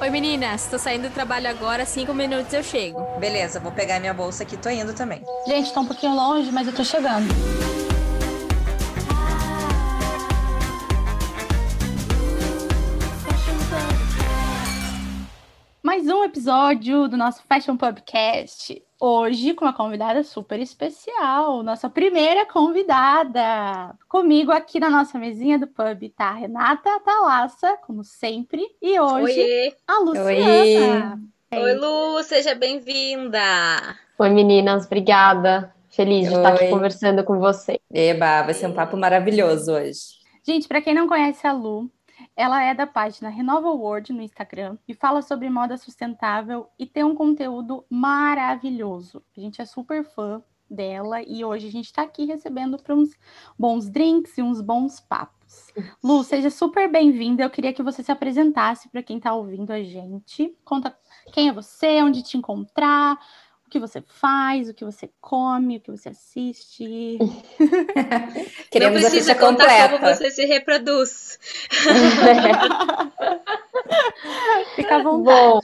Oi 0.00 0.08
meninas, 0.08 0.66
tô 0.66 0.78
saindo 0.78 1.08
do 1.08 1.12
trabalho 1.12 1.46
agora, 1.50 1.84
cinco 1.84 2.14
minutos 2.14 2.50
eu 2.54 2.62
chego. 2.62 3.06
Beleza, 3.18 3.60
vou 3.60 3.70
pegar 3.70 4.00
minha 4.00 4.14
bolsa 4.14 4.44
aqui, 4.44 4.56
tô 4.56 4.70
indo 4.70 4.94
também. 4.94 5.22
Gente, 5.46 5.74
tá 5.74 5.80
um 5.80 5.86
pouquinho 5.86 6.14
longe, 6.14 6.50
mas 6.50 6.66
eu 6.66 6.72
tô 6.72 6.82
chegando. 6.82 7.28
Episódio 16.40 17.06
do 17.06 17.18
nosso 17.18 17.42
Fashion 17.46 17.76
Pubcast. 17.76 18.82
Hoje 18.98 19.52
com 19.52 19.66
uma 19.66 19.74
convidada 19.74 20.24
super 20.24 20.58
especial, 20.58 21.62
nossa 21.62 21.90
primeira 21.90 22.46
convidada. 22.46 23.94
Comigo 24.08 24.50
aqui 24.50 24.80
na 24.80 24.88
nossa 24.88 25.18
mesinha 25.18 25.58
do 25.58 25.66
pub 25.66 26.08
tá 26.16 26.28
a 26.28 26.32
Renata 26.32 26.98
Talassa, 27.00 27.76
como 27.86 28.02
sempre, 28.02 28.62
e 28.80 28.98
hoje 28.98 29.38
Oiê. 29.38 29.74
a 29.86 29.98
Luciana. 29.98 31.20
Oi, 31.52 31.74
Lu, 31.74 32.22
seja 32.22 32.54
bem-vinda. 32.54 33.40
Oi, 34.18 34.30
meninas, 34.30 34.86
obrigada. 34.86 35.74
Feliz 35.90 36.26
de 36.26 36.34
estar 36.34 36.54
aqui 36.54 36.64
Oi. 36.64 36.70
conversando 36.70 37.22
com 37.22 37.38
você. 37.38 37.78
Eba, 37.92 38.44
vai 38.44 38.54
ser 38.54 38.66
um 38.66 38.72
papo 38.72 38.96
maravilhoso 38.96 39.72
hoje. 39.72 40.20
Gente, 40.42 40.66
para 40.66 40.80
quem 40.80 40.94
não 40.94 41.06
conhece 41.06 41.46
a 41.46 41.52
Lu, 41.52 41.90
ela 42.40 42.62
é 42.62 42.72
da 42.72 42.86
página 42.86 43.28
Renova 43.28 43.68
World 43.68 44.14
no 44.14 44.22
Instagram 44.22 44.78
e 44.88 44.94
fala 44.94 45.20
sobre 45.20 45.50
moda 45.50 45.76
sustentável 45.76 46.70
e 46.78 46.86
tem 46.86 47.04
um 47.04 47.14
conteúdo 47.14 47.84
maravilhoso. 47.90 49.22
A 49.36 49.40
gente 49.40 49.60
é 49.60 49.66
super 49.66 50.02
fã 50.02 50.42
dela 50.70 51.20
e 51.20 51.44
hoje 51.44 51.68
a 51.68 51.70
gente 51.70 51.84
está 51.84 52.00
aqui 52.00 52.24
recebendo 52.24 52.78
para 52.78 52.94
uns 52.94 53.10
bons 53.58 53.90
drinks 53.90 54.38
e 54.38 54.42
uns 54.42 54.62
bons 54.62 55.00
papos. 55.00 55.70
Lu, 56.02 56.24
seja 56.24 56.48
super 56.48 56.90
bem-vinda. 56.90 57.42
Eu 57.42 57.50
queria 57.50 57.74
que 57.74 57.82
você 57.82 58.02
se 58.02 58.10
apresentasse 58.10 58.88
para 58.88 59.02
quem 59.02 59.18
está 59.18 59.34
ouvindo 59.34 59.70
a 59.70 59.82
gente. 59.82 60.56
Conta 60.64 60.96
quem 61.34 61.50
é 61.50 61.52
você, 61.52 62.00
onde 62.00 62.22
te 62.22 62.38
encontrar, 62.38 63.18
o 63.70 63.70
que 63.70 63.78
você 63.78 64.02
faz, 64.04 64.68
o 64.68 64.74
que 64.74 64.84
você 64.84 65.08
come, 65.20 65.76
o 65.76 65.80
que 65.80 65.92
você 65.92 66.08
assiste. 66.08 67.18
Queremos 68.68 69.00
Não 69.00 69.06
a 69.06 69.10
precisa 69.10 69.32
ficha 69.32 69.34
contar 69.36 69.68
completa. 69.68 69.96
como 69.96 70.12
você 70.12 70.28
se 70.32 70.44
reproduz. 70.44 71.38
Fica 74.74 74.96
à 74.96 75.02
vontade. 75.04 75.24
Bom, 75.24 75.60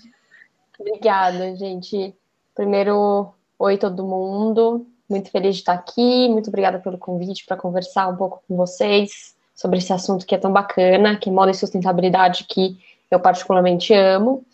obrigada, 0.78 1.56
gente. 1.56 2.14
Primeiro, 2.54 3.34
oi 3.58 3.76
todo 3.76 4.06
mundo. 4.06 4.86
Muito 5.10 5.28
feliz 5.28 5.56
de 5.56 5.62
estar 5.62 5.72
aqui. 5.72 6.28
Muito 6.28 6.46
obrigada 6.46 6.78
pelo 6.78 6.98
convite 6.98 7.44
para 7.44 7.56
conversar 7.56 8.06
um 8.06 8.16
pouco 8.16 8.40
com 8.46 8.56
vocês 8.56 9.34
sobre 9.52 9.78
esse 9.78 9.92
assunto 9.92 10.24
que 10.24 10.36
é 10.36 10.38
tão 10.38 10.52
bacana, 10.52 11.16
que 11.16 11.28
é 11.28 11.32
moda 11.32 11.50
e 11.50 11.54
sustentabilidade, 11.54 12.44
que 12.44 12.78
eu 13.10 13.18
particularmente 13.18 13.92
amo. 13.92 14.44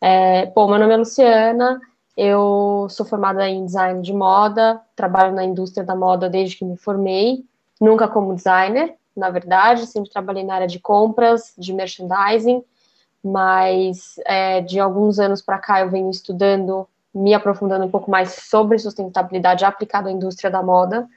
É, 0.00 0.46
bom, 0.46 0.68
meu 0.68 0.80
nome 0.80 0.94
é 0.94 0.96
Luciana. 0.96 1.80
Eu 2.16 2.86
sou 2.88 3.04
formada 3.04 3.46
em 3.48 3.64
design 3.64 4.00
de 4.00 4.12
moda, 4.12 4.80
trabalho 4.94 5.34
na 5.34 5.44
indústria 5.44 5.84
da 5.84 5.94
moda 5.94 6.30
desde 6.30 6.56
que 6.56 6.64
me 6.64 6.76
formei, 6.76 7.44
nunca 7.80 8.08
como 8.08 8.34
designer, 8.34 8.96
na 9.16 9.30
verdade, 9.30 9.86
sempre 9.86 10.10
trabalhei 10.10 10.44
na 10.44 10.54
área 10.54 10.66
de 10.66 10.78
compras, 10.78 11.54
de 11.56 11.72
merchandising, 11.72 12.62
mas 13.24 14.16
é, 14.26 14.60
de 14.60 14.78
alguns 14.78 15.18
anos 15.18 15.40
para 15.40 15.58
cá 15.58 15.80
eu 15.80 15.90
venho 15.90 16.10
estudando, 16.10 16.86
me 17.14 17.32
aprofundando 17.32 17.86
um 17.86 17.90
pouco 17.90 18.10
mais 18.10 18.34
sobre 18.34 18.78
sustentabilidade 18.78 19.64
aplicada 19.64 20.10
à 20.10 20.12
indústria 20.12 20.50
da 20.50 20.62
moda. 20.62 21.08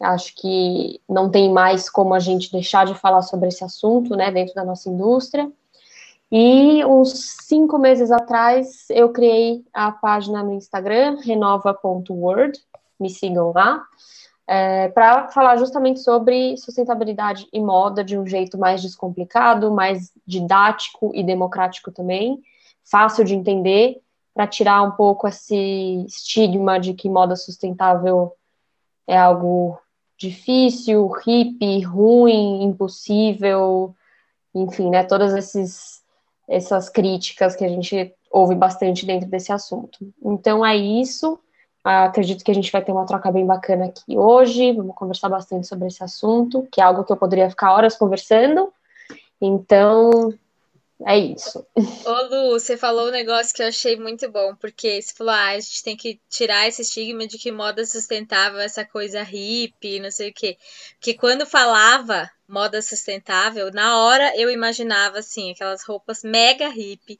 Acho 0.00 0.34
que 0.34 1.00
não 1.08 1.30
tem 1.30 1.52
mais 1.52 1.90
como 1.90 2.14
a 2.14 2.18
gente 2.18 2.50
deixar 2.50 2.86
de 2.86 2.94
falar 2.94 3.22
sobre 3.22 3.48
esse 3.48 3.62
assunto, 3.62 4.16
né, 4.16 4.30
dentro 4.30 4.54
da 4.54 4.64
nossa 4.64 4.88
indústria. 4.88 5.50
E 6.30 6.84
uns 6.84 7.36
cinco 7.42 7.78
meses 7.78 8.10
atrás 8.10 8.86
eu 8.90 9.10
criei 9.12 9.64
a 9.72 9.92
página 9.92 10.42
no 10.42 10.52
Instagram, 10.52 11.18
renova.word, 11.22 12.58
me 12.98 13.08
sigam 13.08 13.52
lá, 13.54 13.84
é, 14.46 14.88
para 14.88 15.28
falar 15.28 15.56
justamente 15.56 16.00
sobre 16.00 16.56
sustentabilidade 16.56 17.48
e 17.52 17.60
moda 17.60 18.02
de 18.02 18.18
um 18.18 18.26
jeito 18.26 18.58
mais 18.58 18.82
descomplicado, 18.82 19.70
mais 19.70 20.12
didático 20.26 21.10
e 21.14 21.22
democrático 21.22 21.90
também, 21.90 22.42
fácil 22.84 23.24
de 23.24 23.34
entender, 23.34 24.00
para 24.34 24.46
tirar 24.46 24.82
um 24.82 24.90
pouco 24.90 25.26
esse 25.26 26.04
estigma 26.06 26.78
de 26.78 26.92
que 26.92 27.08
moda 27.08 27.34
sustentável 27.34 28.32
é 29.06 29.16
algo 29.16 29.78
difícil, 30.18 31.08
hippie, 31.08 31.80
ruim, 31.80 32.62
impossível, 32.62 33.94
enfim, 34.54 34.90
né, 34.90 35.04
todas 35.04 35.34
esses, 35.34 36.02
essas 36.48 36.88
críticas 36.88 37.56
que 37.56 37.64
a 37.64 37.68
gente 37.68 38.14
ouve 38.30 38.54
bastante 38.54 39.04
dentro 39.06 39.28
desse 39.28 39.52
assunto. 39.52 39.98
Então 40.22 40.64
é 40.64 40.76
isso. 40.76 41.38
Acredito 41.82 42.44
que 42.44 42.50
a 42.50 42.54
gente 42.54 42.72
vai 42.72 42.82
ter 42.82 42.92
uma 42.92 43.06
troca 43.06 43.30
bem 43.30 43.46
bacana 43.46 43.86
aqui 43.86 44.18
hoje. 44.18 44.72
Vamos 44.72 44.96
conversar 44.96 45.28
bastante 45.28 45.66
sobre 45.66 45.86
esse 45.86 46.02
assunto, 46.02 46.66
que 46.70 46.80
é 46.80 46.84
algo 46.84 47.04
que 47.04 47.12
eu 47.12 47.16
poderia 47.16 47.48
ficar 47.48 47.72
horas 47.72 47.96
conversando. 47.96 48.72
Então, 49.40 50.34
é 51.04 51.18
isso. 51.18 51.64
Ô, 51.76 52.22
Lu, 52.28 52.58
você 52.58 52.76
falou 52.76 53.08
um 53.08 53.12
negócio 53.12 53.54
que 53.54 53.62
eu 53.62 53.68
achei 53.68 53.96
muito 53.96 54.30
bom, 54.30 54.54
porque 54.56 55.00
você 55.00 55.14
falou, 55.14 55.32
ah, 55.32 55.50
a 55.50 55.60
gente 55.60 55.84
tem 55.84 55.96
que 55.96 56.18
tirar 56.28 56.66
esse 56.66 56.82
estigma 56.82 57.26
de 57.26 57.38
que 57.38 57.52
moda 57.52 57.84
sustentável 57.84 58.58
é 58.58 58.64
essa 58.64 58.84
coisa 58.84 59.22
hippie, 59.22 60.00
não 60.00 60.10
sei 60.10 60.30
o 60.30 60.34
quê. 60.34 60.56
Porque 60.98 61.14
quando 61.14 61.46
falava 61.46 62.30
moda 62.48 62.80
sustentável, 62.80 63.70
na 63.72 63.98
hora 63.98 64.32
eu 64.36 64.50
imaginava, 64.50 65.18
assim, 65.18 65.50
aquelas 65.50 65.84
roupas 65.84 66.22
mega 66.22 66.68
hippie, 66.68 67.18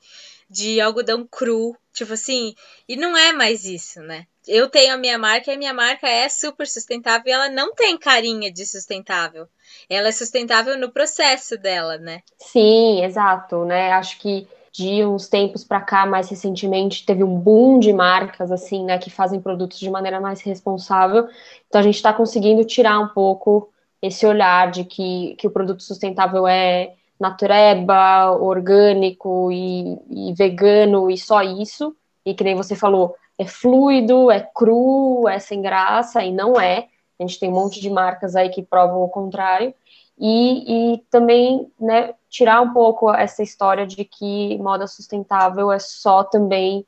de 0.49 0.81
algodão 0.81 1.27
cru, 1.29 1.77
tipo 1.93 2.13
assim, 2.13 2.55
e 2.89 2.97
não 2.97 3.17
é 3.17 3.33
mais 3.33 3.65
isso, 3.65 4.01
né? 4.01 4.27
Eu 4.47 4.69
tenho 4.71 4.95
a 4.95 4.97
minha 4.97 5.19
marca 5.19 5.51
e 5.51 5.55
a 5.55 5.59
minha 5.59 5.75
marca 5.75 6.09
é 6.09 6.29
super 6.29 6.69
sustentável 6.69 7.25
e 7.27 7.33
ela 7.33 7.49
não 7.49 7.75
tem 7.75 7.99
carinha 7.99 8.53
de 8.53 8.65
sustentável. 8.65 9.49
Ela 9.91 10.09
é 10.09 10.13
sustentável 10.13 10.79
no 10.79 10.93
processo 10.93 11.59
dela, 11.59 11.99
né? 11.99 12.23
Sim, 12.39 13.03
exato, 13.05 13.65
né? 13.65 13.91
Acho 13.91 14.21
que 14.21 14.47
de 14.77 15.05
uns 15.05 15.27
tempos 15.27 15.65
para 15.65 15.81
cá, 15.81 16.05
mais 16.05 16.29
recentemente, 16.29 17.07
teve 17.07 17.25
um 17.25 17.39
boom 17.39 17.79
de 17.79 17.93
marcas 17.95 18.53
assim, 18.53 18.85
né, 18.85 18.99
que 18.99 19.09
fazem 19.09 19.41
produtos 19.41 19.81
de 19.81 19.89
maneira 19.91 20.21
mais 20.21 20.43
responsável. 20.43 21.27
Então 21.67 21.81
a 21.81 21.85
gente 21.85 21.95
está 21.95 22.13
conseguindo 22.13 22.63
tirar 22.63 23.01
um 23.01 23.09
pouco 23.09 23.71
esse 24.07 24.27
olhar 24.27 24.71
de 24.71 24.85
que, 24.85 25.35
que 25.39 25.47
o 25.47 25.51
produto 25.51 25.83
sustentável 25.83 26.47
é 26.47 26.95
natureba, 27.19 28.31
orgânico 28.33 29.51
e, 29.51 29.99
e 30.11 30.35
vegano 30.35 31.11
e 31.11 31.17
só 31.17 31.43
isso. 31.43 31.95
E 32.25 32.35
que 32.35 32.45
nem 32.45 32.55
você 32.55 32.75
falou, 32.75 33.15
é 33.39 33.47
fluido, 33.47 34.31
é 34.31 34.41
cru, 34.41 35.29
é 35.29 35.39
sem 35.39 35.63
graça, 35.63 36.23
e 36.23 36.33
não 36.33 36.61
é. 36.61 36.89
A 37.19 37.23
gente 37.23 37.39
tem 37.39 37.49
um 37.49 37.55
monte 37.55 37.81
de 37.81 37.89
marcas 37.89 38.37
aí 38.37 38.49
que 38.49 38.63
provam 38.63 39.03
o 39.03 39.09
contrário. 39.09 39.75
E, 40.19 40.95
e 40.95 40.99
também 41.11 41.71
né, 41.79 42.15
tirar 42.29 42.61
um 42.63 42.73
pouco 42.73 43.13
essa 43.13 43.43
história 43.43 43.87
de 43.87 44.05
que 44.05 44.57
moda 44.59 44.87
sustentável 44.87 45.71
é 45.71 45.79
só 45.79 46.25
também 46.25 46.87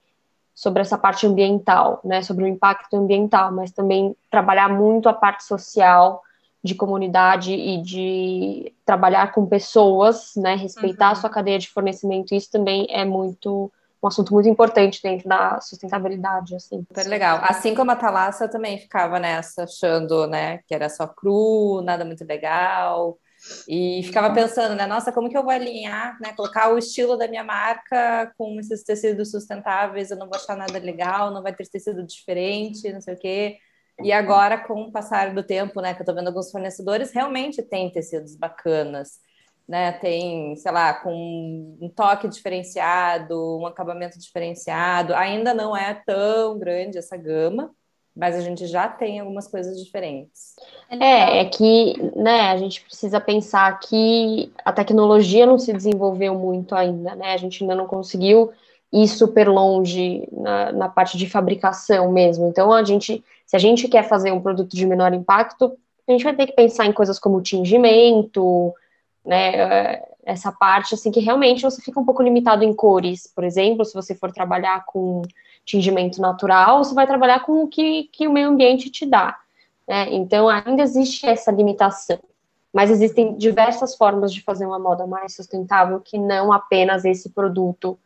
sobre 0.55 0.81
essa 0.81 0.99
parte 0.99 1.27
ambiental, 1.27 2.01
né, 2.03 2.23
sobre 2.23 2.45
o 2.45 2.49
impacto 2.49 2.97
ambiental, 2.97 3.53
mas 3.53 3.71
também 3.71 4.17
trabalhar 4.31 4.69
muito 4.69 5.09
a 5.09 5.13
parte 5.13 5.45
social 5.45 6.23
de 6.63 6.75
comunidade 6.75 7.53
e 7.53 7.81
de 7.83 8.73
trabalhar 8.85 9.33
com 9.33 9.47
pessoas, 9.47 10.33
né, 10.37 10.55
respeitar 10.57 11.07
Uhum. 11.07 11.13
a 11.13 11.15
sua 11.15 11.31
cadeia 11.31 11.59
de 11.59 11.69
fornecimento, 11.71 12.35
isso 12.35 12.51
também 12.51 12.87
é 12.91 13.05
muito 13.05 13.71
um 14.01 14.07
assunto 14.07 14.33
muito 14.33 14.49
importante 14.49 15.03
dentro 15.03 15.29
da 15.29 15.61
sustentabilidade, 15.61 16.55
assim. 16.55 16.85
Super 16.89 17.07
legal. 17.09 17.41
Assim 17.43 17.75
como 17.75 17.91
a 17.91 17.97
Thalassa, 17.97 18.45
eu 18.45 18.51
também 18.51 18.79
ficava 18.79 19.19
nessa, 19.19 19.65
achando, 19.65 20.27
né, 20.29 20.59
que 20.69 20.75
era 20.75 20.89
só 20.89 21.07
cru, 21.07 21.81
nada 21.83 22.05
muito 22.05 22.25
legal. 22.25 23.19
E 23.69 24.01
ficava 24.05 24.33
pensando, 24.35 24.75
né, 24.77 24.87
nossa, 24.87 25.13
como 25.13 25.29
que 25.29 25.37
eu 25.37 25.43
vou 25.43 25.51
alinhar, 25.53 26.17
né, 26.21 26.33
colocar 26.33 26.73
o 26.73 26.79
estilo 26.79 27.17
da 27.17 27.27
minha 27.29 27.43
marca 27.45 28.33
com 28.37 28.59
esses 28.61 28.83
tecidos 28.85 29.31
sustentáveis, 29.31 30.11
eu 30.11 30.17
não 30.17 30.27
vou 30.29 30.37
achar 30.37 30.57
nada 30.57 30.79
legal, 30.79 31.33
não 31.33 31.43
vai 31.43 31.53
ter 31.55 31.69
tecido 31.69 32.05
diferente, 32.05 32.93
não 32.93 33.01
sei 33.01 33.15
o 33.15 33.19
quê. 33.19 33.59
E 34.03 34.13
agora, 34.13 34.59
com 34.59 34.83
o 34.83 34.93
passar 34.93 35.35
do 35.35 35.43
tempo, 35.43 35.81
né, 35.81 35.95
que 35.95 36.03
eu 36.03 36.07
tô 36.07 36.15
vendo 36.15 36.29
alguns 36.29 36.51
fornecedores, 36.51 37.13
realmente 37.13 37.63
tem 37.63 37.91
tecidos 37.91 38.37
bacanas, 38.37 39.19
né, 39.69 39.93
tem, 39.93 40.57
sei 40.57 40.73
lá, 40.73 40.95
com 40.95 41.77
um 41.81 41.89
toque 41.89 42.29
diferenciado, 42.29 43.59
um 43.59 43.67
acabamento 43.67 44.19
diferenciado, 44.19 45.15
ainda 45.15 45.53
não 45.53 45.77
é 45.77 45.95
tão 46.07 46.59
grande 46.59 46.97
essa 46.97 47.17
gama, 47.17 47.75
mas 48.19 48.35
a 48.35 48.41
gente 48.41 48.67
já 48.67 48.89
tem 48.89 49.21
algumas 49.21 49.47
coisas 49.47 49.79
diferentes. 49.79 50.57
É, 50.91 51.39
é 51.39 51.45
que, 51.45 51.95
né, 52.17 52.51
a 52.51 52.57
gente 52.57 52.83
precisa 52.83 53.21
pensar 53.21 53.79
que 53.79 54.53
a 54.65 54.73
tecnologia 54.73 55.47
não 55.47 55.57
se 55.57 55.73
desenvolveu 55.73 56.35
muito 56.35 56.75
ainda, 56.75 57.15
né? 57.15 57.33
A 57.33 57.37
gente 57.37 57.63
ainda 57.63 57.77
não 57.77 57.87
conseguiu 57.87 58.51
ir 58.93 59.07
super 59.07 59.49
longe 59.49 60.29
na, 60.33 60.73
na 60.73 60.89
parte 60.89 61.17
de 61.17 61.29
fabricação 61.29 62.11
mesmo. 62.11 62.49
Então, 62.49 62.73
a 62.73 62.83
gente, 62.83 63.23
se 63.49 63.57
a 63.57 63.59
gente 63.59 63.89
quer 63.89 64.07
fazer 64.07 64.31
um 64.31 64.43
produto 64.43 64.77
de 64.77 64.87
menor 64.87 65.15
impacto, 65.15 65.77
a 66.07 66.13
gente 66.13 66.23
vai 66.23 66.37
ter 66.37 66.47
que 66.47 66.53
pensar 66.53 66.85
em 66.85 66.93
coisas 66.93 67.19
como 67.19 67.41
tingimento, 67.41 68.75
né? 69.25 70.03
Essa 70.23 70.53
parte, 70.53 70.95
assim, 70.95 71.11
que 71.11 71.21
realmente 71.21 71.63
você 71.63 71.81
fica 71.81 71.99
um 71.99 72.05
pouco 72.05 72.23
limitado 72.23 72.63
em 72.63 72.75
cores, 72.75 73.27
por 73.35 73.43
exemplo, 73.43 73.87
se 73.87 73.95
você 73.95 74.15
for 74.15 74.31
trabalhar 74.31 74.85
com 74.85 75.23
tingimento 75.65 76.21
natural, 76.21 76.85
você 76.85 76.95
vai 76.95 77.07
trabalhar 77.07 77.41
com 77.41 77.63
o 77.63 77.69
que, 77.69 78.05
que 78.13 78.29
o 78.29 78.33
meio 78.33 78.49
ambiente 78.49 78.91
te 78.91 79.07
dá. 79.07 79.39
Né? 79.89 80.09
Então, 80.11 80.47
ainda 80.47 80.83
existe 80.83 81.27
essa 81.27 81.51
limitação. 81.51 82.19
Mas 82.71 82.91
existem 82.91 83.35
diversas 83.35 83.95
formas 83.95 84.31
de 84.31 84.43
fazer 84.43 84.67
uma 84.67 84.79
moda 84.79 85.07
mais 85.07 85.35
sustentável 85.35 86.01
que 86.01 86.19
não 86.19 86.53
apenas 86.53 87.07
esse 87.07 87.31
produto 87.31 87.99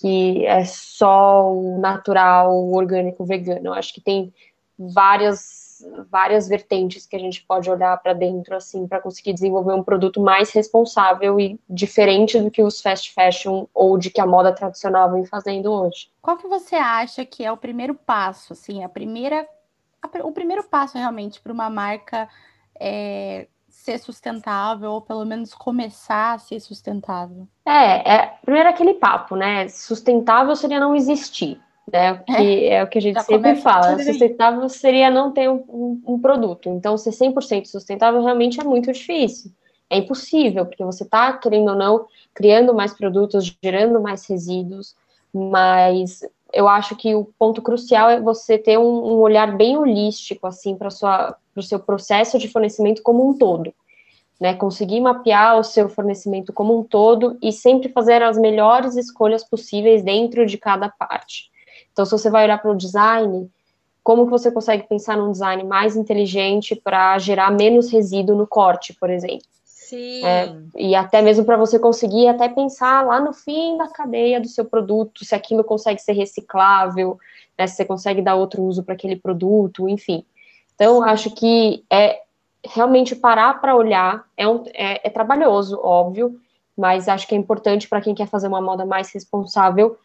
que 0.00 0.44
é 0.46 0.64
só 0.64 1.52
o 1.52 1.78
natural, 1.78 2.52
o 2.52 2.76
orgânico, 2.76 3.24
vegano. 3.24 3.68
Eu 3.68 3.74
acho 3.74 3.94
que 3.94 4.00
tem 4.00 4.34
várias 4.78 5.62
várias 6.08 6.48
vertentes 6.48 7.04
que 7.04 7.16
a 7.16 7.18
gente 7.18 7.44
pode 7.44 7.68
olhar 7.68 8.00
para 8.00 8.12
dentro 8.12 8.56
assim 8.56 8.86
para 8.86 9.00
conseguir 9.00 9.32
desenvolver 9.32 9.72
um 9.74 9.82
produto 9.82 10.20
mais 10.20 10.50
responsável 10.52 11.38
e 11.38 11.60
diferente 11.68 12.38
do 12.40 12.50
que 12.50 12.62
os 12.62 12.80
fast 12.80 13.12
fashion 13.12 13.66
ou 13.74 13.98
de 13.98 14.08
que 14.08 14.20
a 14.20 14.26
moda 14.26 14.52
tradicional 14.52 15.12
vem 15.12 15.26
fazendo 15.26 15.72
hoje. 15.72 16.08
Qual 16.22 16.36
que 16.36 16.46
você 16.46 16.76
acha 16.76 17.24
que 17.24 17.44
é 17.44 17.50
o 17.50 17.56
primeiro 17.56 17.94
passo, 17.94 18.52
assim, 18.52 18.84
a 18.84 18.88
primeira 18.88 19.46
a, 20.00 20.26
o 20.26 20.32
primeiro 20.32 20.62
passo 20.62 20.96
realmente 20.96 21.40
para 21.40 21.52
uma 21.52 21.68
marca 21.68 22.28
é, 22.78 23.48
ser 23.68 23.98
sustentável, 23.98 24.92
ou 24.92 25.00
pelo 25.00 25.24
menos 25.24 25.52
começar 25.52 26.34
a 26.34 26.38
ser 26.38 26.60
sustentável? 26.60 27.46
É, 27.66 28.14
é 28.14 28.26
primeiro 28.44 28.68
aquele 28.68 28.94
papo, 28.94 29.36
né? 29.36 29.68
Sustentável 29.68 30.54
seria 30.54 30.80
não 30.80 30.94
existir, 30.94 31.60
né? 31.90 32.22
Que 32.26 32.32
é, 32.32 32.74
é 32.74 32.84
o 32.84 32.86
que 32.86 32.98
a 32.98 33.02
gente 33.02 33.22
sempre 33.22 33.56
fala. 33.56 33.98
Sustentável 34.02 34.68
seria 34.68 35.10
não 35.10 35.32
ter 35.32 35.48
um, 35.48 35.64
um, 35.68 36.02
um, 36.06 36.18
produto. 36.18 36.68
Então, 36.68 36.96
ser 36.96 37.10
100% 37.10 37.66
sustentável 37.66 38.22
realmente 38.22 38.60
é 38.60 38.64
muito 38.64 38.92
difícil. 38.92 39.50
É 39.90 39.98
impossível, 39.98 40.64
porque 40.64 40.84
você 40.84 41.04
está, 41.04 41.32
querendo 41.34 41.68
ou 41.68 41.76
não, 41.76 42.06
criando 42.32 42.74
mais 42.74 42.94
produtos, 42.94 43.56
gerando 43.62 44.00
mais 44.00 44.26
resíduos, 44.26 44.96
mas 45.32 46.20
eu 46.52 46.68
acho 46.68 46.96
que 46.96 47.14
o 47.14 47.28
ponto 47.38 47.60
crucial 47.60 48.08
é 48.08 48.20
você 48.20 48.56
ter 48.56 48.78
um, 48.78 48.82
um 48.82 49.18
olhar 49.18 49.56
bem 49.56 49.76
holístico, 49.76 50.46
assim, 50.46 50.76
para 50.76 50.88
o 50.88 51.62
seu 51.62 51.78
processo 51.78 52.38
de 52.38 52.48
fornecimento 52.48 53.02
como 53.02 53.28
um 53.28 53.36
todo. 53.36 53.72
Né, 54.40 54.52
conseguir 54.52 55.00
mapear 55.00 55.56
o 55.56 55.62
seu 55.62 55.88
fornecimento 55.88 56.52
como 56.52 56.76
um 56.76 56.82
todo 56.82 57.38
e 57.40 57.52
sempre 57.52 57.88
fazer 57.88 58.20
as 58.20 58.36
melhores 58.36 58.96
escolhas 58.96 59.44
possíveis 59.44 60.02
dentro 60.02 60.44
de 60.44 60.58
cada 60.58 60.88
parte. 60.88 61.52
Então, 61.94 62.04
se 62.04 62.10
você 62.10 62.28
vai 62.28 62.44
olhar 62.44 62.58
para 62.58 62.72
o 62.72 62.76
design, 62.76 63.48
como 64.02 64.24
que 64.24 64.30
você 64.30 64.50
consegue 64.50 64.82
pensar 64.88 65.16
num 65.16 65.30
design 65.30 65.62
mais 65.62 65.96
inteligente 65.96 66.74
para 66.74 67.16
gerar 67.18 67.52
menos 67.52 67.90
resíduo 67.90 68.36
no 68.36 68.46
corte, 68.46 68.92
por 68.92 69.08
exemplo? 69.08 69.46
Sim. 69.64 70.24
É, 70.24 70.56
e 70.76 70.94
até 70.94 71.22
mesmo 71.22 71.44
para 71.44 71.56
você 71.56 71.78
conseguir 71.78 72.26
até 72.26 72.48
pensar 72.48 73.06
lá 73.06 73.20
no 73.20 73.32
fim 73.32 73.78
da 73.78 73.86
cadeia 73.86 74.40
do 74.40 74.48
seu 74.48 74.64
produto, 74.64 75.24
se 75.24 75.34
aquilo 75.34 75.62
consegue 75.62 76.00
ser 76.00 76.12
reciclável, 76.12 77.16
né, 77.56 77.66
se 77.66 77.76
você 77.76 77.84
consegue 77.84 78.20
dar 78.20 78.34
outro 78.34 78.62
uso 78.62 78.82
para 78.82 78.94
aquele 78.94 79.14
produto, 79.14 79.88
enfim. 79.88 80.24
Então, 80.74 81.02
acho 81.04 81.30
que 81.30 81.84
é 81.88 82.20
realmente 82.64 83.14
parar 83.14 83.60
para 83.60 83.76
olhar, 83.76 84.24
é, 84.36 84.48
um, 84.48 84.64
é, 84.74 85.06
é 85.06 85.10
trabalhoso, 85.10 85.78
óbvio, 85.80 86.40
mas 86.76 87.08
acho 87.08 87.28
que 87.28 87.34
é 87.34 87.38
importante 87.38 87.88
para 87.88 88.00
quem 88.00 88.14
quer 88.14 88.26
fazer 88.26 88.48
uma 88.48 88.60
moda 88.60 88.84
mais 88.84 89.12
responsável 89.12 89.96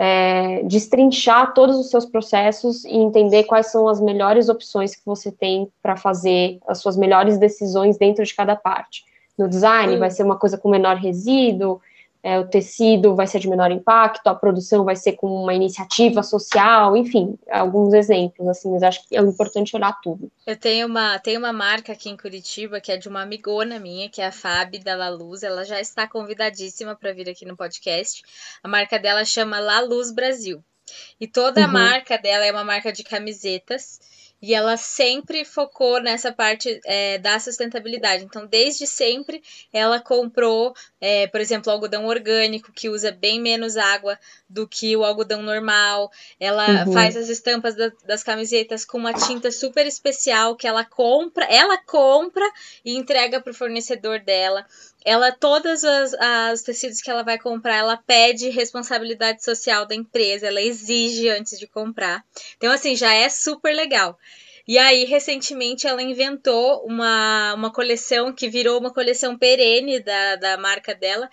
é, 0.00 0.62
destrinchar 0.62 1.52
todos 1.52 1.76
os 1.76 1.90
seus 1.90 2.06
processos 2.06 2.84
e 2.84 2.94
entender 2.94 3.42
quais 3.42 3.66
são 3.66 3.88
as 3.88 4.00
melhores 4.00 4.48
opções 4.48 4.94
que 4.94 5.04
você 5.04 5.32
tem 5.32 5.68
para 5.82 5.96
fazer 5.96 6.60
as 6.68 6.78
suas 6.78 6.96
melhores 6.96 7.36
decisões 7.36 7.98
dentro 7.98 8.24
de 8.24 8.32
cada 8.32 8.54
parte. 8.54 9.02
No 9.36 9.48
design, 9.48 9.96
vai 9.96 10.08
ser 10.08 10.22
uma 10.22 10.36
coisa 10.36 10.56
com 10.56 10.70
menor 10.70 10.96
resíduo, 10.96 11.80
é, 12.22 12.38
o 12.38 12.46
tecido 12.46 13.14
vai 13.14 13.26
ser 13.26 13.38
de 13.38 13.48
menor 13.48 13.70
impacto, 13.70 14.26
a 14.26 14.34
produção 14.34 14.84
vai 14.84 14.96
ser 14.96 15.12
com 15.12 15.28
uma 15.28 15.54
iniciativa 15.54 16.22
social, 16.22 16.96
enfim, 16.96 17.38
alguns 17.50 17.94
exemplos, 17.94 18.46
assim, 18.48 18.70
mas 18.70 18.82
acho 18.82 19.06
que 19.06 19.16
é 19.16 19.20
importante 19.20 19.76
olhar 19.76 19.98
tudo. 20.02 20.30
Eu 20.46 20.56
tenho 20.56 20.86
uma, 20.86 21.18
tenho 21.18 21.38
uma 21.38 21.52
marca 21.52 21.92
aqui 21.92 22.10
em 22.10 22.16
Curitiba 22.16 22.80
que 22.80 22.90
é 22.90 22.96
de 22.96 23.08
uma 23.08 23.22
amigona 23.22 23.78
minha, 23.78 24.08
que 24.08 24.20
é 24.20 24.26
a 24.26 24.32
Fábio 24.32 24.82
da 24.82 24.96
La 24.96 25.08
Luz, 25.08 25.42
ela 25.42 25.64
já 25.64 25.80
está 25.80 26.08
convidadíssima 26.08 26.96
para 26.96 27.12
vir 27.12 27.28
aqui 27.30 27.44
no 27.44 27.56
podcast. 27.56 28.22
A 28.62 28.68
marca 28.68 28.98
dela 28.98 29.24
chama 29.24 29.60
La 29.60 29.80
Luz 29.80 30.10
Brasil. 30.10 30.62
E 31.20 31.26
toda 31.26 31.62
a 31.62 31.66
uhum. 31.66 31.72
marca 31.72 32.16
dela 32.16 32.44
é 32.44 32.50
uma 32.50 32.64
marca 32.64 32.92
de 32.92 33.04
camisetas 33.04 34.00
e 34.40 34.54
ela 34.54 34.76
sempre 34.76 35.44
focou 35.44 36.00
nessa 36.00 36.32
parte 36.32 36.80
é, 36.84 37.18
da 37.18 37.38
sustentabilidade. 37.40 38.24
Então, 38.24 38.46
desde 38.46 38.86
sempre, 38.86 39.42
ela 39.72 40.00
comprou, 40.00 40.72
é, 41.00 41.26
por 41.26 41.40
exemplo, 41.40 41.70
algodão 41.70 42.06
orgânico, 42.06 42.72
que 42.72 42.88
usa 42.88 43.10
bem 43.10 43.40
menos 43.40 43.76
água 43.76 44.18
do 44.48 44.66
que 44.66 44.96
o 44.96 45.04
algodão 45.04 45.42
normal. 45.42 46.10
Ela 46.38 46.84
uhum. 46.84 46.92
faz 46.92 47.16
as 47.16 47.28
estampas 47.28 47.74
da, 47.74 47.90
das 48.06 48.22
camisetas 48.22 48.84
com 48.84 48.98
uma 48.98 49.12
tinta 49.12 49.50
super 49.50 49.86
especial 49.86 50.56
que 50.56 50.66
ela 50.66 50.84
compra, 50.84 51.44
ela 51.44 51.78
compra 51.78 52.44
e 52.84 52.96
entrega 52.96 53.40
para 53.40 53.50
o 53.50 53.54
fornecedor 53.54 54.20
dela 54.20 54.66
ela 55.04 55.32
todas 55.32 55.84
as, 55.84 56.12
as 56.14 56.62
tecidos 56.62 57.00
que 57.00 57.10
ela 57.10 57.22
vai 57.22 57.38
comprar, 57.38 57.76
ela 57.76 57.96
pede 57.96 58.50
responsabilidade 58.50 59.42
social 59.42 59.86
da 59.86 59.94
empresa, 59.94 60.46
ela 60.46 60.60
exige 60.60 61.30
antes 61.30 61.58
de 61.58 61.66
comprar. 61.66 62.22
Então 62.56 62.70
assim, 62.70 62.94
já 62.94 63.14
é 63.14 63.28
super 63.28 63.74
legal. 63.74 64.18
E 64.68 64.76
aí, 64.76 65.06
recentemente, 65.06 65.86
ela 65.86 66.02
inventou 66.02 66.84
uma, 66.84 67.54
uma 67.54 67.72
coleção 67.72 68.30
que 68.34 68.50
virou 68.50 68.78
uma 68.78 68.92
coleção 68.92 69.38
perene 69.38 69.98
da, 69.98 70.36
da 70.36 70.58
marca 70.58 70.94
dela, 70.94 71.30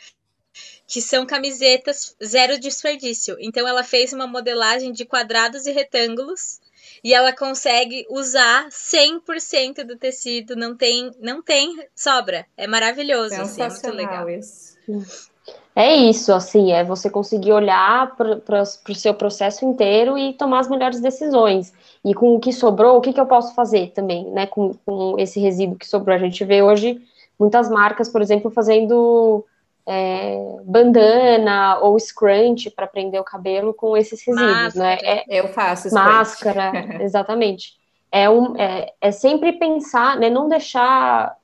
que 0.87 1.01
são 1.01 1.25
camisetas 1.25 2.15
zero 2.23 2.57
desperdício. 2.57 3.35
Então, 3.41 3.67
ela 3.67 3.83
fez 3.83 4.13
uma 4.13 4.25
modelagem 4.25 4.93
de 4.93 5.03
quadrados 5.03 5.65
e 5.65 5.73
retângulos 5.73 6.61
e 7.03 7.13
ela 7.13 7.33
consegue 7.33 8.05
usar 8.09 8.69
100% 8.69 9.83
do 9.83 9.97
tecido, 9.97 10.55
não 10.55 10.73
tem, 10.73 11.11
não 11.19 11.41
tem 11.41 11.85
sobra. 11.93 12.47
É 12.55 12.65
maravilhoso, 12.67 13.35
assim, 13.35 13.61
é 13.61 13.67
muito 13.67 13.91
legal. 13.91 14.29
Isso. 14.29 15.34
É 15.75 15.93
isso, 15.93 16.31
assim, 16.31 16.71
é 16.71 16.85
você 16.85 17.09
conseguir 17.09 17.51
olhar 17.51 18.15
para 18.15 18.61
o 18.61 18.95
seu 18.95 19.13
processo 19.13 19.65
inteiro 19.65 20.17
e 20.17 20.31
tomar 20.33 20.59
as 20.59 20.69
melhores 20.69 21.01
decisões. 21.01 21.73
E 22.03 22.13
com 22.13 22.33
o 22.33 22.39
que 22.39 22.53
sobrou, 22.53 22.95
o 22.95 23.01
que, 23.01 23.11
que 23.11 23.19
eu 23.19 23.25
posso 23.25 23.53
fazer 23.53 23.91
também, 23.91 24.31
né? 24.31 24.47
Com, 24.47 24.73
com 24.85 25.19
esse 25.19 25.37
resíduo 25.37 25.77
que 25.77 25.85
sobrou. 25.85 26.15
A 26.15 26.19
gente 26.19 26.45
vê 26.45 26.61
hoje 26.61 27.01
muitas 27.37 27.69
marcas, 27.69 28.07
por 28.07 28.21
exemplo, 28.21 28.49
fazendo 28.49 29.45
é, 29.85 30.37
bandana 30.63 31.79
ou 31.79 31.99
scrunch 31.99 32.69
para 32.69 32.87
prender 32.87 33.19
o 33.19 33.25
cabelo 33.25 33.73
com 33.73 33.97
esses 33.97 34.25
resíduos, 34.25 34.75
né? 34.75 34.95
máscara. 34.95 35.01
né? 35.01 35.23
É, 35.27 35.39
eu 35.41 35.49
faço 35.49 35.93
máscara, 35.93 36.71
exatamente. 37.03 37.73
É, 38.09 38.29
um, 38.29 38.55
é, 38.55 38.93
é 39.01 39.11
sempre 39.11 39.51
pensar, 39.51 40.17
né? 40.17 40.29
Não 40.29 40.47
deixar 40.47 41.35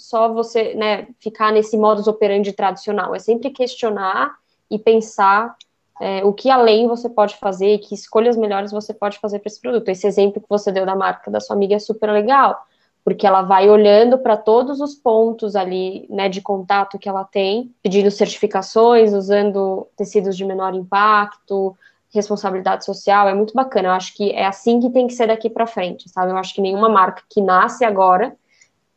só 0.00 0.32
você, 0.32 0.74
né? 0.74 1.08
Ficar 1.18 1.52
nesse 1.52 1.76
modus 1.76 2.06
operandi 2.06 2.52
tradicional. 2.52 3.14
É 3.14 3.18
sempre 3.18 3.50
questionar 3.50 4.34
e 4.70 4.78
pensar 4.78 5.56
é, 6.00 6.24
o 6.24 6.32
que 6.32 6.50
além 6.50 6.88
você 6.88 7.08
pode 7.08 7.36
fazer, 7.36 7.78
que 7.78 7.94
escolhas 7.94 8.36
melhores 8.36 8.72
você 8.72 8.94
pode 8.94 9.18
fazer 9.18 9.38
para 9.38 9.48
esse 9.48 9.60
produto. 9.60 9.88
Esse 9.88 10.06
exemplo 10.06 10.40
que 10.40 10.48
você 10.48 10.72
deu 10.72 10.86
da 10.86 10.96
marca 10.96 11.30
da 11.30 11.40
sua 11.40 11.54
amiga 11.54 11.74
é 11.74 11.78
super 11.78 12.10
legal 12.10 12.66
porque 13.04 13.26
ela 13.26 13.42
vai 13.42 13.68
olhando 13.68 14.18
para 14.18 14.36
todos 14.36 14.80
os 14.80 14.94
pontos 14.94 15.56
ali, 15.56 16.06
né, 16.10 16.28
de 16.28 16.40
contato 16.40 16.98
que 16.98 17.08
ela 17.08 17.24
tem, 17.24 17.74
pedindo 17.82 18.10
certificações, 18.10 19.12
usando 19.12 19.88
tecidos 19.96 20.36
de 20.36 20.44
menor 20.44 20.74
impacto, 20.74 21.76
responsabilidade 22.12 22.84
social, 22.84 23.28
é 23.28 23.34
muito 23.34 23.54
bacana. 23.54 23.88
Eu 23.88 23.92
acho 23.92 24.14
que 24.14 24.30
é 24.32 24.44
assim 24.44 24.80
que 24.80 24.90
tem 24.90 25.06
que 25.06 25.14
ser 25.14 25.28
daqui 25.28 25.48
para 25.48 25.66
frente, 25.66 26.08
sabe? 26.08 26.32
Eu 26.32 26.36
acho 26.36 26.54
que 26.54 26.60
nenhuma 26.60 26.88
marca 26.88 27.22
que 27.28 27.40
nasce 27.40 27.84
agora 27.84 28.36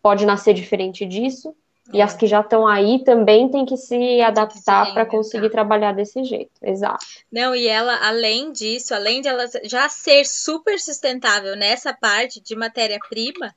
pode 0.04 0.26
nascer 0.26 0.54
diferente 0.54 1.06
disso. 1.06 1.56
E 1.92 2.02
as 2.02 2.16
que 2.16 2.26
já 2.26 2.40
estão 2.40 2.66
aí 2.66 3.04
também 3.04 3.50
tem 3.50 3.66
que 3.66 3.76
se 3.76 4.22
adaptar 4.22 4.94
para 4.94 5.06
conseguir 5.06 5.50
trabalhar 5.50 5.92
desse 5.92 6.24
jeito. 6.24 6.52
Exato. 6.62 7.06
Não, 7.32 7.54
e 7.54 7.68
ela, 7.68 8.08
além 8.08 8.54
disso, 8.54 8.96
além 8.96 9.22
de 9.22 9.28
ela 9.28 9.46
já 9.66 9.90
ser 9.90 10.26
super 10.26 10.80
sustentável 10.80 11.58
nessa 11.58 11.94
parte 11.94 12.42
de 12.42 12.56
matéria-prima, 12.56 13.54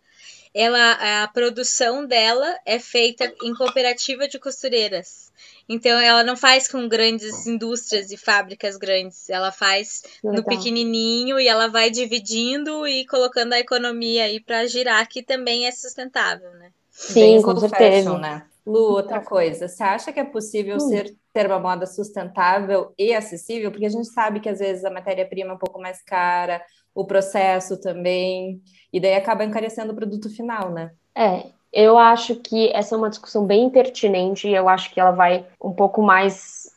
ela 0.57 1.23
a 1.23 1.29
produção 1.29 2.07
dela 2.07 2.59
é 2.65 2.79
feita 2.79 3.31
em 3.43 3.53
cooperativa 3.55 4.27
de 4.27 4.39
costureiras. 4.39 5.31
Então 5.69 6.01
ela 6.01 6.25
não 6.25 6.35
faz 6.35 6.67
com 6.67 6.89
grandes 6.89 7.47
indústrias 7.47 8.11
e 8.11 8.17
fábricas 8.17 8.79
grandes, 8.79 9.29
ela 9.29 9.53
faz 9.53 10.03
Legal. 10.25 10.41
no 10.41 10.45
pequenininho 10.45 11.39
e 11.39 11.47
ela 11.47 11.69
vai 11.69 11.91
dividindo 11.91 12.87
e 12.87 13.05
colocando 13.07 13.53
a 13.53 13.59
economia 13.59 14.25
aí 14.25 14.41
para 14.41 14.67
girar 14.67 15.07
que 15.07 15.23
também 15.23 15.67
é 15.67 15.73
sustentável, 15.73 16.51
né? 16.53 16.71
Sim, 16.91 17.43
com 17.43 17.55
certeza. 17.57 18.11
Fashion, 18.11 18.19
né? 18.19 18.47
Lu, 18.67 18.95
outra 18.95 19.21
coisa, 19.21 19.69
você 19.69 19.83
acha 19.83 20.13
que 20.13 20.19
é 20.19 20.25
possível 20.25 20.77
hum. 20.77 20.81
ser, 20.81 21.15
ter 21.33 21.47
uma 21.47 21.61
moda 21.61 21.87
sustentável 21.87 22.95
e 22.99 23.15
acessível? 23.15 23.71
Porque 23.71 23.87
a 23.87 23.91
gente 23.91 24.09
sabe 24.09 24.41
que 24.41 24.49
às 24.49 24.59
vezes 24.59 24.85
a 24.85 24.91
matéria-prima 24.91 25.51
é 25.51 25.55
um 25.55 25.59
pouco 25.59 25.79
mais 25.81 26.03
cara, 26.03 26.63
o 26.97 27.05
processo 27.07 27.77
também, 27.81 28.61
e 28.93 28.99
daí 29.01 29.15
acaba 29.15 29.45
encarecendo 29.45 29.93
o 29.93 29.97
produto 29.97 30.31
final, 30.31 30.71
né? 30.73 30.93
É, 31.15 31.47
Eu 31.73 31.99
acho 31.99 32.37
que 32.37 32.71
essa 32.73 32.95
é 32.95 32.99
uma 32.99 33.11
discussão 33.11 33.45
bem 33.47 33.69
pertinente 33.71 34.49
e 34.49 34.55
eu 34.55 34.69
acho 34.69 34.91
que 34.93 35.01
ela 35.01 35.13
vai 35.13 35.47
um 35.63 35.73
pouco 35.73 36.03
mais. 36.03 36.71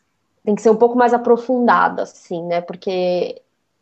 tem 0.43 0.55
que 0.55 0.61
ser 0.61 0.71
um 0.71 0.75
pouco 0.77 0.97
mais 0.97 1.13
aprofundada, 1.13 2.03
assim, 2.03 2.43
né? 2.45 2.61
Porque 2.61 3.41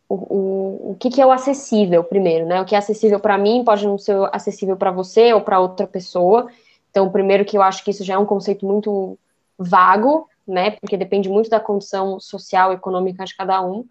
o, 0.10 0.15
o, 0.15 0.91
o 0.91 0.98
que, 1.00 1.10
que 1.10 1.22
é 1.22 1.25
o 1.25 1.32
acessível, 1.32 2.03
primeiro, 2.03 2.46
né? 2.46 2.62
O 2.62 2.65
que 2.65 2.75
é 2.75 2.77
acessível 2.77 3.20
para 3.20 3.38
mim 3.38 3.63
pode 3.65 3.86
não 3.88 3.98
ser 3.98 4.15
acessível 4.34 4.77
para 4.77 4.91
você 4.91 5.34
ou 5.34 5.41
para 5.41 5.60
outra 5.60 5.88
pessoa. 5.88 6.48
Então, 6.91 7.12
primeiro 7.12 7.46
que 7.46 7.58
eu 7.58 7.62
acho 7.63 7.84
que 7.84 7.91
isso 7.91 8.03
já 8.03 8.15
é 8.15 8.17
um 8.17 8.25
conceito 8.25 8.65
muito 8.65 9.17
vago, 9.58 10.29
né? 10.48 10.72
Porque 10.82 10.98
depende 10.98 11.29
muito 11.29 11.50
da 11.50 11.60
condição 11.60 12.20
social 12.20 12.72
e 12.72 12.75
econômica 12.75 13.25
de 13.25 13.36
cada 13.36 13.62
um. 13.62 13.86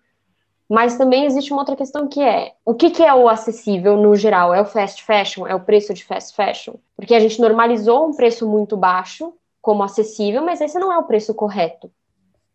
Mas 0.69 0.99
também 0.99 1.25
existe 1.25 1.53
uma 1.53 1.63
outra 1.63 1.77
questão 1.77 2.09
que 2.09 2.21
é: 2.21 2.55
o 2.65 2.75
que, 2.75 2.91
que, 2.91 3.03
é 3.03 3.15
o 3.15 3.29
acessível 3.29 3.97
no 3.97 4.17
geral? 4.17 4.53
É 4.53 4.61
o 4.61 4.67
fast 4.67 5.03
fashion? 5.03 5.47
É 5.47 5.55
o 5.55 5.61
preço 5.61 5.95
de 5.95 6.05
fast 6.05 6.35
fashion? 6.35 6.75
Porque 6.97 7.15
a 7.15 7.21
gente 7.21 7.41
normalizou 7.41 8.09
um 8.09 8.15
preço 8.15 8.49
muito 8.49 8.77
baixo 8.77 9.33
como 9.63 9.83
acessível, 9.83 10.45
mas 10.45 10.61
esse 10.61 10.79
não 10.79 10.93
é 10.93 10.99
o 10.99 11.05
preço 11.05 11.35
correto. 11.35 11.91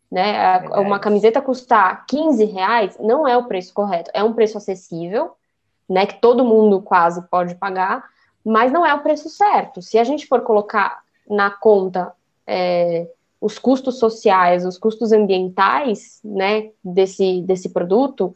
Né? 0.10 0.60
Uma 0.78 1.00
camiseta 1.00 1.42
custar 1.42 2.06
15 2.06 2.44
reais 2.46 2.98
não 3.00 3.26
é 3.26 3.38
o 3.38 3.46
preço 3.46 3.74
correto, 3.74 4.12
é 4.14 4.22
um 4.22 4.34
preço 4.34 4.58
acessível, 4.58 5.32
né? 5.88 6.06
Que 6.06 6.20
todo 6.20 6.44
mundo 6.44 6.82
quase 6.82 7.22
pode 7.30 7.56
pagar, 7.56 8.04
mas 8.44 8.74
não 8.74 8.86
é 8.86 8.94
o 8.94 9.02
preço 9.02 9.30
certo. 9.30 9.82
Se 9.82 9.98
a 9.98 10.04
gente 10.04 10.28
for 10.28 10.42
colocar 10.42 11.02
na 11.30 11.50
conta 11.50 12.12
é, 12.46 13.08
os 13.42 13.58
custos 13.58 13.98
sociais, 13.98 14.64
os 14.66 14.78
custos 14.78 15.12
ambientais, 15.12 16.22
né, 16.24 16.70
desse, 16.84 17.42
desse 17.42 17.70
produto, 17.70 18.36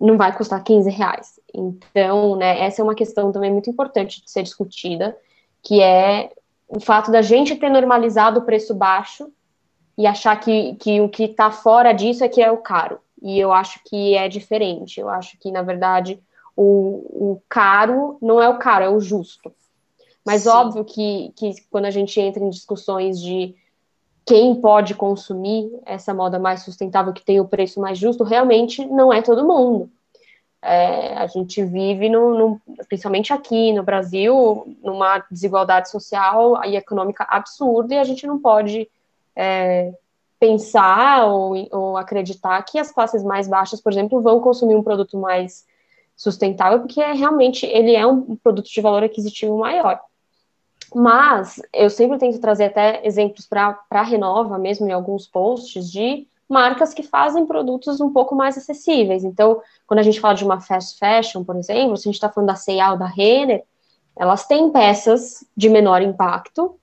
não 0.00 0.16
vai 0.16 0.34
custar 0.34 0.64
15 0.64 0.90
reais. 0.90 1.38
Então, 1.52 2.34
né, 2.34 2.58
essa 2.62 2.80
é 2.80 2.84
uma 2.84 2.94
questão 2.94 3.30
também 3.30 3.52
muito 3.52 3.68
importante 3.68 4.22
de 4.24 4.30
ser 4.30 4.42
discutida, 4.42 5.14
que 5.62 5.82
é 5.82 6.32
o 6.66 6.80
fato 6.80 7.10
da 7.10 7.20
gente 7.20 7.56
ter 7.56 7.68
normalizado 7.68 8.40
o 8.40 8.44
preço 8.44 8.74
baixo 8.74 9.30
e 9.98 10.06
achar 10.06 10.36
que, 10.40 10.76
que 10.76 11.00
o 11.00 11.08
que 11.08 11.24
está 11.24 11.50
fora 11.50 11.92
disso 11.92 12.24
é 12.24 12.28
que 12.28 12.40
é 12.40 12.50
o 12.50 12.58
caro. 12.58 13.00
E 13.20 13.38
eu 13.38 13.52
acho 13.52 13.80
que 13.84 14.14
é 14.14 14.28
diferente. 14.28 14.98
Eu 15.00 15.10
acho 15.10 15.36
que, 15.38 15.50
na 15.50 15.60
verdade, 15.60 16.22
o, 16.56 17.32
o 17.32 17.42
caro 17.48 18.16
não 18.22 18.40
é 18.40 18.48
o 18.48 18.58
caro, 18.58 18.84
é 18.84 18.88
o 18.88 19.00
justo. 19.00 19.52
Mas 20.24 20.42
Sim. 20.42 20.50
óbvio 20.50 20.84
que, 20.84 21.32
que 21.36 21.54
quando 21.70 21.86
a 21.86 21.90
gente 21.90 22.20
entra 22.20 22.42
em 22.42 22.50
discussões 22.50 23.20
de 23.20 23.56
quem 24.28 24.54
pode 24.54 24.94
consumir 24.94 25.72
essa 25.86 26.12
moda 26.12 26.38
mais 26.38 26.62
sustentável, 26.62 27.14
que 27.14 27.24
tem 27.24 27.40
o 27.40 27.48
preço 27.48 27.80
mais 27.80 27.96
justo, 27.96 28.22
realmente 28.22 28.84
não 28.84 29.10
é 29.10 29.22
todo 29.22 29.46
mundo. 29.46 29.90
É, 30.60 31.14
a 31.14 31.26
gente 31.26 31.64
vive, 31.64 32.10
no, 32.10 32.34
no, 32.36 32.60
principalmente 32.90 33.32
aqui 33.32 33.72
no 33.72 33.82
Brasil, 33.82 34.76
numa 34.82 35.24
desigualdade 35.30 35.88
social 35.88 36.62
e 36.66 36.76
econômica 36.76 37.26
absurda, 37.26 37.94
e 37.94 37.98
a 37.98 38.04
gente 38.04 38.26
não 38.26 38.38
pode 38.38 38.86
é, 39.34 39.94
pensar 40.38 41.24
ou, 41.24 41.54
ou 41.72 41.96
acreditar 41.96 42.60
que 42.64 42.78
as 42.78 42.92
classes 42.92 43.24
mais 43.24 43.48
baixas, 43.48 43.80
por 43.80 43.90
exemplo, 43.90 44.20
vão 44.20 44.40
consumir 44.40 44.74
um 44.74 44.82
produto 44.82 45.16
mais 45.16 45.66
sustentável, 46.14 46.80
porque 46.80 47.00
é, 47.00 47.14
realmente 47.14 47.64
ele 47.64 47.96
é 47.96 48.06
um 48.06 48.36
produto 48.36 48.68
de 48.68 48.80
valor 48.82 49.02
aquisitivo 49.02 49.56
maior. 49.56 49.98
Mas 50.94 51.60
eu 51.72 51.90
sempre 51.90 52.18
tento 52.18 52.40
trazer 52.40 52.64
até 52.64 53.06
exemplos 53.06 53.46
para 53.46 53.78
a 53.90 54.02
Renova, 54.02 54.58
mesmo 54.58 54.86
em 54.88 54.92
alguns 54.92 55.26
posts, 55.26 55.90
de 55.90 56.26
marcas 56.48 56.94
que 56.94 57.02
fazem 57.02 57.44
produtos 57.44 58.00
um 58.00 58.10
pouco 58.10 58.34
mais 58.34 58.56
acessíveis. 58.56 59.22
Então, 59.22 59.60
quando 59.86 60.00
a 60.00 60.02
gente 60.02 60.20
fala 60.20 60.34
de 60.34 60.44
uma 60.44 60.60
fast 60.60 60.98
fashion, 60.98 61.44
por 61.44 61.56
exemplo, 61.56 61.96
se 61.96 62.08
a 62.08 62.10
gente 62.10 62.14
está 62.14 62.30
falando 62.30 62.48
da 62.48 62.54
C&A 62.54 62.92
ou 62.92 62.98
da 62.98 63.06
Renner, 63.06 63.64
elas 64.16 64.46
têm 64.46 64.70
peças 64.70 65.44
de 65.56 65.68
menor 65.68 66.00
impacto, 66.00 66.78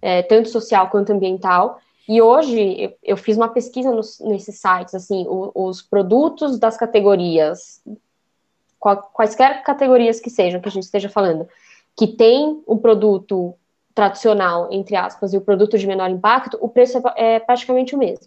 é, 0.00 0.22
tanto 0.22 0.48
social 0.48 0.88
quanto 0.88 1.12
ambiental. 1.12 1.78
E 2.08 2.20
hoje 2.20 2.82
eu, 2.82 2.92
eu 3.02 3.16
fiz 3.16 3.36
uma 3.36 3.48
pesquisa 3.48 3.92
nos, 3.92 4.18
nesses 4.20 4.58
sites, 4.58 4.94
assim, 4.94 5.26
o, 5.28 5.52
os 5.54 5.82
produtos 5.82 6.58
das 6.58 6.76
categorias, 6.76 7.80
qual, 8.80 8.96
quaisquer 9.12 9.62
categorias 9.62 10.18
que 10.18 10.30
sejam 10.30 10.60
que 10.60 10.68
a 10.68 10.72
gente 10.72 10.84
esteja 10.84 11.08
falando, 11.08 11.46
que 11.96 12.06
tem 12.06 12.62
um 12.66 12.78
produto 12.78 13.54
tradicional, 13.94 14.68
entre 14.72 14.96
aspas, 14.96 15.32
e 15.32 15.36
o 15.36 15.42
produto 15.42 15.76
de 15.76 15.86
menor 15.86 16.10
impacto, 16.10 16.58
o 16.60 16.68
preço 16.68 16.98
é, 16.98 17.34
é 17.34 17.40
praticamente 17.40 17.94
o 17.94 17.98
mesmo. 17.98 18.26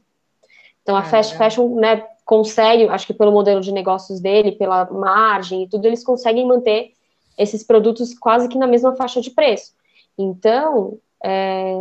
Então, 0.81 0.95
a 0.95 0.99
é, 0.99 1.03
fast 1.03 1.35
fashion, 1.35 1.75
né, 1.75 2.05
consegue, 2.23 2.87
acho 2.87 3.07
que 3.07 3.13
pelo 3.13 3.31
modelo 3.31 3.61
de 3.61 3.71
negócios 3.71 4.19
dele, 4.19 4.51
pela 4.51 4.85
margem 4.85 5.63
e 5.63 5.67
tudo, 5.67 5.85
eles 5.85 6.03
conseguem 6.03 6.45
manter 6.45 6.93
esses 7.37 7.63
produtos 7.63 8.17
quase 8.17 8.47
que 8.47 8.57
na 8.57 8.67
mesma 8.67 8.95
faixa 8.95 9.19
de 9.19 9.31
preço. 9.31 9.73
Então, 10.17 10.97
é, 11.23 11.73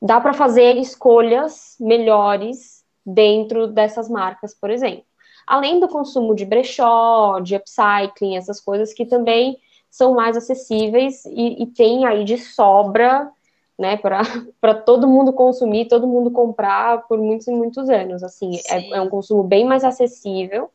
dá 0.00 0.20
para 0.20 0.32
fazer 0.32 0.76
escolhas 0.76 1.76
melhores 1.78 2.84
dentro 3.04 3.66
dessas 3.66 4.08
marcas, 4.08 4.54
por 4.54 4.70
exemplo. 4.70 5.04
Além 5.46 5.78
do 5.78 5.88
consumo 5.88 6.34
de 6.34 6.44
brechó, 6.44 7.38
de 7.38 7.54
upcycling, 7.54 8.36
essas 8.36 8.60
coisas 8.60 8.92
que 8.92 9.06
também 9.06 9.58
são 9.96 10.14
mais 10.14 10.36
acessíveis 10.36 11.24
e, 11.24 11.62
e 11.62 11.66
tem 11.66 12.04
aí 12.04 12.22
de 12.22 12.36
sobra, 12.36 13.30
né, 13.78 13.96
para 13.96 14.74
todo 14.84 15.08
mundo 15.08 15.32
consumir, 15.32 15.88
todo 15.88 16.06
mundo 16.06 16.30
comprar 16.30 17.06
por 17.08 17.18
muitos 17.18 17.46
e 17.48 17.50
muitos 17.50 17.88
anos. 17.88 18.22
Assim, 18.22 18.60
é, 18.68 18.90
é, 18.90 19.00
um 19.00 19.08
consumo 19.08 19.42
bem 19.42 19.64
mais 19.64 19.84
acessível 19.84 20.70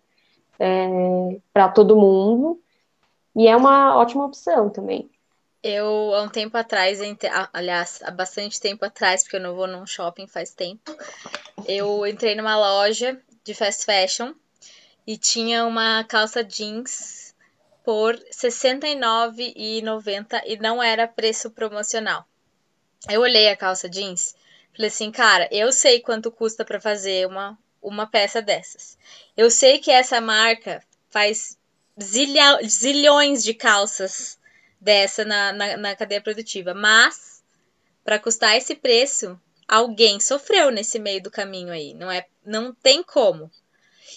é, 0.60 1.38
para 1.54 1.70
todo 1.70 1.96
mundo 1.96 2.60
e 3.36 3.48
é 3.48 3.56
uma 3.56 3.96
ótima 3.96 4.26
opção 4.26 4.72
também. 4.72 5.08
Eu, 5.62 6.16
há 6.16 6.24
um 6.24 6.30
tempo 6.30 6.58
atrás, 6.58 7.00
aliás, 7.54 8.02
há 8.04 8.10
bastante 8.10 8.60
tempo 8.60 8.84
atrás, 8.84 9.22
porque 9.22 9.36
eu 9.36 9.42
não 9.42 9.56
vou 9.56 9.68
num 9.68 9.86
shopping 9.86 10.26
faz 10.26 10.52
tempo, 10.52 10.92
eu 11.68 12.08
entrei 12.08 12.34
numa 12.34 12.58
loja 12.58 13.22
de 13.44 13.54
fast 13.54 13.86
fashion 13.86 14.34
e 15.06 15.16
tinha 15.16 15.64
uma 15.68 16.04
calça 16.06 16.44
jeans 16.44 17.21
por 17.84 18.16
R$ 18.16 18.24
69,90 18.32 20.42
e 20.46 20.58
não 20.58 20.82
era 20.82 21.08
preço 21.08 21.50
promocional. 21.50 22.26
Eu 23.10 23.22
olhei 23.22 23.50
a 23.50 23.58
calça 23.58 23.90
jeans, 23.90 24.36
falei 24.74 24.90
assim, 24.90 25.12
cara, 25.12 25.48
eu 25.52 25.72
sei 25.72 26.00
quanto 26.00 26.32
custa 26.32 26.64
para 26.64 26.80
fazer 26.80 27.28
uma, 27.28 27.58
uma 27.82 28.06
peça 28.06 28.42
dessas. 28.42 28.98
Eu 29.36 29.50
sei 29.50 29.80
que 29.80 29.90
essa 29.90 30.22
marca 30.22 30.84
faz 31.10 31.58
zilha, 32.02 32.60
zilhões 32.64 33.44
de 33.44 33.54
calças 33.54 34.40
dessa 34.80 35.26
na, 35.26 35.54
na, 35.54 35.78
na 35.78 35.96
cadeia 35.96 36.22
produtiva, 36.22 36.74
mas 36.74 37.44
para 38.04 38.20
custar 38.20 38.58
esse 38.58 38.76
preço, 38.76 39.40
alguém 39.68 40.20
sofreu 40.20 40.72
nesse 40.72 41.00
meio 41.00 41.22
do 41.22 41.32
caminho 41.32 41.72
aí, 41.72 41.94
não 41.94 42.12
é? 42.12 42.26
Não 42.46 42.74
tem 42.74 43.04
como. 43.04 43.50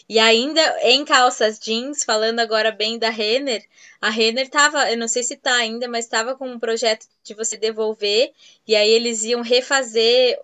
E 0.08 0.18
ainda 0.18 0.60
em 0.82 1.04
calças 1.04 1.58
jeans, 1.58 2.04
falando 2.04 2.40
agora 2.40 2.70
bem 2.70 2.98
da 2.98 3.10
Renner, 3.10 3.64
a 4.00 4.10
Renner 4.10 4.48
tava, 4.48 4.90
eu 4.90 4.96
não 4.96 5.08
sei 5.08 5.22
se 5.22 5.36
tá 5.36 5.54
ainda, 5.54 5.88
mas 5.88 6.04
estava 6.04 6.34
com 6.36 6.48
um 6.48 6.58
projeto 6.58 7.06
de 7.22 7.34
você 7.34 7.56
devolver, 7.56 8.32
e 8.66 8.76
aí 8.76 8.90
eles 8.90 9.22
iam 9.24 9.40
refazer, 9.40 10.38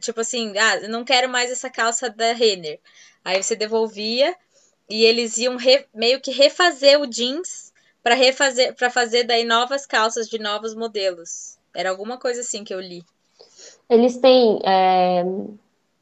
tipo 0.00 0.20
assim, 0.20 0.56
ah, 0.58 0.76
eu 0.76 0.88
não 0.88 1.04
quero 1.04 1.28
mais 1.28 1.50
essa 1.50 1.70
calça 1.70 2.08
da 2.08 2.32
Renner. 2.32 2.78
Aí 3.24 3.42
você 3.42 3.56
devolvia 3.56 4.36
e 4.88 5.04
eles 5.04 5.38
iam 5.38 5.56
re, 5.56 5.86
meio 5.94 6.20
que 6.20 6.30
refazer 6.30 7.00
o 7.00 7.06
jeans 7.06 7.72
para 8.02 8.14
refazer 8.14 8.74
para 8.74 8.90
fazer 8.90 9.24
daí 9.24 9.44
novas 9.44 9.86
calças 9.86 10.28
de 10.28 10.38
novos 10.38 10.74
modelos. 10.74 11.56
Era 11.74 11.90
alguma 11.90 12.18
coisa 12.18 12.42
assim 12.42 12.62
que 12.62 12.74
eu 12.74 12.80
li. 12.80 13.02
Eles 13.88 14.18
têm, 14.18 14.60
é, 14.64 15.24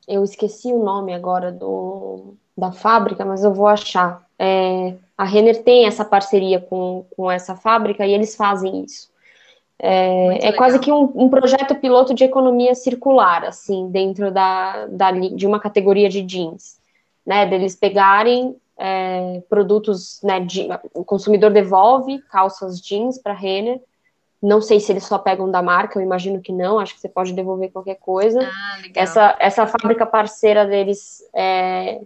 eu 0.07 0.23
esqueci 0.25 0.73
o 0.73 0.83
nome 0.83 1.15
agora 1.15 1.51
do 1.51 2.35
da 2.57 2.73
fábrica, 2.73 3.25
mas 3.25 3.43
eu 3.43 3.53
vou 3.53 3.67
achar. 3.67 4.23
É, 4.39 4.95
a 5.17 5.25
Renner 5.25 5.63
tem 5.63 5.87
essa 5.87 6.05
parceria 6.05 6.61
com, 6.61 7.07
com 7.17 7.31
essa 7.31 7.55
fábrica 7.55 8.07
e 8.07 8.13
eles 8.13 8.35
fazem 8.35 8.85
isso. 8.85 9.11
É, 9.85 10.49
é 10.49 10.53
quase 10.53 10.79
que 10.79 10.93
um, 10.93 11.11
um, 11.15 11.29
projeto 11.29 11.75
piloto 11.75 12.15
de 12.15 12.23
economia 12.23 12.73
circular, 12.73 13.45
assim, 13.45 13.89
dentro 13.91 14.31
da, 14.31 14.87
da, 14.87 15.11
de 15.11 15.45
uma 15.45 15.59
categoria 15.59 16.09
de 16.09 16.23
jeans, 16.23 16.79
né? 17.27 17.47
Deles 17.47 17.75
pegarem 17.75 18.57
é, 18.79 19.43
produtos, 19.49 20.21
né? 20.23 20.39
De, 20.39 20.69
o 20.95 21.05
consumidor 21.05 21.51
devolve 21.51 22.21
calças 22.31 22.81
jeans 22.81 23.19
para 23.19 23.33
Renner. 23.33 23.81
Não 24.41 24.61
sei 24.61 24.79
se 24.79 24.93
eles 24.93 25.05
só 25.05 25.19
pegam 25.19 25.51
da 25.51 25.63
marca, 25.63 25.99
eu 25.99 26.03
imagino 26.03 26.41
que 26.41 26.53
não, 26.53 26.79
acho 26.79 26.95
que 26.95 27.01
você 27.01 27.09
pode 27.09 27.33
devolver 27.33 27.73
qualquer 27.73 27.97
coisa. 27.97 28.41
Ah, 28.41 28.83
essa, 28.95 29.37
essa 29.41 29.67
fábrica 29.67 30.07
parceira 30.07 30.65
deles 30.67 31.23
é, 31.35 32.01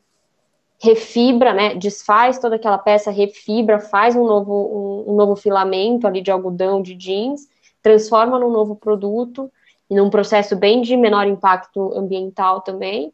refibra, 0.83 1.55
né, 1.55 1.75
desfaz 1.75 2.39
toda 2.39 2.57
aquela 2.57 2.79
peça, 2.79 3.11
refibra, 3.11 3.81
faz 3.81 4.15
um 4.15 4.27
novo, 4.27 5.05
um, 5.07 5.13
um, 5.13 5.17
novo 5.17 5.35
filamento 5.37 6.07
ali 6.07 6.21
de 6.21 6.31
algodão 6.31 6.83
de 6.83 6.95
jeans, 6.95 7.49
transforma 7.83 8.39
num 8.39 8.51
novo 8.51 8.77
produto, 8.77 9.51
e 9.89 9.95
num 9.95 10.11
processo 10.11 10.57
bem 10.57 10.83
de 10.83 10.97
menor 10.97 11.27
impacto 11.27 11.93
ambiental 11.97 12.61
também, 12.61 13.13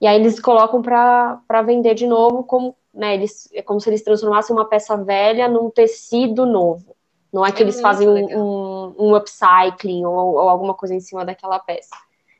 e 0.00 0.06
aí 0.06 0.18
eles 0.18 0.38
colocam 0.40 0.80
para 0.80 1.62
vender 1.64 1.94
de 1.94 2.06
novo, 2.06 2.44
como, 2.44 2.76
né, 2.92 3.14
eles, 3.14 3.48
é 3.52 3.62
como 3.62 3.80
se 3.80 3.90
eles 3.90 4.02
transformassem 4.02 4.54
uma 4.54 4.64
peça 4.64 4.96
velha 4.96 5.48
num 5.48 5.70
tecido 5.70 6.46
novo, 6.46 6.94
Não 7.32 7.44
é 7.44 7.50
que 7.50 7.62
É 7.62 7.64
eles 7.64 7.74
muito 7.74 7.82
fazem 7.82 8.08
um, 8.08 8.12
legal. 8.12 8.38
um, 8.38 8.94
um 9.08 9.14
upcycling 9.16 10.04
ou, 10.04 10.34
ou 10.34 10.48
alguma 10.48 10.72
coisa 10.74 10.94
em 10.94 11.00
cima 11.00 11.24
daquela 11.24 11.58
peça. 11.58 11.96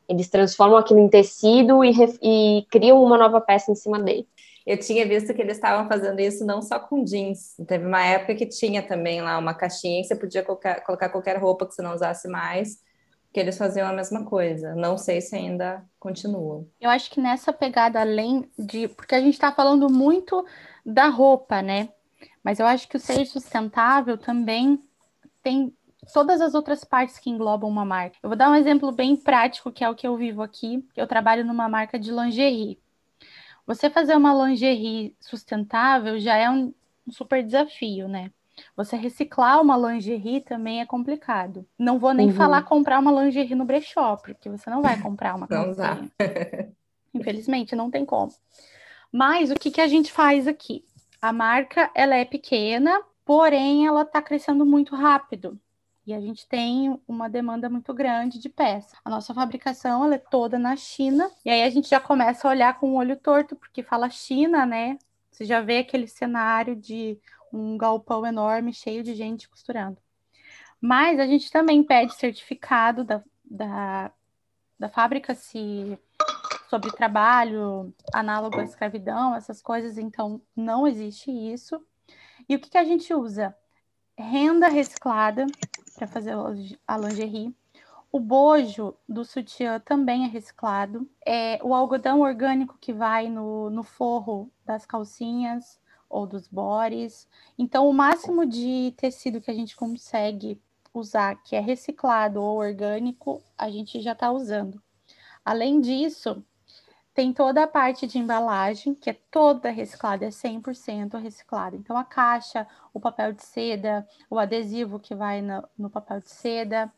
Eles 0.08 0.28
transformam 0.28 0.76
aquilo 0.76 1.00
em 1.00 1.08
tecido 1.08 1.82
e, 1.84 1.92
e 2.22 2.66
criam 2.70 3.02
uma 3.02 3.18
nova 3.18 3.40
peça 3.40 3.72
em 3.72 3.74
cima 3.74 3.98
dele. 3.98 4.28
Eu 4.66 4.78
tinha 4.78 5.06
visto 5.06 5.34
que 5.34 5.42
eles 5.42 5.56
estavam 5.56 5.86
fazendo 5.88 6.20
isso 6.20 6.44
não 6.44 6.62
só 6.62 6.78
com 6.78 7.04
jeans. 7.04 7.54
Teve 7.68 7.86
uma 7.86 8.02
época 8.02 8.34
que 8.34 8.46
tinha 8.46 8.82
também 8.82 9.20
lá 9.20 9.36
uma 9.36 9.52
caixinha 9.52 10.00
que 10.00 10.08
você 10.08 10.16
podia 10.16 10.42
colocar, 10.42 10.80
colocar 10.80 11.10
qualquer 11.10 11.36
roupa 11.38 11.66
que 11.66 11.74
você 11.74 11.82
não 11.82 11.94
usasse 11.94 12.28
mais, 12.28 12.78
que 13.32 13.38
eles 13.38 13.58
faziam 13.58 13.86
a 13.86 13.92
mesma 13.92 14.24
coisa. 14.24 14.74
Não 14.74 14.96
sei 14.96 15.20
se 15.20 15.36
ainda 15.36 15.84
continuam. 16.00 16.66
Eu 16.80 16.88
acho 16.88 17.10
que 17.10 17.20
nessa 17.20 17.52
pegada, 17.52 18.00
além 18.00 18.48
de. 18.58 18.88
Porque 18.88 19.14
a 19.14 19.20
gente 19.20 19.34
está 19.34 19.52
falando 19.52 19.90
muito 19.90 20.46
da 20.84 21.08
roupa, 21.08 21.60
né? 21.60 21.90
Mas 22.42 22.58
eu 22.58 22.66
acho 22.66 22.88
que 22.88 22.96
o 22.96 23.00
ser 23.00 23.26
sustentável 23.26 24.16
também 24.16 24.82
tem 25.42 25.74
todas 26.12 26.40
as 26.40 26.54
outras 26.54 26.84
partes 26.84 27.18
que 27.18 27.30
englobam 27.30 27.68
uma 27.68 27.84
marca. 27.84 28.16
Eu 28.22 28.28
vou 28.30 28.36
dar 28.36 28.50
um 28.50 28.54
exemplo 28.54 28.92
bem 28.92 29.16
prático, 29.16 29.72
que 29.72 29.84
é 29.84 29.90
o 29.90 29.94
que 29.94 30.06
eu 30.06 30.16
vivo 30.16 30.42
aqui. 30.42 30.86
Eu 30.96 31.06
trabalho 31.06 31.44
numa 31.44 31.68
marca 31.68 31.98
de 31.98 32.10
lingerie. 32.10 32.78
Você 33.66 33.88
fazer 33.88 34.16
uma 34.16 34.46
lingerie 34.46 35.16
sustentável 35.20 36.18
já 36.18 36.36
é 36.36 36.50
um 36.50 36.72
super 37.10 37.42
desafio, 37.42 38.08
né? 38.08 38.30
Você 38.76 38.96
reciclar 38.96 39.60
uma 39.60 39.76
lingerie 39.76 40.40
também 40.40 40.80
é 40.80 40.86
complicado. 40.86 41.66
Não 41.78 41.98
vou 41.98 42.12
nem 42.12 42.28
Uhum. 42.28 42.34
falar 42.34 42.62
comprar 42.62 42.98
uma 43.00 43.10
lingerie 43.24 43.54
no 43.54 43.64
brechó, 43.64 44.16
porque 44.16 44.48
você 44.48 44.70
não 44.70 44.82
vai 44.82 45.00
comprar 45.02 45.34
uma 45.34 45.46
calcinha. 45.48 46.10
Infelizmente, 47.12 47.74
não 47.76 47.90
tem 47.90 48.04
como. 48.04 48.32
Mas 49.12 49.50
o 49.50 49.54
que, 49.54 49.70
que 49.70 49.80
a 49.80 49.86
gente 49.88 50.12
faz 50.12 50.46
aqui? 50.46 50.84
A 51.22 51.32
marca, 51.32 51.90
ela 51.94 52.14
é 52.16 52.24
pequena, 52.24 53.00
porém 53.24 53.86
ela 53.86 54.02
está 54.02 54.20
crescendo 54.20 54.66
muito 54.66 54.94
rápido. 54.94 55.58
E 56.06 56.12
a 56.12 56.20
gente 56.20 56.46
tem 56.46 57.00
uma 57.08 57.30
demanda 57.30 57.70
muito 57.70 57.94
grande 57.94 58.38
de 58.38 58.48
peça. 58.48 58.96
A 59.04 59.08
nossa 59.08 59.32
fabricação, 59.32 60.04
ela 60.04 60.16
é 60.16 60.18
toda 60.18 60.58
na 60.58 60.76
China. 60.76 61.30
E 61.44 61.50
aí 61.50 61.62
a 61.62 61.70
gente 61.70 61.88
já 61.88 61.98
começa 61.98 62.46
a 62.46 62.50
olhar 62.50 62.78
com 62.78 62.92
o 62.92 62.96
olho 62.96 63.16
torto, 63.16 63.56
porque 63.56 63.82
fala 63.82 64.10
China, 64.10 64.66
né? 64.66 64.98
Você 65.30 65.44
já 65.44 65.62
vê 65.62 65.78
aquele 65.78 66.06
cenário 66.06 66.76
de 66.76 67.18
um 67.50 67.78
galpão 67.78 68.26
enorme, 68.26 68.72
cheio 68.72 69.02
de 69.02 69.14
gente 69.14 69.48
costurando. 69.48 69.96
Mas 70.80 71.18
a 71.18 71.26
gente 71.26 71.50
também 71.50 71.82
pede 71.82 72.14
certificado 72.14 73.02
da, 73.02 73.22
da, 73.42 74.12
da 74.78 74.88
fábrica 74.90 75.34
se 75.34 75.98
sobre 76.68 76.90
trabalho 76.92 77.94
análogo 78.12 78.58
à 78.58 78.64
escravidão, 78.64 79.34
essas 79.34 79.62
coisas, 79.62 79.96
então 79.96 80.42
não 80.54 80.86
existe 80.86 81.30
isso. 81.30 81.80
E 82.48 82.56
o 82.56 82.58
que, 82.58 82.68
que 82.68 82.78
a 82.78 82.84
gente 82.84 83.14
usa? 83.14 83.56
Renda 84.18 84.68
reciclada 84.68 85.46
para 85.94 86.06
fazer 86.06 86.34
a 86.86 86.98
lingerie. 86.98 87.54
O 88.10 88.20
bojo 88.20 88.94
do 89.08 89.24
sutiã 89.24 89.80
também 89.80 90.24
é 90.24 90.28
reciclado. 90.28 91.08
É, 91.26 91.58
o 91.62 91.74
algodão 91.74 92.20
orgânico 92.20 92.78
que 92.80 92.92
vai 92.92 93.28
no, 93.28 93.70
no 93.70 93.82
forro 93.82 94.50
das 94.64 94.86
calcinhas 94.86 95.80
ou 96.08 96.26
dos 96.26 96.46
bores. 96.46 97.28
Então, 97.58 97.88
o 97.88 97.92
máximo 97.92 98.46
de 98.46 98.94
tecido 98.96 99.40
que 99.40 99.50
a 99.50 99.54
gente 99.54 99.74
consegue 99.74 100.60
usar, 100.92 101.42
que 101.42 101.56
é 101.56 101.60
reciclado 101.60 102.40
ou 102.40 102.58
orgânico, 102.58 103.42
a 103.58 103.68
gente 103.68 104.00
já 104.00 104.12
está 104.12 104.30
usando. 104.30 104.80
Além 105.44 105.80
disso, 105.80 106.44
tem 107.14 107.32
toda 107.32 107.62
a 107.62 107.66
parte 107.66 108.06
de 108.08 108.18
embalagem, 108.18 108.94
que 108.94 109.08
é 109.08 109.16
toda 109.30 109.70
reciclada, 109.70 110.26
é 110.26 110.30
100% 110.30 111.16
reciclada. 111.22 111.76
Então, 111.76 111.96
a 111.96 112.04
caixa, 112.04 112.66
o 112.92 112.98
papel 112.98 113.32
de 113.32 113.44
seda, 113.44 114.06
o 114.28 114.38
adesivo 114.38 114.98
que 114.98 115.14
vai 115.14 115.40
no, 115.40 115.66
no 115.78 115.88
papel 115.88 116.20
de 116.20 116.30
seda. 116.30 116.92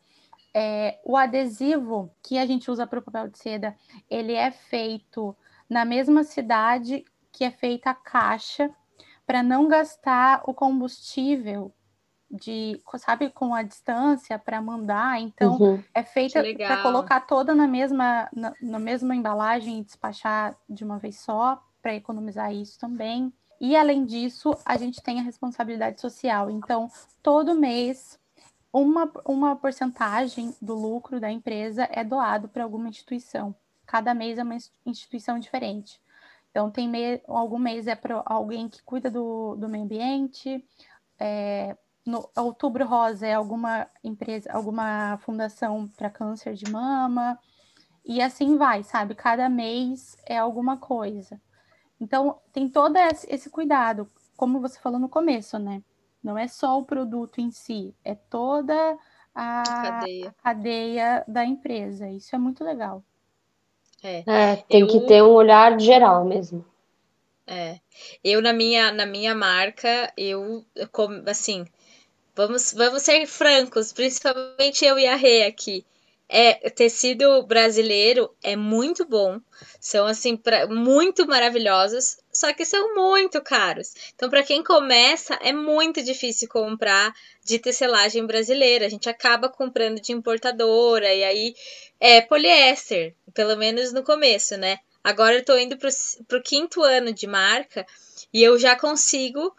É, 0.53 0.99
o 1.05 1.15
adesivo 1.15 2.11
que 2.23 2.39
a 2.39 2.47
gente 2.47 2.71
usa 2.71 2.87
para 2.87 2.97
o 2.97 3.01
papel 3.01 3.27
de 3.27 3.37
seda, 3.37 3.75
ele 4.09 4.33
é 4.33 4.49
feito 4.49 5.37
na 5.69 5.85
mesma 5.85 6.23
cidade 6.23 7.05
que 7.31 7.43
é 7.43 7.51
feita 7.51 7.91
a 7.91 7.93
caixa, 7.93 8.73
para 9.27 9.43
não 9.43 9.67
gastar 9.67 10.41
o 10.47 10.53
combustível 10.53 11.71
de, 12.29 12.81
sabe, 12.97 13.29
com 13.29 13.53
a 13.53 13.63
distância 13.63 14.37
para 14.37 14.61
mandar. 14.61 15.19
Então, 15.21 15.55
Uhum. 15.57 15.83
é 15.93 16.03
feita 16.03 16.43
para 16.57 16.77
colocar 16.81 17.21
toda 17.21 17.55
na 17.55 17.67
mesma, 17.67 18.29
na, 18.33 18.53
na 18.61 18.79
mesma 18.79 19.15
embalagem 19.15 19.79
e 19.79 19.83
despachar 19.83 20.55
de 20.69 20.83
uma 20.83 20.97
vez 20.97 21.19
só, 21.19 21.61
para 21.81 21.95
economizar 21.95 22.53
isso 22.53 22.77
também. 22.79 23.31
E 23.61 23.75
além 23.75 24.05
disso, 24.05 24.55
a 24.65 24.77
gente 24.77 25.01
tem 25.01 25.19
a 25.19 25.23
responsabilidade 25.23 26.01
social. 26.01 26.49
Então, 26.49 26.91
todo 27.23 27.55
mês, 27.55 28.19
uma, 28.73 29.09
uma 29.25 29.55
porcentagem 29.55 30.53
do 30.61 30.75
lucro 30.75 31.19
da 31.19 31.31
empresa 31.31 31.87
é 31.91 32.03
doado 32.03 32.49
para 32.49 32.63
alguma 32.63 32.89
instituição. 32.89 33.55
Cada 33.85 34.13
mês 34.13 34.37
é 34.37 34.43
uma 34.43 34.55
ins- 34.55 34.71
instituição 34.85 35.39
diferente. 35.39 35.99
Então, 36.51 36.69
tem 36.69 36.89
me- 36.89 37.21
algum 37.27 37.57
mês 37.57 37.87
é 37.87 37.95
para 37.95 38.21
alguém 38.25 38.67
que 38.67 38.83
cuida 38.83 39.09
do, 39.09 39.55
do 39.55 39.69
meio 39.69 39.85
ambiente, 39.85 40.63
é, 41.17 41.75
no 42.07 42.29
Outubro 42.37 42.85
Rosa 42.87 43.27
é 43.27 43.35
alguma 43.35 43.87
empresa, 44.03 44.51
alguma 44.53 45.17
fundação 45.19 45.87
para 45.97 46.09
câncer 46.09 46.55
de 46.55 46.71
mama, 46.71 47.39
e 48.05 48.21
assim 48.21 48.57
vai, 48.57 48.83
sabe? 48.83 49.15
Cada 49.15 49.49
mês 49.49 50.17
é 50.25 50.37
alguma 50.37 50.77
coisa. 50.77 51.41
Então, 51.99 52.39
tem 52.53 52.69
todo 52.69 52.97
esse 53.29 53.49
cuidado, 53.49 54.09
como 54.37 54.61
você 54.61 54.79
falou 54.79 54.99
no 54.99 55.09
começo, 55.09 55.59
né? 55.59 55.83
Não 56.23 56.37
é 56.37 56.47
só 56.47 56.79
o 56.79 56.85
produto 56.85 57.39
em 57.41 57.51
si, 57.51 57.95
é 58.03 58.15
toda 58.15 58.97
a 59.35 59.63
Cadeia. 59.81 60.35
cadeia 60.43 61.23
da 61.27 61.45
empresa. 61.45 62.09
Isso 62.09 62.35
é 62.35 62.39
muito 62.39 62.63
legal. 62.63 63.03
É. 64.03 64.25
É, 64.27 64.55
tem 64.55 64.81
Eu- 64.81 64.87
que 64.87 64.99
ter 65.01 65.21
um 65.23 65.31
olhar 65.33 65.79
geral 65.79 66.25
mesmo. 66.25 66.65
É. 67.47 67.79
Eu 68.23 68.41
na 68.41 68.53
minha 68.53 68.91
na 68.91 69.05
minha 69.05 69.33
marca, 69.35 70.11
eu 70.17 70.65
assim, 71.27 71.65
vamos 72.37 72.71
vamos 72.71 73.01
ser 73.01 73.25
francos, 73.25 73.91
principalmente 73.91 74.85
eu 74.85 74.99
e 74.99 75.07
a 75.07 75.15
Rê 75.15 75.43
aqui. 75.43 75.83
É, 76.29 76.69
tecido 76.69 77.41
brasileiro 77.43 78.29
é 78.43 78.53
muito 78.53 79.05
bom, 79.05 79.39
são 79.79 80.05
assim 80.05 80.35
pra, 80.35 80.67
muito 80.67 81.25
maravilhosos, 81.25 82.17
só 82.31 82.53
que 82.53 82.65
são 82.65 82.93
muito 82.93 83.41
caros. 83.41 83.93
Então, 84.13 84.29
para 84.29 84.43
quem 84.43 84.61
começa, 84.61 85.35
é 85.41 85.53
muito 85.53 86.03
difícil 86.03 86.49
comprar 86.49 87.13
de 87.45 87.57
tecelagem 87.57 88.25
brasileira. 88.27 88.85
A 88.85 88.89
gente 88.89 89.09
acaba 89.09 89.47
comprando 89.47 90.01
de 90.01 90.11
importadora 90.11 91.13
e 91.13 91.23
aí 91.23 91.55
é 91.97 92.19
poliéster, 92.19 93.15
pelo 93.33 93.55
menos 93.55 93.93
no 93.93 94.03
começo, 94.03 94.57
né? 94.57 94.79
Agora 95.01 95.35
eu 95.35 95.45
tô 95.45 95.57
indo 95.57 95.77
pro, 95.77 95.89
pro 96.27 96.43
quinto 96.43 96.83
ano 96.83 97.13
de 97.13 97.25
marca 97.25 97.87
e 98.33 98.43
eu 98.43 98.59
já 98.59 98.75
consigo 98.75 99.55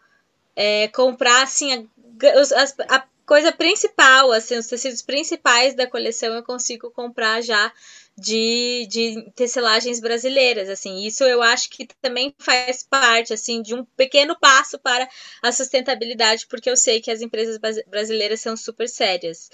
é, 0.55 0.89
comprar 0.89 1.45
assim 1.45 1.89
as- 2.27 2.75
a 2.89 3.07
coisa 3.27 3.53
principal, 3.53 4.33
assim, 4.33 4.57
os 4.57 4.67
tecidos 4.67 5.03
principais 5.03 5.75
da 5.75 5.87
coleção 5.87 6.35
eu 6.35 6.43
consigo 6.43 6.91
comprar 6.91 7.43
já 7.43 7.73
de, 8.17 8.87
de 8.91 9.31
tecelagens 9.37 10.01
brasileiras, 10.01 10.69
assim. 10.69 11.05
Isso 11.07 11.25
eu 11.25 11.43
acho 11.43 11.69
que 11.71 11.87
também 12.01 12.35
faz 12.39 12.83
parte, 12.83 13.33
assim, 13.35 13.63
de 13.63 13.75
um 13.75 13.85
pequeno 13.97 14.37
passo 14.39 14.79
para 14.79 15.09
a 15.43 15.53
sustentabilidade, 15.53 16.47
porque 16.49 16.71
eu 16.71 16.77
sei 16.77 17.01
que 17.01 17.11
as 17.11 17.21
empresas 17.21 17.59
bras- 17.59 17.83
brasileiras 17.87 18.41
são 18.41 18.57
super 18.57 18.89
sérias. 18.89 19.51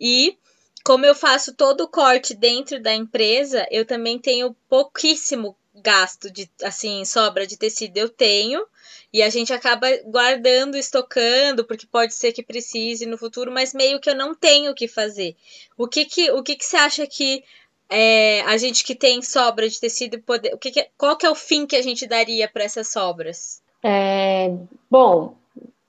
E 0.00 0.36
como 0.84 1.06
eu 1.06 1.14
faço 1.14 1.54
todo 1.54 1.82
o 1.82 1.88
corte 1.88 2.34
dentro 2.34 2.80
da 2.82 2.92
empresa, 2.92 3.66
eu 3.70 3.86
também 3.86 4.18
tenho 4.18 4.54
pouquíssimo 4.68 5.56
gasto 5.74 6.30
de 6.30 6.50
assim, 6.62 7.04
sobra 7.04 7.46
de 7.46 7.56
tecido 7.56 7.96
eu 7.98 8.08
tenho, 8.08 8.64
e 9.12 9.22
a 9.22 9.30
gente 9.30 9.52
acaba 9.52 9.86
guardando, 10.06 10.76
estocando, 10.76 11.64
porque 11.64 11.86
pode 11.86 12.14
ser 12.14 12.32
que 12.32 12.42
precise 12.42 13.06
no 13.06 13.16
futuro, 13.18 13.50
mas 13.52 13.72
meio 13.74 14.00
que 14.00 14.10
eu 14.10 14.14
não 14.16 14.34
tenho 14.34 14.72
o 14.72 14.74
que 14.74 14.88
fazer. 14.88 15.36
O 15.76 15.86
que 15.88 16.04
que, 16.04 16.30
o 16.30 16.42
que, 16.42 16.56
que 16.56 16.64
você 16.64 16.76
acha 16.76 17.06
que 17.06 17.42
é, 17.90 18.40
a 18.42 18.56
gente 18.56 18.84
que 18.84 18.94
tem 18.94 19.20
sobra 19.22 19.68
de 19.68 19.78
tecido 19.80 20.18
poder, 20.20 20.54
o 20.54 20.58
que 20.58 20.70
que- 20.70 20.88
qual 20.96 21.16
que 21.16 21.26
é 21.26 21.30
o 21.30 21.34
fim 21.34 21.66
que 21.66 21.76
a 21.76 21.82
gente 21.82 22.06
daria 22.06 22.48
para 22.48 22.64
essas 22.64 22.88
sobras? 22.88 23.60
É, 23.82 24.50
bom, 24.90 25.34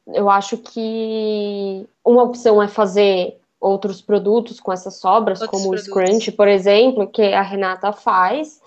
eu 0.07 0.29
acho 0.29 0.57
que 0.57 1.85
uma 2.03 2.23
opção 2.23 2.61
é 2.61 2.67
fazer 2.67 3.37
outros 3.59 4.01
produtos 4.01 4.59
com 4.59 4.73
essas 4.73 4.95
sobras, 4.97 5.41
Outros 5.41 5.61
como 5.61 5.73
o 5.73 5.77
produtos. 5.77 6.03
scrunch, 6.09 6.31
por 6.33 6.47
exemplo, 6.49 7.07
que 7.07 7.21
a 7.21 7.41
Renata 7.41 7.93
faz. 7.93 8.61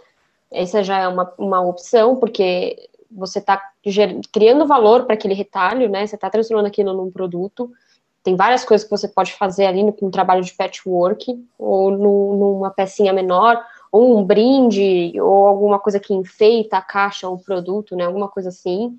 Essa 0.57 0.83
já 0.83 0.99
é 0.99 1.09
uma, 1.09 1.33
uma 1.39 1.61
opção, 1.61 2.17
porque 2.17 2.89
você 3.11 3.39
está 3.39 3.63
criando 4.33 4.67
valor 4.67 5.05
para 5.05 5.15
aquele 5.15 5.35
retalho, 5.35 5.89
né? 5.89 6.07
Você 6.07 6.17
está 6.17 6.29
transformando 6.29 6.67
aquilo 6.67 6.93
num 6.93 7.11
produto. 7.11 7.71
Tem 8.23 8.35
várias 8.35 8.65
coisas 8.65 8.85
que 8.85 8.91
você 8.91 9.07
pode 9.07 9.33
fazer 9.35 9.67
ali 9.67 9.83
no, 9.83 9.95
no 10.03 10.11
trabalho 10.11 10.43
de 10.43 10.53
patchwork, 10.53 11.47
ou 11.59 11.91
no, 11.91 12.37
numa 12.37 12.71
pecinha 12.71 13.13
menor, 13.13 13.65
ou 13.93 14.19
um 14.19 14.25
brinde, 14.25 15.13
ou 15.21 15.47
alguma 15.47 15.79
coisa 15.79 16.01
que 16.01 16.13
enfeita 16.13 16.77
a 16.77 16.83
caixa 16.83 17.29
ou 17.29 17.37
o 17.37 17.43
produto, 17.43 17.95
né? 17.95 18.05
Alguma 18.05 18.29
coisa 18.29 18.49
assim. 18.49 18.99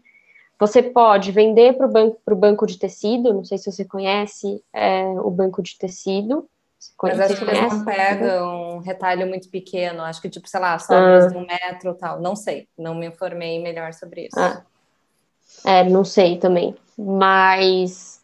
Você 0.59 0.81
pode 0.81 1.31
vender 1.31 1.73
para 1.73 1.85
o 1.85 1.91
banco, 1.91 2.35
banco 2.35 2.65
de 2.65 2.79
tecido, 2.79 3.33
não 3.33 3.45
sei 3.45 3.57
se 3.57 3.71
você 3.71 3.85
conhece 3.85 4.63
é, 4.73 5.03
o 5.19 5.29
banco 5.29 5.61
de 5.61 5.77
tecido. 5.77 6.47
Mas 7.01 7.19
acho 7.19 7.37
que 7.37 7.43
eles 7.43 7.73
não 7.73 7.85
pegam 7.85 8.77
um 8.77 8.79
retalho 8.79 9.27
muito 9.27 9.49
pequeno, 9.49 10.01
acho 10.03 10.21
que, 10.21 10.29
tipo, 10.29 10.47
sei 10.47 10.59
lá, 10.59 10.77
sobras 10.79 11.25
ah. 11.25 11.27
de 11.29 11.37
um 11.37 11.45
metro 11.45 11.93
tal. 11.95 12.19
Não 12.19 12.35
sei, 12.35 12.67
não 12.77 12.95
me 12.95 13.07
informei 13.07 13.61
melhor 13.61 13.93
sobre 13.93 14.27
isso. 14.27 14.39
Ah. 14.39 14.63
É, 15.65 15.83
não 15.83 16.03
sei 16.03 16.37
também. 16.37 16.75
Mas, 16.97 18.21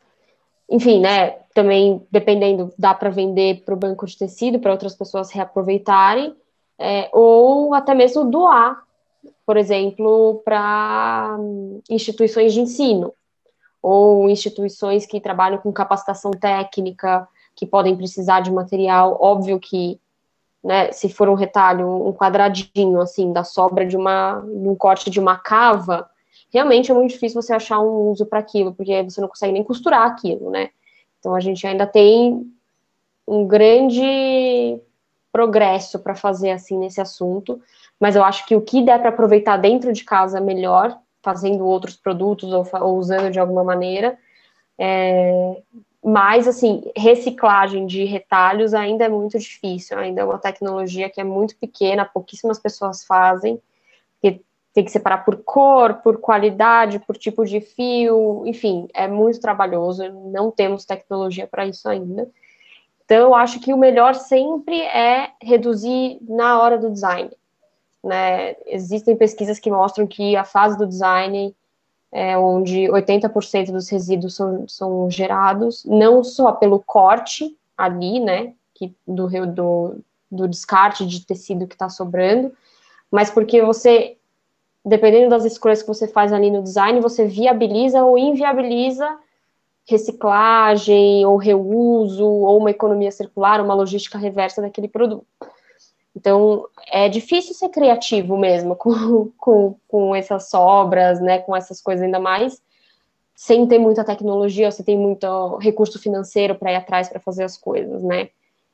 enfim, 0.70 1.00
né? 1.00 1.32
Também, 1.54 2.06
dependendo, 2.12 2.74
dá 2.78 2.94
para 2.94 3.10
vender 3.10 3.64
para 3.64 3.74
o 3.74 3.78
banco 3.78 4.06
de 4.08 4.18
tecido, 4.18 4.60
para 4.60 4.72
outras 4.72 4.96
pessoas 4.96 5.32
reaproveitarem, 5.32 6.36
é, 6.80 7.10
ou 7.14 7.74
até 7.74 7.94
mesmo 7.94 8.26
doar, 8.26 8.82
por 9.46 9.58
exemplo, 9.58 10.42
para 10.44 11.38
instituições 11.90 12.54
de 12.54 12.62
ensino, 12.62 13.14
ou 13.82 14.30
instituições 14.30 15.06
que 15.06 15.20
trabalham 15.20 15.60
com 15.60 15.72
capacitação 15.72 16.32
técnica, 16.32 17.28
que 17.56 17.66
podem 17.66 17.96
precisar 17.96 18.42
de 18.42 18.52
material. 18.52 19.18
Óbvio 19.20 19.60
que, 19.60 20.00
né, 20.64 20.92
se 20.92 21.10
for 21.10 21.30
um 21.30 21.36
retalho, 21.36 22.08
um 22.08 22.14
quadradinho, 22.14 23.00
assim, 23.00 23.32
da 23.32 23.44
sobra 23.44 23.86
de 23.86 23.96
uma, 23.96 24.40
um 24.40 24.76
corte 24.76 25.10
de 25.10 25.20
uma 25.20 25.38
cava, 25.38 26.10
realmente 26.52 26.92
é 26.92 26.94
muito 26.94 27.12
difícil 27.12 27.42
você 27.42 27.54
achar 27.54 27.80
um 27.80 28.10
uso 28.10 28.26
para 28.26 28.40
aquilo, 28.40 28.74
porque 28.74 29.04
você 29.04 29.20
não 29.20 29.28
consegue 29.28 29.54
nem 29.54 29.64
costurar 29.64 30.08
aquilo, 30.08 30.50
né? 30.50 30.70
Então 31.20 31.34
a 31.34 31.40
gente 31.40 31.66
ainda 31.66 31.88
tem 31.88 32.46
um 33.28 33.48
grande 33.48 34.80
progresso 35.32 35.98
para 35.98 36.14
fazer 36.14 36.52
assim 36.52 36.78
nesse 36.78 37.02
assunto, 37.02 37.60
mas 38.00 38.16
eu 38.16 38.24
acho 38.24 38.46
que 38.46 38.56
o 38.56 38.62
que 38.62 38.84
der 38.84 39.00
para 39.00 39.10
aproveitar 39.10 39.58
dentro 39.58 39.92
de 39.92 40.04
casa 40.04 40.40
melhor, 40.40 40.96
fazendo 41.24 41.66
outros 41.66 41.96
produtos 41.96 42.52
ou, 42.52 42.68
ou 42.82 42.98
usando 42.98 43.32
de 43.32 43.40
alguma 43.40 43.64
maneira, 43.64 44.18
é, 44.78 45.62
mas, 46.04 46.48
assim, 46.50 46.84
reciclagem 46.98 47.86
de 47.86 48.04
retalhos 48.04 48.74
ainda 48.74 49.06
é 49.06 49.10
muito 49.10 49.40
difícil, 49.40 49.98
ainda 49.98 50.22
é 50.22 50.26
uma 50.26 50.38
tecnologia 50.38 51.10
que 51.10 51.22
é 51.22 51.24
muito 51.24 51.56
pequena, 51.56 52.04
pouquíssimas 52.04 52.60
pessoas 52.60 53.06
fazem, 53.06 53.62
porque 54.20 54.42
tem 54.74 54.84
que 54.84 54.92
separar 54.92 55.20
por 55.24 55.38
cor, 55.38 55.96
por 55.96 56.18
qualidade, 56.18 57.00
por 57.00 57.16
tipo 57.16 57.46
de 57.46 57.62
fio, 57.62 58.44
enfim, 58.46 58.90
é 58.94 59.08
muito 59.08 59.40
trabalhoso, 59.40 60.12
não 60.12 60.52
temos 60.52 60.84
tecnologia 60.84 61.48
para 61.48 61.66
isso 61.66 61.88
ainda. 61.88 62.30
Então, 63.06 63.18
eu 63.18 63.36
acho 63.36 63.62
que 63.62 63.74
o 63.74 63.78
melhor 63.78 64.14
sempre 64.16 64.82
é 64.82 65.32
reduzir 65.42 66.18
na 66.22 66.60
hora 66.60 66.78
do 66.78 66.92
design. 66.92 67.32
Né? 68.04 68.56
Existem 68.66 69.16
pesquisas 69.16 69.58
que 69.58 69.72
mostram 69.72 70.06
que 70.06 70.36
a 70.36 70.44
fase 70.44 70.78
do 70.78 70.86
design 70.86 71.56
é, 72.14 72.38
onde 72.38 72.84
80% 72.84 73.72
dos 73.72 73.90
resíduos 73.90 74.36
são, 74.36 74.68
são 74.68 75.10
gerados, 75.10 75.84
não 75.84 76.24
só 76.24 76.52
pelo 76.52 76.80
corte 76.80 77.58
ali, 77.76 78.20
né, 78.20 78.54
que, 78.74 78.94
do, 79.06 79.28
do, 79.48 79.96
do 80.32 80.48
descarte 80.48 81.08
de 81.08 81.26
tecido 81.26 81.68
que 81.68 81.74
está 81.74 81.90
sobrando, 81.90 82.54
mas 83.12 83.32
porque 83.32 83.64
você, 83.64 84.16
dependendo 84.86 85.30
das 85.30 85.44
escolhas 85.44 85.82
que 85.82 85.88
você 85.88 86.08
faz 86.08 86.32
ali 86.32 86.52
no 86.52 86.62
design, 86.62 87.02
você 87.02 87.26
viabiliza 87.26 88.04
ou 88.04 88.16
inviabiliza 88.16 89.18
reciclagem 89.86 91.26
ou 91.26 91.36
reuso 91.36 92.26
ou 92.26 92.58
uma 92.58 92.72
economia 92.72 93.12
circular, 93.12 93.60
uma 93.60 93.74
logística 93.74 94.18
reversa 94.18 94.62
daquele 94.62 94.88
produto. 94.88 95.26
Então, 96.16 96.68
é 96.88 97.10
difícil 97.10 97.54
ser 97.54 97.70
criativo 97.70 98.38
mesmo 98.38 98.76
com, 98.78 99.32
com, 99.38 99.76
com 99.88 100.16
essas 100.16 100.50
sobras, 100.50 101.20
né, 101.20 101.40
com 101.40 101.56
essas 101.56 101.82
coisas 101.82 102.04
ainda 102.04 102.20
mais, 102.20 102.62
sem 103.36 103.68
ter 103.68 103.80
muita 103.80 104.04
tecnologia, 104.04 104.72
você 104.72 104.84
tem 104.84 104.98
muito 104.98 105.58
recurso 105.58 106.00
financeiro 106.00 106.56
para 106.56 106.72
ir 106.72 106.76
atrás 106.76 107.10
para 107.10 107.20
fazer 107.20 107.44
as 107.44 107.58
coisas, 107.58 108.04
né? 108.04 108.30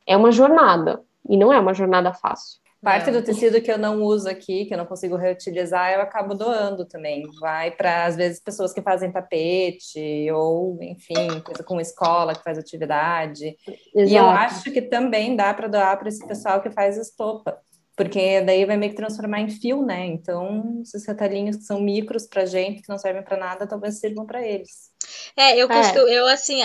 É 0.05 0.17
uma 0.17 0.31
jornada, 0.31 1.01
e 1.27 1.37
não 1.37 1.53
é 1.53 1.59
uma 1.59 1.73
jornada 1.73 2.13
fácil. 2.13 2.59
Parte 2.81 3.11
do 3.11 3.21
tecido 3.21 3.61
que 3.61 3.69
eu 3.69 3.77
não 3.77 4.01
uso 4.01 4.29
aqui, 4.29 4.63
que 4.63 4.73
eu 4.73 4.77
não 4.77 4.85
consigo 4.85 5.17
reutilizar, 5.17 5.91
eu 5.91 6.01
acabo 6.01 6.33
doando 6.33 6.85
também. 6.85 7.23
Vai 7.37 7.71
para, 7.71 8.05
às 8.05 8.15
vezes, 8.15 8.39
pessoas 8.39 8.71
que 8.71 8.81
fazem 8.81 9.11
tapete, 9.11 10.31
ou, 10.31 10.81
enfim, 10.81 11.41
coisa 11.43 11.61
com 11.61 11.81
escola 11.81 12.33
que 12.33 12.43
faz 12.43 12.57
atividade. 12.57 13.57
Exato. 13.93 14.09
E 14.09 14.15
eu 14.15 14.25
acho 14.25 14.71
que 14.71 14.81
também 14.81 15.35
dá 15.35 15.53
para 15.53 15.67
doar 15.67 15.99
para 15.99 16.07
esse 16.07 16.25
pessoal 16.25 16.61
que 16.61 16.71
faz 16.71 16.95
estopa, 16.97 17.59
porque 17.97 18.39
daí 18.41 18.63
vai 18.63 18.77
meio 18.77 18.91
que 18.91 18.97
transformar 18.97 19.41
em 19.41 19.49
fio, 19.49 19.85
né? 19.85 20.05
Então, 20.05 20.79
esses 20.81 21.05
retalhinhos 21.05 21.57
que 21.57 21.63
são 21.63 21.81
micros 21.81 22.27
para 22.27 22.45
gente, 22.45 22.81
que 22.81 22.89
não 22.89 22.97
servem 22.97 23.23
para 23.23 23.35
nada, 23.35 23.67
talvez 23.67 23.99
sirvam 23.99 24.25
para 24.25 24.41
eles. 24.41 24.89
É, 25.35 25.57
eu 25.57 25.67
costumo, 25.67 26.07
é. 26.07 26.13
eu 26.13 26.27
assim, 26.27 26.61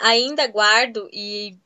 ainda 0.00 0.46
guardo 0.46 1.10
e 1.12 1.58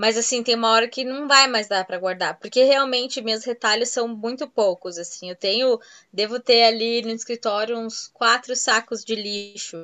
mas 0.00 0.16
assim, 0.16 0.42
tem 0.42 0.54
uma 0.54 0.70
hora 0.70 0.88
que 0.88 1.04
não 1.04 1.28
vai 1.28 1.46
mais 1.46 1.68
dar 1.68 1.84
para 1.84 1.98
guardar, 1.98 2.38
porque 2.38 2.64
realmente 2.64 3.20
meus 3.20 3.44
retalhos 3.44 3.90
são 3.90 4.08
muito 4.08 4.48
poucos, 4.48 4.96
assim. 4.96 5.28
Eu 5.28 5.36
tenho, 5.36 5.78
devo 6.10 6.40
ter 6.40 6.62
ali 6.62 7.02
no 7.02 7.10
escritório 7.10 7.76
uns 7.76 8.08
quatro 8.08 8.56
sacos 8.56 9.04
de 9.04 9.14
lixo. 9.14 9.76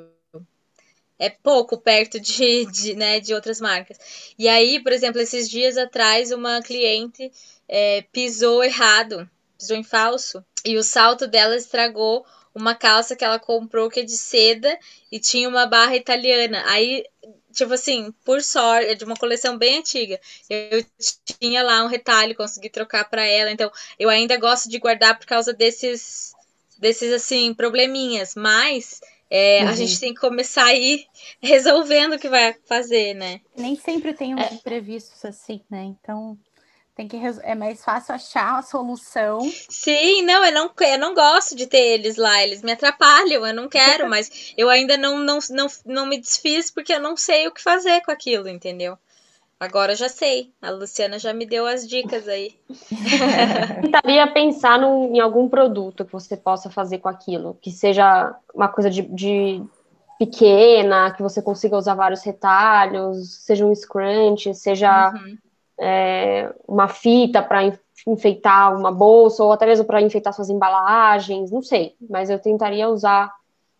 É 1.18 1.28
pouco 1.28 1.76
perto 1.76 2.18
de, 2.18 2.64
de, 2.64 2.94
né, 2.94 3.20
de 3.20 3.34
outras 3.34 3.60
marcas. 3.60 3.98
E 4.38 4.48
aí, 4.48 4.82
por 4.82 4.90
exemplo, 4.90 5.20
esses 5.20 5.50
dias 5.50 5.76
atrás, 5.76 6.32
uma 6.32 6.62
cliente 6.62 7.30
é, 7.68 8.00
pisou 8.10 8.64
errado, 8.64 9.28
pisou 9.58 9.76
em 9.76 9.84
falso, 9.84 10.42
e 10.64 10.78
o 10.78 10.82
salto 10.82 11.26
dela 11.26 11.54
estragou 11.54 12.24
uma 12.54 12.74
calça 12.74 13.14
que 13.14 13.22
ela 13.22 13.38
comprou 13.38 13.90
que 13.90 14.00
é 14.00 14.02
de 14.02 14.16
seda 14.16 14.78
e 15.12 15.20
tinha 15.20 15.46
uma 15.46 15.66
barra 15.66 15.94
italiana. 15.94 16.64
Aí 16.68 17.04
tipo 17.56 17.72
assim, 17.72 18.12
por 18.24 18.42
sorte, 18.42 18.90
é 18.90 18.94
de 18.94 19.04
uma 19.04 19.16
coleção 19.16 19.56
bem 19.56 19.78
antiga. 19.78 20.20
Eu 20.48 20.84
tinha 21.40 21.62
lá 21.62 21.82
um 21.82 21.88
retalho, 21.88 22.36
consegui 22.36 22.68
trocar 22.68 23.08
para 23.08 23.24
ela. 23.24 23.50
Então, 23.50 23.70
eu 23.98 24.08
ainda 24.08 24.36
gosto 24.36 24.68
de 24.68 24.78
guardar 24.78 25.18
por 25.18 25.26
causa 25.26 25.52
desses, 25.52 26.34
desses 26.78 27.12
assim, 27.12 27.54
probleminhas. 27.54 28.34
Mas 28.34 29.00
é, 29.30 29.62
uhum. 29.62 29.70
a 29.70 29.72
gente 29.72 29.98
tem 29.98 30.14
que 30.14 30.20
começar 30.20 30.66
a 30.66 30.74
ir 30.74 31.06
resolvendo 31.40 32.14
o 32.14 32.18
que 32.18 32.28
vai 32.28 32.54
fazer, 32.66 33.14
né? 33.14 33.40
Nem 33.56 33.74
sempre 33.74 34.12
tem 34.12 34.34
uns 34.34 34.40
é. 34.40 34.54
imprevistos 34.54 35.24
assim, 35.24 35.60
né? 35.70 35.82
Então, 35.82 36.38
tem 36.96 37.06
que 37.06 37.20
é 37.42 37.54
mais 37.54 37.84
fácil 37.84 38.14
achar 38.14 38.58
a 38.58 38.62
solução. 38.62 39.40
Sim, 39.68 40.22
não, 40.22 40.42
eu 40.42 40.52
não, 40.52 40.70
eu 40.80 40.98
não 40.98 41.14
gosto 41.14 41.54
de 41.54 41.66
ter 41.66 41.76
eles 41.76 42.16
lá, 42.16 42.42
eles 42.42 42.62
me 42.62 42.72
atrapalham, 42.72 43.46
eu 43.46 43.54
não 43.54 43.68
quero, 43.68 44.08
mas 44.08 44.54
eu 44.56 44.70
ainda 44.70 44.96
não, 44.96 45.18
não, 45.18 45.38
não, 45.50 45.66
não 45.84 46.06
me 46.06 46.18
desfiz 46.18 46.70
porque 46.70 46.94
eu 46.94 47.00
não 47.00 47.14
sei 47.14 47.46
o 47.46 47.52
que 47.52 47.62
fazer 47.62 48.00
com 48.00 48.10
aquilo, 48.10 48.48
entendeu? 48.48 48.96
Agora 49.60 49.92
eu 49.92 49.96
já 49.96 50.08
sei. 50.08 50.52
A 50.60 50.70
Luciana 50.70 51.18
já 51.18 51.32
me 51.34 51.44
deu 51.44 51.66
as 51.66 51.86
dicas 51.86 52.26
aí. 52.28 52.54
Tentaria 53.82 54.26
pensar 54.32 54.78
num, 54.78 55.14
em 55.14 55.20
algum 55.20 55.48
produto 55.48 56.04
que 56.04 56.12
você 56.12 56.36
possa 56.36 56.70
fazer 56.70 56.98
com 56.98 57.08
aquilo, 57.08 57.58
que 57.60 57.70
seja 57.70 58.34
uma 58.54 58.68
coisa 58.68 58.90
de, 58.90 59.02
de 59.02 59.62
pequena, 60.18 61.10
que 61.10 61.22
você 61.22 61.42
consiga 61.42 61.76
usar 61.76 61.94
vários 61.94 62.22
retalhos, 62.22 63.34
seja 63.44 63.66
um 63.66 63.74
scrunch, 63.74 64.54
seja 64.54 65.10
uhum 65.10 65.36
é, 65.78 66.52
uma 66.66 66.88
fita 66.88 67.42
para 67.42 67.60
enfeitar 68.06 68.76
uma 68.76 68.92
bolsa, 68.92 69.42
ou 69.42 69.52
até 69.52 69.66
mesmo 69.66 69.84
para 69.84 70.02
enfeitar 70.02 70.32
suas 70.32 70.50
embalagens, 70.50 71.50
não 71.50 71.62
sei, 71.62 71.94
mas 72.08 72.30
eu 72.30 72.38
tentaria 72.38 72.88
usar 72.88 73.32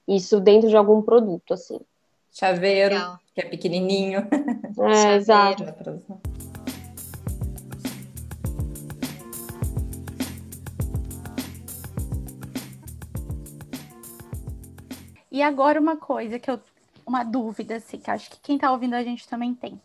isso 0.06 0.40
dentro 0.40 0.68
de 0.68 0.76
algum 0.76 1.02
produto, 1.02 1.54
assim. 1.54 1.80
Chaveiro, 2.32 2.94
Legal. 2.94 3.18
que 3.34 3.40
é 3.40 3.44
pequenininho. 3.44 4.26
É, 4.78 5.14
exato. 5.14 5.64
E 15.30 15.42
agora 15.42 15.80
uma 15.80 15.96
coisa 15.96 16.38
que 16.38 16.50
eu, 16.50 16.60
uma 17.06 17.24
dúvida, 17.24 17.76
assim, 17.76 17.98
que 17.98 18.10
acho 18.10 18.30
que 18.30 18.38
quem 18.42 18.56
está 18.56 18.70
ouvindo 18.70 18.94
a 18.94 19.02
gente 19.02 19.28
também 19.28 19.54
tem. 19.54 19.80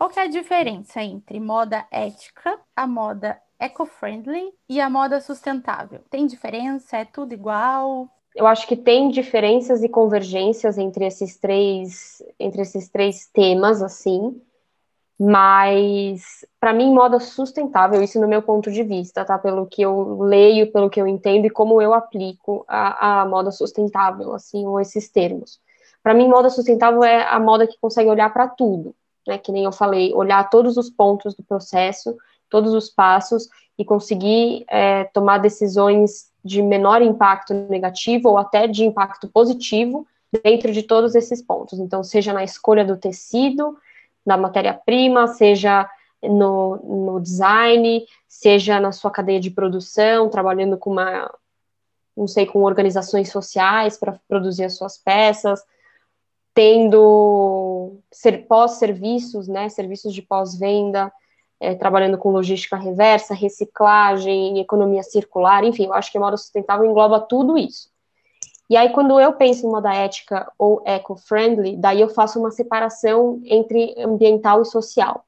Qual 0.00 0.10
é 0.16 0.20
a 0.22 0.26
diferença 0.28 1.02
entre 1.02 1.38
moda 1.38 1.84
ética, 1.90 2.58
a 2.74 2.86
moda 2.86 3.38
eco-friendly 3.58 4.50
e 4.66 4.80
a 4.80 4.88
moda 4.88 5.20
sustentável? 5.20 6.00
Tem 6.08 6.26
diferença? 6.26 6.96
É 6.96 7.04
tudo 7.04 7.34
igual? 7.34 8.08
Eu 8.34 8.46
acho 8.46 8.66
que 8.66 8.76
tem 8.76 9.10
diferenças 9.10 9.82
e 9.82 9.90
convergências 9.90 10.78
entre 10.78 11.04
esses 11.04 11.36
três, 11.36 12.22
entre 12.38 12.62
esses 12.62 12.88
três 12.88 13.26
temas, 13.26 13.82
assim. 13.82 14.40
Mas, 15.18 16.46
para 16.58 16.72
mim, 16.72 16.94
moda 16.94 17.20
sustentável, 17.20 18.02
isso 18.02 18.18
no 18.18 18.26
meu 18.26 18.40
ponto 18.40 18.72
de 18.72 18.82
vista, 18.82 19.22
tá? 19.22 19.38
Pelo 19.38 19.66
que 19.66 19.82
eu 19.82 20.22
leio, 20.22 20.72
pelo 20.72 20.88
que 20.88 20.98
eu 20.98 21.06
entendo 21.06 21.44
e 21.44 21.50
como 21.50 21.82
eu 21.82 21.92
aplico 21.92 22.64
a, 22.66 23.20
a 23.20 23.26
moda 23.26 23.50
sustentável, 23.50 24.32
assim, 24.32 24.66
ou 24.66 24.80
esses 24.80 25.10
termos. 25.10 25.60
Para 26.02 26.14
mim, 26.14 26.26
moda 26.26 26.48
sustentável 26.48 27.04
é 27.04 27.22
a 27.22 27.38
moda 27.38 27.66
que 27.66 27.78
consegue 27.78 28.08
olhar 28.08 28.32
para 28.32 28.48
tudo 28.48 28.94
né, 29.30 29.38
que 29.38 29.52
nem 29.52 29.64
eu 29.64 29.72
falei, 29.72 30.12
olhar 30.12 30.50
todos 30.50 30.76
os 30.76 30.90
pontos 30.90 31.34
do 31.34 31.42
processo, 31.44 32.16
todos 32.48 32.74
os 32.74 32.90
passos 32.90 33.48
e 33.78 33.84
conseguir 33.84 34.64
é, 34.68 35.04
tomar 35.04 35.38
decisões 35.38 36.28
de 36.44 36.60
menor 36.60 37.00
impacto 37.00 37.54
negativo 37.54 38.28
ou 38.28 38.38
até 38.38 38.66
de 38.66 38.84
impacto 38.84 39.28
positivo 39.28 40.06
dentro 40.42 40.72
de 40.72 40.82
todos 40.82 41.14
esses 41.14 41.40
pontos. 41.40 41.78
Então, 41.78 42.02
seja 42.02 42.32
na 42.32 42.42
escolha 42.42 42.84
do 42.84 42.96
tecido, 42.96 43.78
da 44.26 44.36
matéria-prima, 44.36 45.28
seja 45.28 45.88
no, 46.22 46.76
no 46.76 47.20
design, 47.20 48.04
seja 48.28 48.80
na 48.80 48.90
sua 48.90 49.10
cadeia 49.10 49.40
de 49.40 49.50
produção, 49.50 50.28
trabalhando 50.28 50.76
com 50.76 50.90
uma, 50.90 51.32
não 52.16 52.26
sei, 52.26 52.46
com 52.46 52.62
organizações 52.62 53.30
sociais 53.30 53.96
para 53.96 54.18
produzir 54.28 54.64
as 54.64 54.76
suas 54.76 54.98
peças, 54.98 55.62
tendo 56.60 58.02
ser, 58.12 58.46
pós-serviços, 58.46 59.48
né, 59.48 59.70
serviços 59.70 60.12
de 60.12 60.20
pós-venda, 60.20 61.10
é, 61.58 61.74
trabalhando 61.74 62.18
com 62.18 62.30
logística 62.30 62.76
reversa, 62.76 63.32
reciclagem, 63.32 64.60
economia 64.60 65.02
circular, 65.02 65.64
enfim, 65.64 65.86
eu 65.86 65.94
acho 65.94 66.12
que 66.12 66.18
a 66.18 66.20
moda 66.20 66.36
sustentável 66.36 66.84
engloba 66.84 67.18
tudo 67.18 67.56
isso. 67.56 67.88
E 68.68 68.76
aí, 68.76 68.90
quando 68.90 69.18
eu 69.18 69.32
penso 69.32 69.66
em 69.66 69.70
moda 69.70 69.94
ética 69.94 70.52
ou 70.58 70.82
eco-friendly, 70.84 71.78
daí 71.78 72.02
eu 72.02 72.10
faço 72.10 72.38
uma 72.38 72.50
separação 72.50 73.40
entre 73.46 73.94
ambiental 73.98 74.60
e 74.60 74.66
social. 74.66 75.24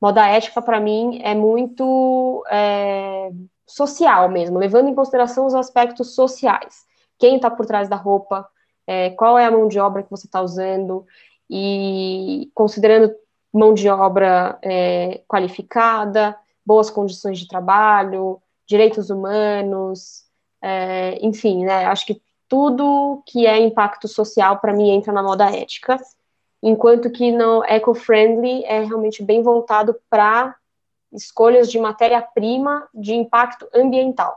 Moda 0.00 0.24
ética, 0.24 0.62
para 0.62 0.78
mim, 0.78 1.18
é 1.24 1.34
muito 1.34 2.44
é, 2.48 3.32
social 3.66 4.28
mesmo, 4.28 4.56
levando 4.56 4.88
em 4.88 4.94
consideração 4.94 5.46
os 5.46 5.54
aspectos 5.56 6.14
sociais. 6.14 6.84
Quem 7.18 7.36
está 7.36 7.50
por 7.50 7.66
trás 7.66 7.88
da 7.88 7.96
roupa, 7.96 8.48
é, 8.86 9.10
qual 9.10 9.38
é 9.38 9.44
a 9.44 9.50
mão 9.50 9.68
de 9.68 9.78
obra 9.78 10.02
que 10.02 10.10
você 10.10 10.26
está 10.26 10.40
usando, 10.40 11.06
e 11.48 12.50
considerando 12.54 13.14
mão 13.52 13.74
de 13.74 13.88
obra 13.88 14.58
é, 14.62 15.22
qualificada, 15.26 16.36
boas 16.64 16.90
condições 16.90 17.38
de 17.38 17.48
trabalho, 17.48 18.40
direitos 18.66 19.10
humanos, 19.10 20.24
é, 20.62 21.18
enfim, 21.20 21.64
né, 21.64 21.86
acho 21.86 22.06
que 22.06 22.22
tudo 22.48 23.22
que 23.26 23.46
é 23.46 23.58
impacto 23.58 24.08
social, 24.08 24.58
para 24.58 24.72
mim, 24.72 24.90
entra 24.90 25.12
na 25.12 25.22
moda 25.22 25.50
ética, 25.50 25.96
enquanto 26.62 27.10
que 27.10 27.32
no 27.32 27.64
eco-friendly 27.64 28.64
é 28.64 28.82
realmente 28.82 29.22
bem 29.22 29.42
voltado 29.42 29.96
para 30.10 30.54
escolhas 31.12 31.70
de 31.70 31.78
matéria-prima 31.78 32.88
de 32.94 33.14
impacto 33.14 33.68
ambiental. 33.74 34.36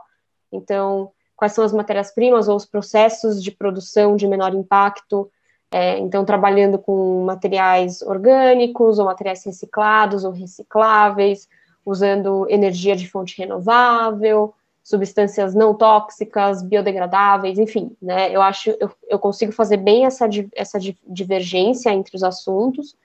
Então, 0.50 1.12
quais 1.44 1.52
são 1.52 1.62
as 1.62 1.74
matérias-primas 1.74 2.48
ou 2.48 2.56
os 2.56 2.64
processos 2.64 3.42
de 3.42 3.50
produção 3.50 4.16
de 4.16 4.26
menor 4.26 4.54
impacto, 4.54 5.30
é, 5.70 5.98
então, 5.98 6.24
trabalhando 6.24 6.78
com 6.78 7.22
materiais 7.22 8.00
orgânicos 8.00 8.98
ou 8.98 9.04
materiais 9.04 9.44
reciclados 9.44 10.24
ou 10.24 10.30
recicláveis, 10.30 11.46
usando 11.84 12.46
energia 12.48 12.96
de 12.96 13.06
fonte 13.10 13.36
renovável, 13.36 14.54
substâncias 14.82 15.54
não 15.54 15.74
tóxicas, 15.74 16.62
biodegradáveis, 16.62 17.58
enfim, 17.58 17.94
né? 18.00 18.34
Eu 18.34 18.40
acho, 18.40 18.70
eu, 18.80 18.90
eu 19.06 19.18
consigo 19.18 19.52
fazer 19.52 19.76
bem 19.76 20.06
essa, 20.06 20.26
essa 20.54 20.78
divergência 21.06 21.90
entre 21.90 22.16
os 22.16 22.22
assuntos 22.22 22.96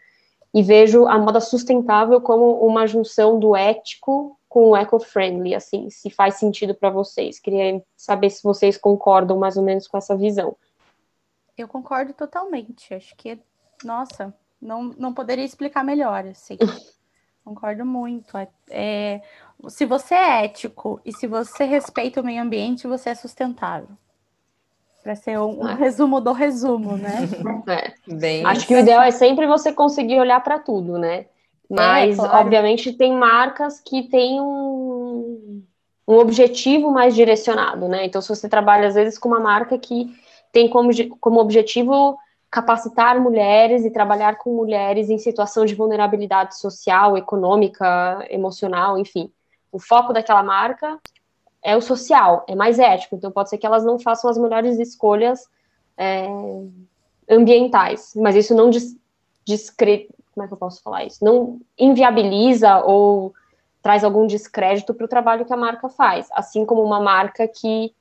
e 0.53 0.63
vejo 0.63 1.07
a 1.07 1.17
moda 1.17 1.41
sustentável 1.41 2.21
como 2.21 2.65
uma 2.65 2.87
junção 2.87 3.37
do 3.37 3.53
ético 3.53 4.38
com 4.49 4.71
o 4.71 4.75
eco-friendly, 4.75 5.53
assim, 5.53 5.91
se 5.91 6.09
faz 6.09 6.35
sentido 6.35 6.73
para 6.73 6.89
vocês. 6.89 7.39
Queria 7.39 7.81
saber 7.95 8.31
se 8.31 8.41
vocês 8.41 8.75
concordam 8.75 9.37
mais 9.37 9.55
ou 9.55 9.63
menos 9.63 9.87
com 9.87 9.95
essa 9.95 10.17
visão. 10.17 10.57
Eu 11.55 11.67
concordo 11.67 12.13
totalmente. 12.13 12.91
Acho 12.93 13.15
que, 13.15 13.39
nossa, 13.83 14.33
não, 14.59 14.85
não 14.97 15.13
poderia 15.13 15.45
explicar 15.45 15.83
melhor, 15.83 16.25
assim. 16.25 16.57
Concordo 17.45 17.85
muito. 17.85 18.37
É, 18.37 18.47
é, 18.69 19.21
se 19.69 19.85
você 19.85 20.15
é 20.15 20.45
ético 20.45 20.99
e 21.05 21.11
se 21.13 21.27
você 21.27 21.63
respeita 21.63 22.21
o 22.21 22.23
meio 22.23 22.41
ambiente, 22.41 22.87
você 22.87 23.11
é 23.11 23.15
sustentável. 23.15 23.89
Para 25.01 25.15
ser 25.15 25.39
um, 25.39 25.63
um 25.63 25.67
é. 25.67 25.75
resumo 25.75 26.19
do 26.19 26.31
resumo, 26.31 26.97
né? 26.97 27.27
É. 27.67 27.93
Bem 28.15 28.45
Acho 28.45 28.65
que 28.65 28.73
o 28.73 28.79
ideal 28.79 29.01
é 29.01 29.11
sempre 29.11 29.47
você 29.47 29.71
conseguir 29.71 30.19
olhar 30.19 30.43
para 30.43 30.59
tudo, 30.59 30.97
né? 30.97 31.27
Mas, 31.69 32.17
é, 32.17 32.21
claro. 32.21 32.37
obviamente, 32.37 32.93
tem 32.93 33.13
marcas 33.13 33.79
que 33.79 34.03
têm 34.03 34.41
um, 34.41 35.61
um 36.07 36.15
objetivo 36.17 36.91
mais 36.91 37.13
direcionado, 37.13 37.87
né? 37.87 38.05
Então, 38.05 38.21
se 38.21 38.29
você 38.29 38.49
trabalha, 38.49 38.87
às 38.87 38.95
vezes, 38.95 39.19
com 39.19 39.29
uma 39.29 39.39
marca 39.39 39.77
que 39.77 40.11
tem 40.51 40.67
como, 40.67 40.89
como 41.19 41.39
objetivo 41.39 42.17
capacitar 42.49 43.19
mulheres 43.21 43.85
e 43.85 43.91
trabalhar 43.91 44.37
com 44.37 44.55
mulheres 44.55 45.09
em 45.09 45.19
situação 45.19 45.65
de 45.65 45.75
vulnerabilidade 45.75 46.57
social, 46.57 47.15
econômica, 47.15 48.25
emocional, 48.29 48.97
enfim. 48.97 49.31
O 49.71 49.77
foco 49.77 50.11
daquela 50.11 50.41
marca 50.41 50.99
é 51.61 51.77
o 51.77 51.81
social, 51.81 52.43
é 52.47 52.55
mais 52.55 52.79
ético, 52.79 53.15
então 53.15 53.31
pode 53.31 53.49
ser 53.49 53.57
que 53.59 53.67
elas 53.67 53.85
não 53.85 53.99
façam 53.99 54.29
as 54.29 54.37
melhores 54.37 54.79
escolhas 54.79 55.47
é, 55.95 56.27
ambientais, 57.29 58.13
mas 58.15 58.35
isso 58.35 58.55
não 58.55 58.71
discre... 59.45 60.09
como 60.39 60.45
é 60.45 60.47
que 60.47 60.53
eu 60.53 60.57
posso 60.57 60.81
falar 60.81 61.03
isso? 61.03 61.23
Não 61.23 61.59
inviabiliza 61.77 62.77
ou 62.85 63.33
traz 63.81 64.05
algum 64.05 64.25
descrédito 64.25 64.93
para 64.93 65.05
o 65.05 65.09
trabalho 65.09 65.45
que 65.45 65.53
a 65.53 65.57
marca 65.57 65.89
faz, 65.89 66.29
assim 66.31 66.65
como 66.65 66.81
uma 66.81 67.01
marca 67.01 67.45
que 67.45 67.93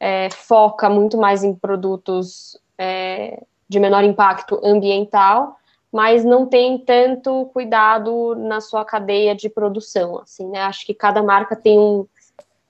é, 0.00 0.28
foca 0.30 0.90
muito 0.90 1.16
mais 1.16 1.44
em 1.44 1.54
produtos 1.54 2.58
é, 2.76 3.40
de 3.68 3.78
menor 3.78 4.02
impacto 4.02 4.60
ambiental, 4.64 5.56
mas 5.92 6.24
não 6.24 6.46
tem 6.46 6.78
tanto 6.78 7.46
cuidado 7.52 8.34
na 8.34 8.60
sua 8.60 8.84
cadeia 8.84 9.34
de 9.34 9.48
produção, 9.48 10.18
assim, 10.18 10.48
né? 10.48 10.62
Acho 10.62 10.84
que 10.84 10.94
cada 10.94 11.22
marca 11.22 11.54
tem 11.54 11.78
um, 11.78 12.06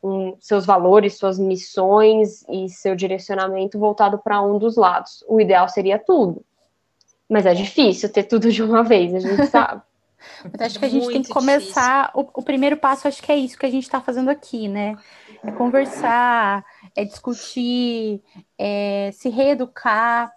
um 0.03 0.37
seus 0.39 0.67
valores, 0.67 1.17
suas 1.17 1.39
missões 1.39 2.45
e 2.47 2.69
seu 2.69 2.95
direcionamento 2.95 3.79
voltado 3.79 4.19
para 4.19 4.43
um 4.43 4.59
dos 4.59 4.77
lados. 4.77 5.25
O 5.27 5.41
ideal 5.41 5.67
seria 5.67 5.99
tudo, 5.99 6.45
mas 7.29 7.47
é 7.47 7.55
difícil 7.55 8.09
ter 8.13 8.25
tudo 8.25 8.51
de 8.51 8.63
uma 8.63 8.83
vez, 8.83 9.15
a 9.15 9.21
gente 9.21 9.47
sabe. 9.47 9.83
Mas 10.43 10.61
acho 10.63 10.79
que 10.79 10.85
a 10.85 10.89
gente 10.89 11.05
Muito 11.05 11.13
tem 11.13 11.23
que 11.23 11.29
começar. 11.29 12.11
O, 12.15 12.21
o, 12.21 12.43
primeiro 12.43 12.79
passo, 12.79 13.07
acho 13.07 13.23
que 13.23 13.31
é 13.31 13.37
isso 13.37 13.59
que 13.59 13.67
a 13.67 13.71
gente 13.71 13.85
está 13.85 14.01
fazendo 14.01 14.31
aqui, 14.31 14.69
né? 14.69 14.97
É 15.43 15.51
conversar, 15.53 16.65
é 16.97 17.05
discutir, 17.05 18.23
é 18.59 19.11
se 19.13 19.29
reeducar, 19.29 20.33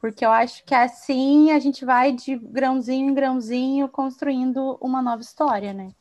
porque 0.00 0.24
eu 0.24 0.30
acho 0.30 0.64
que 0.64 0.74
assim 0.74 1.52
a 1.52 1.60
gente 1.60 1.84
vai 1.84 2.10
de 2.10 2.36
grãozinho 2.36 3.10
em 3.10 3.14
grãozinho 3.14 3.88
construindo 3.88 4.76
uma 4.80 5.00
nova 5.00 5.22
história, 5.22 5.72
né? 5.72 5.92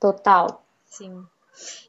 Total. 0.00 0.64
Sim. 0.86 1.26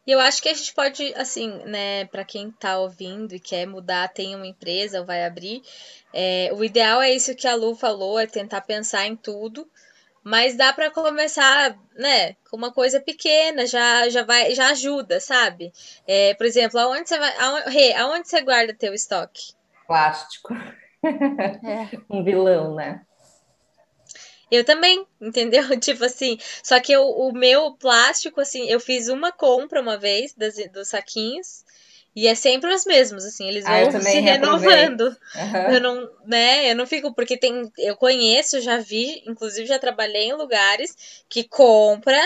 E 0.05 0.11
eu 0.11 0.19
acho 0.19 0.41
que 0.41 0.49
a 0.49 0.53
gente 0.53 0.73
pode, 0.73 1.13
assim, 1.15 1.49
né, 1.65 2.05
para 2.05 2.25
quem 2.25 2.51
tá 2.51 2.79
ouvindo 2.79 3.35
e 3.35 3.39
quer 3.39 3.65
mudar, 3.67 4.07
tem 4.07 4.35
uma 4.35 4.47
empresa 4.47 4.99
ou 4.99 5.05
vai 5.05 5.25
abrir, 5.25 5.61
é, 6.13 6.49
o 6.53 6.63
ideal 6.63 7.01
é 7.01 7.11
isso 7.11 7.35
que 7.35 7.47
a 7.47 7.55
Lu 7.55 7.75
falou, 7.75 8.19
é 8.19 8.25
tentar 8.25 8.61
pensar 8.61 9.05
em 9.05 9.15
tudo, 9.15 9.69
mas 10.23 10.55
dá 10.55 10.73
para 10.73 10.91
começar, 10.91 11.77
né, 11.95 12.33
com 12.49 12.57
uma 12.57 12.71
coisa 12.71 12.99
pequena, 12.99 13.65
já 13.65 14.09
já 14.09 14.23
vai, 14.23 14.53
já 14.53 14.69
ajuda, 14.69 15.19
sabe? 15.19 15.71
É, 16.07 16.33
por 16.33 16.45
exemplo, 16.45 16.79
aonde 16.79 17.07
você 17.07 17.17
vai, 17.17 17.37
aonde, 17.37 17.93
aonde 17.93 18.29
você 18.29 18.41
guarda 18.41 18.73
teu 18.73 18.93
estoque? 18.93 19.53
Plástico. 19.87 20.53
É. 21.03 21.97
um 22.09 22.23
vilão, 22.23 22.75
né? 22.75 23.01
Eu 24.51 24.63
também, 24.63 25.05
entendeu? 25.21 25.63
Tipo 25.79 26.05
assim, 26.05 26.37
só 26.63 26.79
que 26.79 26.91
eu, 26.91 27.03
o 27.03 27.31
meu 27.31 27.73
plástico, 27.73 28.41
assim, 28.41 28.69
eu 28.69 28.79
fiz 28.79 29.07
uma 29.07 29.31
compra 29.31 29.81
uma 29.81 29.97
vez 29.97 30.33
das, 30.33 30.55
dos 30.71 30.89
saquinhos 30.89 31.63
e 32.15 32.27
é 32.27 32.35
sempre 32.35 32.73
os 32.73 32.85
mesmos, 32.85 33.23
assim, 33.23 33.47
eles 33.47 33.65
ah, 33.65 33.89
vão 33.89 34.01
se 34.01 34.19
renovando. 34.19 35.01
Uhum. 35.01 35.73
Eu 35.73 35.81
não, 35.81 36.09
né, 36.25 36.71
eu 36.71 36.75
não 36.75 36.87
fico, 36.87 37.13
porque 37.13 37.37
tem, 37.37 37.71
eu 37.77 37.95
conheço, 37.95 38.59
já 38.61 38.77
vi, 38.77 39.23
inclusive 39.27 39.67
já 39.67 39.79
trabalhei 39.79 40.29
em 40.29 40.33
lugares 40.33 41.23
que 41.29 41.43
compra 41.43 42.19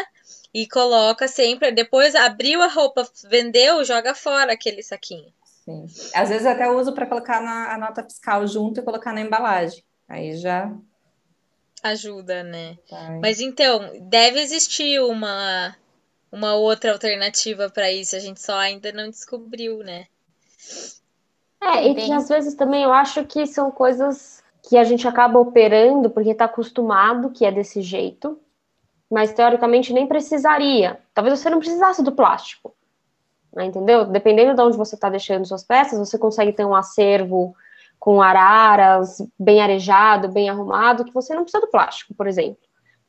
e 0.53 0.67
coloca 0.67 1.27
sempre, 1.27 1.71
depois 1.71 2.15
abriu 2.15 2.61
a 2.61 2.67
roupa, 2.67 3.07
vendeu, 3.29 3.83
joga 3.83 4.15
fora 4.15 4.53
aquele 4.53 4.83
saquinho. 4.83 5.33
Sim. 5.65 5.85
Às 6.13 6.29
vezes 6.29 6.45
até 6.45 6.69
uso 6.69 6.93
para 6.93 7.05
colocar 7.05 7.41
na, 7.41 7.73
a 7.73 7.77
nota 7.77 8.03
fiscal 8.03 8.45
junto 8.45 8.79
e 8.79 8.83
colocar 8.83 9.13
na 9.13 9.21
embalagem. 9.21 9.83
Aí 10.07 10.35
já. 10.37 10.71
Ajuda, 11.83 12.43
né? 12.43 12.77
Vai. 12.89 13.19
Mas 13.19 13.39
então, 13.41 13.91
deve 14.01 14.39
existir 14.39 15.01
uma, 15.01 15.75
uma 16.31 16.55
outra 16.55 16.93
alternativa 16.93 17.69
para 17.69 17.91
isso. 17.91 18.15
A 18.15 18.19
gente 18.19 18.41
só 18.41 18.57
ainda 18.57 18.91
não 18.91 19.09
descobriu, 19.09 19.79
né? 19.79 20.07
É, 21.61 21.87
e 21.87 21.95
que 21.95 22.11
às 22.11 22.27
vezes 22.29 22.55
também 22.55 22.83
eu 22.83 22.93
acho 22.93 23.25
que 23.25 23.45
são 23.45 23.69
coisas 23.69 24.41
que 24.67 24.77
a 24.77 24.83
gente 24.83 25.07
acaba 25.07 25.39
operando 25.39 26.09
porque 26.09 26.29
está 26.29 26.45
acostumado 26.45 27.29
que 27.31 27.45
é 27.45 27.51
desse 27.51 27.81
jeito, 27.81 28.39
mas 29.11 29.33
teoricamente 29.33 29.93
nem 29.93 30.07
precisaria. 30.07 30.99
Talvez 31.13 31.37
você 31.37 31.49
não 31.49 31.59
precisasse 31.59 32.01
do 32.01 32.11
plástico 32.11 32.73
né, 33.53 33.65
entendeu? 33.65 34.05
Dependendo 34.05 34.55
de 34.55 34.61
onde 34.61 34.77
você 34.77 34.95
está 34.95 35.09
deixando 35.09 35.45
suas 35.45 35.63
peças, 35.63 35.99
você 35.99 36.17
consegue 36.17 36.51
ter 36.51 36.65
um 36.65 36.75
acervo 36.75 37.55
com 38.03 38.21
araras, 38.21 39.25
bem 39.39 39.61
arejado, 39.61 40.27
bem 40.27 40.49
arrumado, 40.49 41.05
que 41.05 41.13
você 41.13 41.33
não 41.33 41.43
precisa 41.43 41.61
do 41.61 41.71
plástico, 41.71 42.13
por 42.13 42.27
exemplo. 42.27 42.57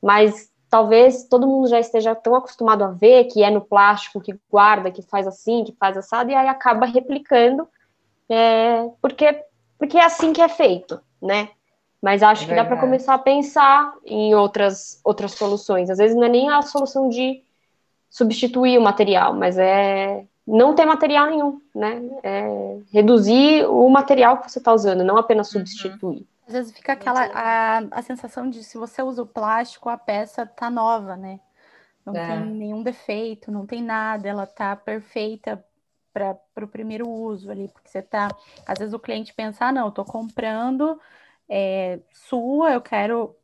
Mas 0.00 0.52
talvez 0.70 1.24
todo 1.24 1.48
mundo 1.48 1.66
já 1.66 1.80
esteja 1.80 2.14
tão 2.14 2.36
acostumado 2.36 2.84
a 2.84 2.92
ver 2.92 3.24
que 3.24 3.42
é 3.42 3.50
no 3.50 3.60
plástico 3.60 4.20
que 4.20 4.38
guarda, 4.48 4.92
que 4.92 5.02
faz 5.02 5.26
assim, 5.26 5.64
que 5.64 5.74
faz 5.80 5.96
assado, 5.96 6.30
e 6.30 6.34
aí 6.36 6.46
acaba 6.46 6.86
replicando, 6.86 7.66
é, 8.28 8.88
porque, 9.02 9.44
porque 9.76 9.98
é 9.98 10.04
assim 10.04 10.32
que 10.32 10.40
é 10.40 10.48
feito, 10.48 11.00
né? 11.20 11.48
Mas 12.00 12.22
acho 12.22 12.44
é 12.44 12.46
que 12.46 12.54
dá 12.54 12.64
para 12.64 12.78
começar 12.78 13.14
a 13.14 13.18
pensar 13.18 13.94
em 14.04 14.32
outras, 14.36 15.00
outras 15.02 15.32
soluções. 15.32 15.90
Às 15.90 15.98
vezes 15.98 16.16
não 16.16 16.22
é 16.22 16.28
nem 16.28 16.50
a 16.50 16.62
solução 16.62 17.08
de 17.08 17.42
substituir 18.08 18.78
o 18.78 18.80
material, 18.80 19.34
mas 19.34 19.58
é 19.58 20.24
não 20.46 20.74
ter 20.74 20.84
material 20.84 21.30
nenhum, 21.30 21.60
né? 21.74 22.02
É 22.22 22.78
reduzir 22.92 23.66
o 23.66 23.88
material 23.88 24.38
que 24.38 24.50
você 24.50 24.58
está 24.58 24.72
usando, 24.72 25.02
não 25.02 25.16
apenas 25.16 25.52
uhum. 25.52 25.60
substituir. 25.60 26.26
Às 26.46 26.52
vezes 26.52 26.72
fica 26.72 26.92
aquela 26.92 27.24
a, 27.32 27.78
a 27.90 28.02
sensação 28.02 28.50
de 28.50 28.62
se 28.62 28.76
você 28.76 29.02
usa 29.02 29.22
o 29.22 29.26
plástico, 29.26 29.88
a 29.88 29.96
peça 29.96 30.44
tá 30.44 30.68
nova, 30.68 31.16
né? 31.16 31.40
Não 32.04 32.14
é. 32.14 32.26
tem 32.26 32.44
nenhum 32.44 32.82
defeito, 32.82 33.50
não 33.50 33.66
tem 33.66 33.82
nada, 33.82 34.28
ela 34.28 34.46
tá 34.46 34.76
perfeita 34.76 35.64
para 36.12 36.64
o 36.64 36.68
primeiro 36.68 37.08
uso 37.08 37.50
ali, 37.50 37.68
porque 37.68 37.88
você 37.88 38.02
tá. 38.02 38.28
Às 38.66 38.78
vezes 38.78 38.94
o 38.94 38.98
cliente 38.98 39.32
pensa, 39.32 39.66
ah, 39.66 39.72
não, 39.72 39.86
eu 39.86 39.92
tô 39.92 40.04
comprando 40.04 41.00
é, 41.48 41.98
sua, 42.12 42.72
eu 42.72 42.80
quero 42.80 43.34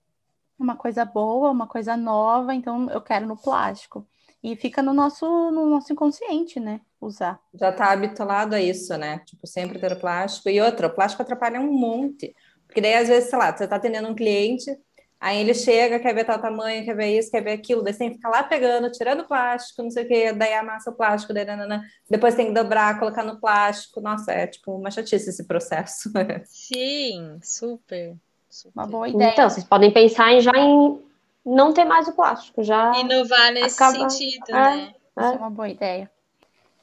uma 0.58 0.76
coisa 0.76 1.04
boa, 1.04 1.50
uma 1.50 1.66
coisa 1.66 1.96
nova, 1.96 2.54
então 2.54 2.88
eu 2.90 3.00
quero 3.00 3.26
no 3.26 3.36
plástico. 3.36 4.06
E 4.42 4.57
fica 4.57 4.83
no 4.83 4.94
nosso, 4.94 5.26
no 5.50 5.66
nosso 5.66 5.92
inconsciente, 5.92 6.59
né? 6.59 6.81
Usar. 7.00 7.38
Já 7.55 7.70
tá 7.72 7.92
habituado 7.92 8.55
a 8.55 8.61
isso, 8.61 8.96
né? 8.96 9.20
Tipo, 9.26 9.46
sempre 9.46 9.79
ter 9.79 9.92
o 9.92 10.00
plástico. 10.00 10.48
E 10.48 10.61
outra, 10.61 10.87
o 10.87 10.94
plástico 10.94 11.22
atrapalha 11.22 11.61
um 11.61 11.72
monte. 11.72 12.35
Porque 12.66 12.81
daí, 12.81 12.94
às 12.94 13.09
vezes, 13.09 13.29
sei 13.29 13.38
lá, 13.38 13.55
você 13.55 13.66
tá 13.66 13.76
atendendo 13.76 14.09
um 14.09 14.14
cliente, 14.14 14.70
aí 15.18 15.40
ele 15.40 15.53
chega, 15.53 15.98
quer 15.98 16.14
ver 16.14 16.24
tal 16.24 16.40
tamanho, 16.40 16.85
quer 16.85 16.94
ver 16.94 17.18
isso, 17.18 17.31
quer 17.31 17.42
ver 17.42 17.53
aquilo, 17.53 17.83
daí 17.83 17.92
você 17.92 17.98
tem 17.98 18.11
que 18.11 18.14
ficar 18.16 18.31
lá 18.31 18.42
pegando, 18.44 18.90
tirando 18.92 19.20
o 19.20 19.29
plástico, 19.29 19.83
não 19.83 19.90
sei 19.90 20.05
o 20.05 20.09
quê, 20.09 20.33
daí 20.33 20.55
amassa 20.55 20.90
o 20.90 20.94
plástico, 20.94 21.35
daí, 21.35 21.44
nanana, 21.44 21.83
depois 22.09 22.35
tem 22.35 22.46
que 22.46 22.55
dobrar, 22.55 22.98
colocar 22.98 23.24
no 23.24 23.40
plástico. 23.40 24.00
Nossa, 24.00 24.33
é 24.33 24.46
tipo 24.46 24.72
uma 24.72 24.90
chatice 24.90 25.31
esse 25.31 25.46
processo. 25.46 26.11
Sim, 26.46 27.38
super. 27.42 28.16
super. 28.48 28.72
Uma 28.74 28.87
boa 28.87 29.09
ideia. 29.09 29.33
Então, 29.33 29.50
vocês 29.50 29.66
podem 29.66 29.92
pensar 29.92 30.33
em 30.33 30.40
já 30.40 30.57
em 30.57 31.10
não 31.44 31.72
ter 31.72 31.85
mais 31.85 32.09
o 32.09 32.12
plástico, 32.12 32.62
já. 32.62 32.92
Inovar 32.98 33.53
nesse 33.53 33.83
acaba... 33.83 34.09
sentido, 34.09 34.44
é, 34.48 34.53
né? 34.53 34.94
É. 35.16 35.22
Isso 35.22 35.35
é 35.35 35.37
uma 35.37 35.50
boa 35.50 35.68
ideia. 35.68 36.11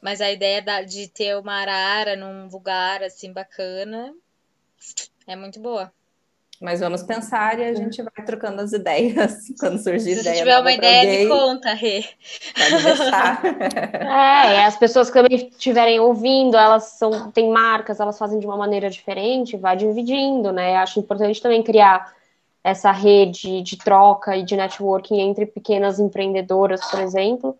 Mas 0.02 0.22
a 0.22 0.32
ideia 0.32 0.62
de 0.86 1.08
ter 1.08 1.38
uma 1.38 1.54
arara 1.54 2.16
num 2.16 2.48
lugar 2.48 3.04
assim 3.04 3.34
bacana 3.34 4.14
é 5.26 5.36
muito 5.36 5.60
boa. 5.60 5.92
Mas 6.60 6.80
vamos 6.80 7.04
pensar 7.04 7.60
e 7.60 7.66
a 7.66 7.74
gente 7.74 8.02
vai 8.02 8.26
trocando 8.26 8.62
as 8.62 8.74
ideias 8.74 9.44
quando 9.60 9.78
surgir 9.78 10.16
Se 10.16 10.22
ideia. 10.22 10.36
Se 10.36 10.42
tiver 10.42 10.60
uma 10.60 10.72
ideia, 10.72 11.02
alguém, 11.02 11.24
me 11.24 11.30
conta, 11.30 11.74
Rê. 11.74 12.04
Pode 12.56 12.84
deixar. 12.84 13.42
é, 14.56 14.66
as 14.66 14.76
pessoas 14.76 15.10
que 15.10 15.22
também 15.22 15.48
estiverem 15.50 16.00
ouvindo, 16.00 16.58
elas 16.58 16.84
são, 16.84 17.32
têm 17.32 17.50
marcas, 17.50 18.00
elas 18.00 18.18
fazem 18.18 18.40
de 18.40 18.46
uma 18.48 18.58
maneira 18.58 18.90
diferente, 18.90 19.56
vai 19.56 19.78
dividindo, 19.78 20.52
né? 20.52 20.78
Acho 20.78 21.00
importante 21.00 21.42
também 21.42 21.62
criar 21.62 22.12
essa 22.64 22.92
rede 22.92 23.62
de 23.62 23.78
troca 23.78 24.36
e 24.36 24.44
de 24.44 24.56
networking 24.56 25.20
entre 25.20 25.46
pequenas 25.46 26.00
empreendedoras, 26.00 26.82
por 26.90 27.00
exemplo, 27.00 27.58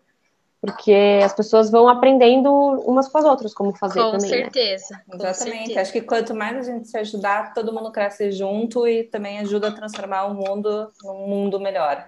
porque 0.60 1.20
as 1.24 1.32
pessoas 1.32 1.70
vão 1.70 1.88
aprendendo 1.88 2.50
umas 2.52 3.08
com 3.08 3.18
as 3.18 3.24
outras 3.24 3.54
como 3.54 3.72
fazer 3.76 4.00
com 4.00 4.12
também. 4.12 4.28
Certeza, 4.28 4.94
né? 4.94 5.02
Com 5.08 5.16
Exatamente. 5.16 5.58
Certeza. 5.58 5.80
Acho 5.80 5.92
que 5.92 6.00
quanto 6.02 6.34
mais 6.34 6.58
a 6.58 6.72
gente 6.72 6.88
se 6.88 6.98
ajudar, 6.98 7.54
todo 7.54 7.72
mundo 7.72 7.92
cresce 7.92 8.32
junto 8.32 8.86
e 8.86 9.04
também 9.04 9.38
ajuda 9.38 9.68
a 9.68 9.72
transformar 9.72 10.26
o 10.26 10.34
mundo 10.34 10.90
num 11.02 11.26
mundo 11.28 11.60
melhor. 11.60 12.04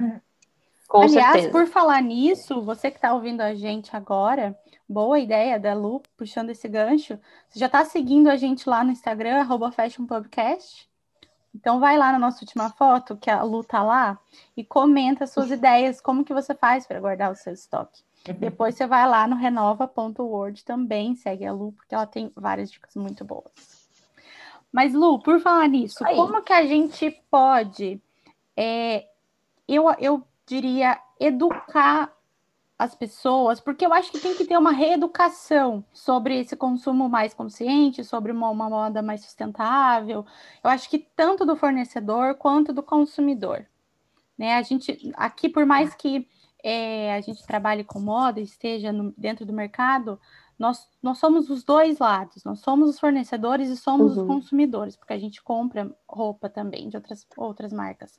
Com 0.89 1.03
Aliás, 1.03 1.33
certeza. 1.35 1.53
por 1.53 1.67
falar 1.69 2.03
nisso, 2.03 2.61
você 2.63 2.91
que 2.91 2.97
está 2.97 3.15
ouvindo 3.15 3.41
a 3.41 3.55
gente 3.55 3.95
agora, 3.95 4.59
boa 4.89 5.21
ideia 5.21 5.57
da 5.57 5.73
Lu, 5.73 6.03
puxando 6.17 6.51
esse 6.51 6.67
gancho. 6.67 7.17
Você 7.49 7.61
já 7.61 7.67
está 7.67 7.85
seguindo 7.85 8.29
a 8.29 8.35
gente 8.35 8.69
lá 8.69 8.83
no 8.83 8.91
Instagram, 8.91 9.37
arroba 9.37 9.71
Fashion 9.71 10.05
Podcast? 10.05 10.90
Então 11.55 11.81
vai 11.81 11.99
lá 11.99 12.13
na 12.13 12.19
nossa 12.19 12.45
última 12.45 12.71
foto, 12.71 13.17
que 13.17 13.31
a 13.31 13.43
Lu 13.43 13.65
tá 13.65 13.83
lá, 13.83 14.19
e 14.57 14.65
comenta 14.65 15.27
suas 15.27 15.51
ideias, 15.51 16.01
como 16.01 16.25
que 16.25 16.33
você 16.33 16.55
faz 16.55 16.87
para 16.87 17.01
guardar 17.01 17.33
o 17.33 17.35
seu 17.35 17.53
estoque. 17.53 18.03
Uhum. 18.29 18.35
Depois 18.35 18.75
você 18.75 18.87
vai 18.87 19.09
lá 19.09 19.27
no 19.27 19.37
renova.word 19.37 20.65
também, 20.65 21.15
segue 21.15 21.45
a 21.47 21.53
Lu, 21.53 21.73
porque 21.73 21.95
ela 21.95 22.07
tem 22.07 22.31
várias 22.37 22.71
dicas 22.71 22.95
muito 22.95 23.25
boas. 23.25 23.51
Mas, 24.73 24.95
Lu, 24.95 25.21
por 25.21 25.41
falar 25.41 25.69
nisso, 25.69 26.05
Aí. 26.07 26.15
como 26.15 26.43
que 26.43 26.53
a 26.53 26.65
gente 26.65 27.11
pode, 27.31 28.01
é, 28.57 29.05
eu, 29.67 29.91
eu 29.99 30.23
diria, 30.47 31.01
educar 31.19 32.13
as 32.81 32.95
pessoas, 32.95 33.61
porque 33.61 33.85
eu 33.85 33.93
acho 33.93 34.11
que 34.11 34.19
tem 34.19 34.35
que 34.35 34.47
ter 34.47 34.57
uma 34.57 34.73
reeducação 34.73 35.85
sobre 35.93 36.41
esse 36.41 36.57
consumo 36.57 37.11
mais 37.11 37.35
consciente, 37.35 38.03
sobre 38.03 38.33
uma, 38.33 38.49
uma 38.49 38.71
moda 38.71 39.03
mais 39.03 39.21
sustentável. 39.21 40.25
Eu 40.65 40.71
acho 40.71 40.89
que 40.89 40.99
tanto 40.99 41.45
do 41.45 41.57
fornecedor 41.57 42.37
quanto 42.37 42.73
do 42.73 42.83
consumidor. 42.83 43.67
Né? 44.39 44.55
A 44.55 44.63
gente 44.63 45.13
aqui, 45.15 45.47
por 45.47 45.67
mais 45.67 45.95
que 45.95 46.27
é, 46.65 47.15
a 47.15 47.21
gente 47.21 47.47
trabalhe 47.47 47.85
com 47.85 48.01
moda, 48.01 48.41
esteja 48.41 48.91
no, 48.91 49.13
dentro 49.15 49.45
do 49.45 49.53
mercado, 49.53 50.19
nós, 50.59 50.89
nós 51.03 51.19
somos 51.19 51.51
os 51.51 51.63
dois 51.63 51.99
lados, 51.99 52.43
nós 52.45 52.61
somos 52.61 52.89
os 52.89 52.99
fornecedores 52.99 53.69
e 53.69 53.77
somos 53.77 54.17
uhum. 54.17 54.23
os 54.23 54.27
consumidores, 54.27 54.97
porque 54.97 55.13
a 55.13 55.19
gente 55.19 55.43
compra 55.43 55.95
roupa 56.09 56.49
também 56.49 56.89
de 56.89 56.97
outras, 56.97 57.27
outras 57.37 57.75
marcas. 57.75 58.19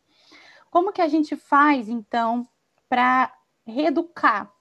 Como 0.69 0.93
que 0.93 1.01
a 1.01 1.07
gente 1.07 1.35
faz, 1.35 1.89
então, 1.89 2.47
para 2.87 3.33
reeducar 3.71 4.51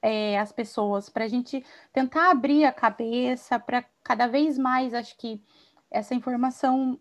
é, 0.00 0.38
as 0.38 0.52
pessoas, 0.52 1.08
para 1.08 1.24
a 1.24 1.28
gente 1.28 1.64
tentar 1.92 2.30
abrir 2.30 2.64
a 2.64 2.72
cabeça, 2.72 3.58
para 3.58 3.84
cada 4.02 4.26
vez 4.26 4.56
mais, 4.56 4.94
acho 4.94 5.16
que 5.16 5.42
essa 5.90 6.14
informação, 6.14 6.98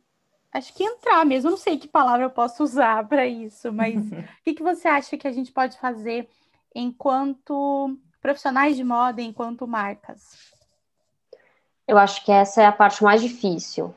acho 0.51 0.73
que 0.73 0.83
entrar 0.83 1.25
mesmo, 1.25 1.51
não 1.51 1.57
sei 1.57 1.77
que 1.77 1.87
palavra 1.87 2.25
eu 2.25 2.29
posso 2.29 2.63
usar 2.63 3.07
para 3.07 3.27
isso, 3.27 3.71
mas 3.71 3.95
o 4.11 4.43
que, 4.43 4.55
que 4.55 4.63
você 4.63 4.87
acha 4.87 5.17
que 5.17 5.27
a 5.27 5.31
gente 5.31 5.51
pode 5.51 5.77
fazer 5.77 6.27
enquanto 6.73 7.97
profissionais 8.21 8.75
de 8.75 8.83
moda, 8.83 9.21
enquanto 9.21 9.67
marcas? 9.67 10.51
Eu 11.87 11.97
acho 11.97 12.23
que 12.25 12.31
essa 12.31 12.61
é 12.61 12.65
a 12.65 12.71
parte 12.71 13.03
mais 13.03 13.21
difícil 13.21 13.95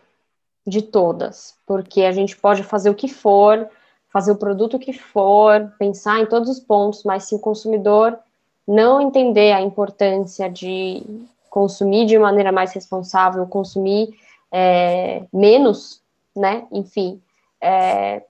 de 0.67 0.83
todas, 0.83 1.59
porque 1.67 2.03
a 2.03 2.13
gente 2.13 2.37
pode 2.37 2.63
fazer 2.63 2.91
o 2.91 2.95
que 2.95 3.09
for, 3.09 3.69
fazer 4.13 4.33
o 4.33 4.37
produto 4.37 4.79
que 4.79 4.93
for, 4.93 5.73
pensar 5.79 6.21
em 6.21 6.27
todos 6.27 6.49
os 6.49 6.61
pontos, 6.61 7.05
mas 7.05 7.25
se 7.25 7.35
o 7.35 7.39
consumidor 7.39 8.19
não 8.67 9.01
entender 9.01 9.53
a 9.53 9.61
importância 9.61 10.49
de 10.49 11.03
consumir 11.49 12.07
de 12.07 12.19
maneira 12.19 12.53
mais 12.53 12.73
responsável, 12.73 13.47
consumir 13.47 14.11
é, 14.53 15.25
menos, 15.33 16.01
né? 16.37 16.67
Enfim, 16.71 17.21
é, 17.61 18.23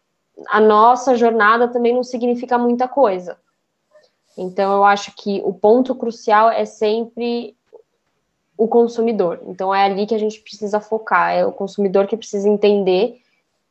a 0.48 0.60
nossa 0.60 1.14
jornada 1.14 1.68
também 1.68 1.94
não 1.94 2.02
significa 2.02 2.56
muita 2.56 2.88
coisa. 2.88 3.36
Então, 4.36 4.72
eu 4.72 4.84
acho 4.84 5.14
que 5.16 5.42
o 5.44 5.52
ponto 5.52 5.94
crucial 5.94 6.50
é 6.50 6.64
sempre 6.64 7.54
o 8.56 8.68
consumidor. 8.68 9.40
Então, 9.46 9.74
é 9.74 9.84
ali 9.84 10.06
que 10.06 10.14
a 10.14 10.18
gente 10.18 10.40
precisa 10.40 10.80
focar, 10.80 11.32
é 11.32 11.44
o 11.44 11.52
consumidor 11.52 12.06
que 12.06 12.16
precisa 12.16 12.48
entender 12.48 13.20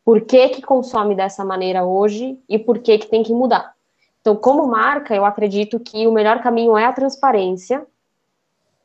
por 0.04 0.22
que, 0.22 0.50
que 0.50 0.62
consome 0.62 1.16
dessa 1.16 1.44
maneira 1.46 1.86
hoje 1.86 2.40
e 2.48 2.58
por 2.58 2.80
que, 2.80 2.98
que 2.98 3.08
tem 3.08 3.24
que 3.24 3.34
mudar. 3.34 3.74
Então, 4.22 4.36
como 4.36 4.68
marca, 4.68 5.16
eu 5.16 5.26
acredito 5.26 5.80
que 5.80 6.06
o 6.08 6.12
melhor 6.12 6.42
caminho 6.42 6.78
é 6.78 6.86
a 6.86 6.94
transparência, 6.94 7.86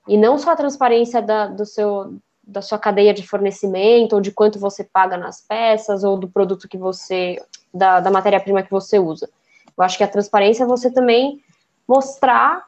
e 0.07 0.17
não 0.17 0.39
só 0.39 0.51
a 0.51 0.57
transparência 0.57 1.21
da, 1.23 1.47
do 1.47 1.65
seu, 1.65 2.15
da 2.43 2.61
sua 2.61 2.79
cadeia 2.79 3.15
de 3.15 3.27
fornecimento, 3.27 4.15
ou 4.15 4.21
de 4.21 4.31
quanto 4.31 4.59
você 4.59 4.85
paga 4.85 5.17
nas 5.17 5.41
peças, 5.41 6.05
ou 6.05 6.17
do 6.17 6.29
produto 6.29 6.69
que 6.69 6.77
você, 6.77 7.43
da, 7.73 8.01
da 8.01 8.11
matéria-prima 8.11 8.63
que 8.63 8.71
você 8.71 8.99
usa. 8.99 9.29
Eu 9.77 9.83
acho 9.83 9.97
que 9.97 10.05
a 10.05 10.09
transparência 10.09 10.65
é 10.65 10.67
você 10.67 10.91
também 10.91 11.41
mostrar 11.89 12.65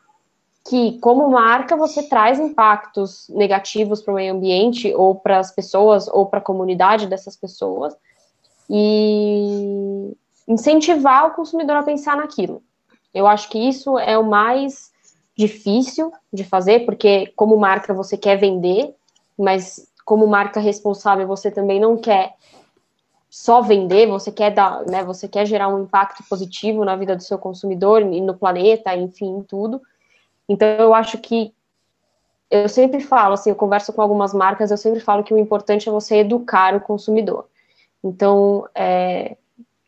que, 0.69 0.99
como 0.99 1.31
marca, 1.31 1.77
você 1.77 2.09
traz 2.09 2.41
impactos 2.41 3.29
negativos 3.29 4.03
para 4.03 4.13
o 4.13 4.17
meio 4.17 4.35
ambiente, 4.35 4.93
ou 4.95 5.15
para 5.15 5.39
as 5.39 5.53
pessoas, 5.53 6.09
ou 6.09 6.27
para 6.27 6.41
a 6.41 6.43
comunidade 6.43 7.07
dessas 7.07 7.37
pessoas, 7.37 7.97
e 8.69 10.17
incentivar 10.49 11.27
o 11.27 11.35
consumidor 11.35 11.77
a 11.77 11.83
pensar 11.83 12.17
naquilo. 12.17 12.62
Eu 13.12 13.27
acho 13.27 13.49
que 13.49 13.59
isso 13.59 13.99
é 13.99 14.19
o 14.19 14.25
mais 14.25 14.91
difícil 15.37 16.12
de 16.33 16.45
fazer, 16.45 16.87
porque 16.87 17.33
como 17.37 17.57
marca 17.57 17.93
você 17.93 18.17
quer 18.17 18.37
vender, 18.37 18.95
mas 19.39 19.91
como 20.05 20.27
marca 20.27 20.61
responsável 20.61 21.27
você 21.27 21.51
também 21.51 21.81
não 21.81 21.97
quer 21.97 22.35
só 23.29 23.61
vender, 23.61 24.07
você 24.07 24.33
quer 24.33 24.51
dar, 24.51 24.87
né, 24.87 25.05
você 25.05 25.29
quer 25.29 25.45
gerar 25.45 25.69
um 25.69 25.83
impacto 25.83 26.25
positivo 26.29 26.85
na 26.85 26.97
vida 26.97 27.14
do 27.14 27.23
seu 27.23 27.39
consumidor 27.39 28.01
e 28.01 28.21
no 28.21 28.37
planeta, 28.37 28.95
enfim, 28.95 29.45
tudo. 29.47 29.83
Então 30.49 30.69
eu 30.69 30.95
acho 30.95 31.19
que 31.19 31.53
eu 32.51 32.69
sempre 32.69 33.01
falo, 33.01 33.35
assim, 33.35 33.51
eu 33.51 33.57
converso 33.57 33.93
com 33.93 34.01
algumas 34.01 34.33
marcas, 34.33 34.71
eu 34.71 34.77
sempre 34.77 35.01
falo 35.01 35.25
que 35.25 35.35
o 35.35 35.39
importante 35.39 35.89
é 35.89 35.93
você 35.93 36.19
educar 36.19 36.75
o 36.75 36.81
consumidor. 36.81 37.47
Então, 38.07 38.67
é, 38.75 39.37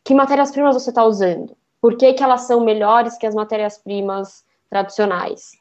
que 0.05 0.15
matérias-primas 0.15 0.75
você 0.75 0.91
está 0.91 1.05
usando? 1.05 1.57
por 1.81 1.97
que, 1.97 2.13
que 2.13 2.23
elas 2.23 2.43
são 2.43 2.61
melhores 2.61 3.17
que 3.17 3.27
as 3.27 3.35
matérias-primas 3.35 4.45
tradicionais? 4.69 5.53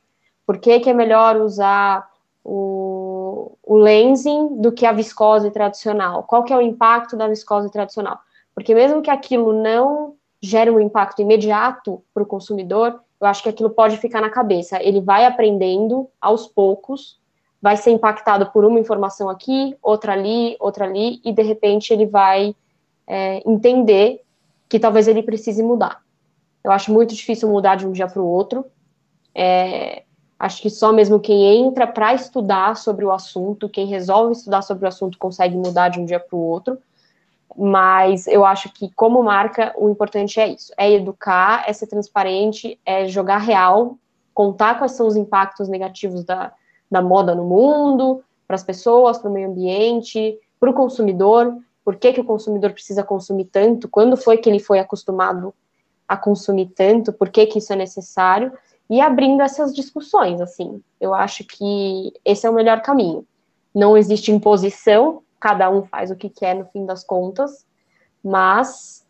Por 0.46 0.58
que, 0.58 0.80
que 0.80 0.90
é 0.90 0.94
melhor 0.94 1.38
usar 1.38 2.10
o, 2.44 3.52
o 3.64 3.78
lensing 3.78 4.60
do 4.62 4.72
que 4.72 4.86
a 4.86 4.92
viscose 4.92 5.52
tradicional? 5.52 6.24
Qual 6.24 6.44
que 6.44 6.54
é 6.54 6.58
o 6.58 6.62
impacto 6.62 7.16
da 7.16 7.28
viscose 7.28 7.72
tradicional? 7.72 8.20
Porque 8.56 8.74
mesmo 8.74 9.02
que 9.02 9.12
aquilo 9.12 9.54
não 9.54 10.16
gere 10.42 10.72
um 10.72 10.80
impacto 10.80 11.22
imediato 11.22 12.02
para 12.14 12.24
o 12.24 12.28
consumidor, 12.28 13.00
eu 13.20 13.28
acho 13.28 13.44
que 13.44 13.50
aquilo 13.50 13.70
pode 13.70 13.98
ficar 13.98 14.22
na 14.22 14.30
cabeça. 14.30 14.82
Ele 14.82 15.02
vai 15.02 15.26
aprendendo 15.26 16.10
aos 16.20 16.48
poucos, 16.48 17.20
vai 17.62 17.76
ser 17.76 17.92
impactado 17.92 18.52
por 18.52 18.64
uma 18.66 18.80
informação 18.80 19.30
aqui, 19.30 19.76
outra 19.82 20.14
ali, 20.14 20.56
outra 20.60 20.86
ali, 20.86 21.20
e 21.24 21.32
de 21.32 21.42
repente 21.42 21.92
ele 21.92 22.06
vai 22.06 22.56
é, 23.06 23.42
entender 23.50 24.22
que 24.70 24.80
talvez 24.80 25.08
ele 25.08 25.24
precise 25.24 25.64
mudar. 25.64 26.02
Eu 26.64 26.72
acho 26.72 26.92
muito 26.92 27.16
difícil 27.16 27.50
mudar 27.50 27.76
de 27.76 27.88
um 27.88 27.92
dia 27.92 28.08
para 28.08 28.22
o 28.22 28.28
outro. 28.28 28.66
É, 29.34 30.04
acho 30.38 30.62
que 30.62 30.70
só 30.70 30.92
mesmo 30.92 31.20
quem 31.20 31.66
entra 31.66 31.88
para 31.88 32.14
estudar 32.14 32.76
sobre 32.76 33.06
o 33.06 33.12
assunto, 33.12 33.70
quem 33.70 33.88
resolve 33.88 34.34
estudar 34.34 34.62
sobre 34.62 34.86
o 34.86 34.88
assunto, 34.88 35.18
consegue 35.18 35.56
mudar 35.56 35.90
de 35.90 36.00
um 36.00 36.06
dia 36.06 36.20
para 36.20 36.36
o 36.36 36.42
outro. 36.42 36.78
Mas 37.56 38.28
eu 38.28 38.46
acho 38.46 38.72
que, 38.72 38.92
como 38.92 39.24
marca, 39.24 39.74
o 39.78 39.90
importante 39.90 40.40
é 40.40 40.48
isso: 40.50 40.72
é 40.78 40.92
educar, 40.92 41.64
é 41.68 41.74
ser 41.74 41.88
transparente, 41.88 42.80
é 42.86 43.08
jogar 43.08 43.38
real, 43.38 43.98
contar 44.34 44.78
quais 44.78 44.92
são 44.92 45.08
os 45.08 45.16
impactos 45.16 45.68
negativos 45.68 46.24
da, 46.24 46.54
da 46.90 47.02
moda 47.02 47.36
no 47.36 47.44
mundo, 47.44 48.24
para 48.48 48.56
as 48.56 48.64
pessoas, 48.64 49.18
para 49.18 49.30
o 49.30 49.34
meio 49.34 49.50
ambiente, 49.50 50.40
para 50.60 50.70
o 50.70 50.74
consumidor, 50.74 51.56
por 51.84 51.96
que, 51.96 52.14
que 52.14 52.22
o 52.22 52.26
consumidor 52.26 52.72
precisa 52.74 53.04
consumir 53.04 53.46
tanto, 53.46 53.88
quando 53.88 54.18
foi 54.18 54.38
que 54.38 54.50
ele 54.50 54.60
foi 54.60 54.80
acostumado 54.80 55.54
a 56.08 56.16
consumir 56.16 56.68
tanto, 56.68 57.12
por 57.12 57.30
que, 57.30 57.46
que 57.46 57.60
isso 57.60 57.74
é 57.74 57.76
necessário, 57.76 58.52
e 58.90 59.02
abrindo 59.02 59.42
essas 59.42 59.76
discussões, 59.76 60.40
assim. 60.40 60.82
Eu 61.00 61.14
acho 61.14 61.44
que 61.44 62.14
esse 62.24 62.48
é 62.48 62.50
o 62.50 62.54
melhor 62.54 62.82
caminho. 62.82 63.26
Não 63.76 63.98
existe 63.98 64.32
imposição, 64.32 65.22
cada 65.40 65.70
um 65.70 65.84
faz 65.84 66.10
o 66.10 66.16
que 66.16 66.30
quer 66.30 66.56
no 66.56 66.66
fim 66.66 66.86
das 66.86 67.04
contas, 67.04 67.66
mas 68.24 69.06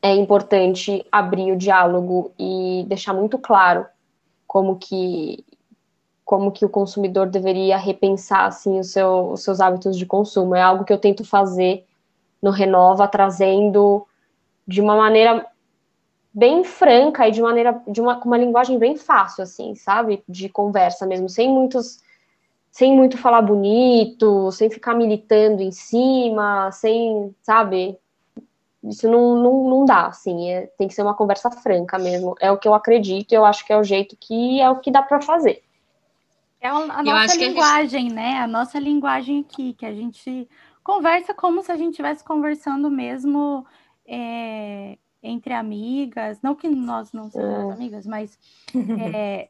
é 0.00 0.14
importante 0.14 1.04
abrir 1.10 1.52
o 1.52 1.56
diálogo 1.56 2.32
e 2.38 2.84
deixar 2.88 3.12
muito 3.12 3.38
claro 3.38 3.86
como 4.46 4.76
que 4.76 5.44
como 6.24 6.52
que 6.52 6.64
o 6.64 6.68
consumidor 6.68 7.28
deveria 7.28 7.76
repensar 7.76 8.46
assim 8.46 8.82
seu, 8.82 9.32
os 9.32 9.42
seus 9.42 9.60
hábitos 9.60 9.96
de 9.96 10.06
consumo. 10.06 10.54
É 10.54 10.62
algo 10.62 10.84
que 10.84 10.92
eu 10.92 10.98
tento 10.98 11.24
fazer 11.24 11.84
no 12.40 12.50
Renova, 12.50 13.06
trazendo 13.08 14.06
de 14.66 14.80
uma 14.80 14.96
maneira 14.96 15.46
bem 16.32 16.64
franca 16.64 17.28
e 17.28 17.30
de 17.30 17.42
maneira 17.42 17.82
de 17.86 18.00
uma, 18.00 18.18
uma 18.24 18.38
linguagem 18.38 18.78
bem 18.78 18.96
fácil, 18.96 19.42
assim, 19.42 19.74
sabe? 19.74 20.22
De 20.28 20.48
conversa 20.48 21.06
mesmo, 21.06 21.28
sem 21.28 21.48
muitos 21.48 22.00
sem 22.72 22.96
muito 22.96 23.18
falar 23.18 23.42
bonito, 23.42 24.50
sem 24.50 24.70
ficar 24.70 24.94
militando 24.94 25.62
em 25.62 25.70
cima, 25.70 26.72
sem, 26.72 27.36
sabe? 27.42 27.98
Isso 28.82 29.08
não, 29.08 29.36
não, 29.36 29.64
não 29.68 29.84
dá, 29.84 30.06
assim, 30.06 30.50
é, 30.50 30.66
tem 30.78 30.88
que 30.88 30.94
ser 30.94 31.02
uma 31.02 31.14
conversa 31.14 31.50
franca 31.50 31.98
mesmo. 31.98 32.34
É 32.40 32.50
o 32.50 32.56
que 32.56 32.66
eu 32.66 32.72
acredito, 32.72 33.30
eu 33.32 33.44
acho 33.44 33.64
que 33.66 33.72
é 33.72 33.76
o 33.76 33.84
jeito 33.84 34.16
que 34.18 34.58
é 34.58 34.70
o 34.70 34.80
que 34.80 34.90
dá 34.90 35.02
para 35.02 35.20
fazer. 35.20 35.62
É 36.62 36.68
a, 36.68 36.74
a 36.76 37.02
nossa 37.02 37.36
linguagem, 37.36 37.98
a 37.98 38.02
gente... 38.04 38.14
né? 38.14 38.38
A 38.38 38.46
nossa 38.46 38.78
linguagem 38.78 39.40
aqui, 39.40 39.74
que 39.74 39.84
a 39.84 39.92
gente 39.92 40.48
conversa 40.84 41.34
como 41.34 41.60
se 41.60 41.72
a 41.72 41.76
gente 41.76 41.90
estivesse 41.90 42.22
conversando 42.22 42.88
mesmo 42.88 43.66
é, 44.06 44.96
entre 45.20 45.52
amigas. 45.52 46.40
Não 46.40 46.54
que 46.54 46.68
nós 46.68 47.12
não 47.12 47.28
sejamos 47.28 47.72
é. 47.72 47.74
amigas, 47.74 48.06
mas 48.06 48.38
é, 49.12 49.48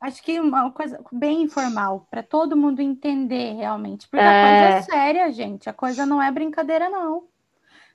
acho 0.00 0.22
que 0.22 0.40
uma 0.40 0.70
coisa 0.70 0.98
bem 1.12 1.42
informal, 1.42 2.06
para 2.10 2.22
todo 2.22 2.56
mundo 2.56 2.80
entender 2.80 3.52
realmente. 3.56 4.08
Porque 4.08 4.24
a 4.24 4.30
coisa 4.30 4.64
é, 4.64 4.78
é 4.78 4.82
séria, 4.82 5.32
gente. 5.32 5.68
A 5.68 5.74
coisa 5.74 6.06
não 6.06 6.22
é 6.22 6.32
brincadeira, 6.32 6.88
não. 6.88 7.24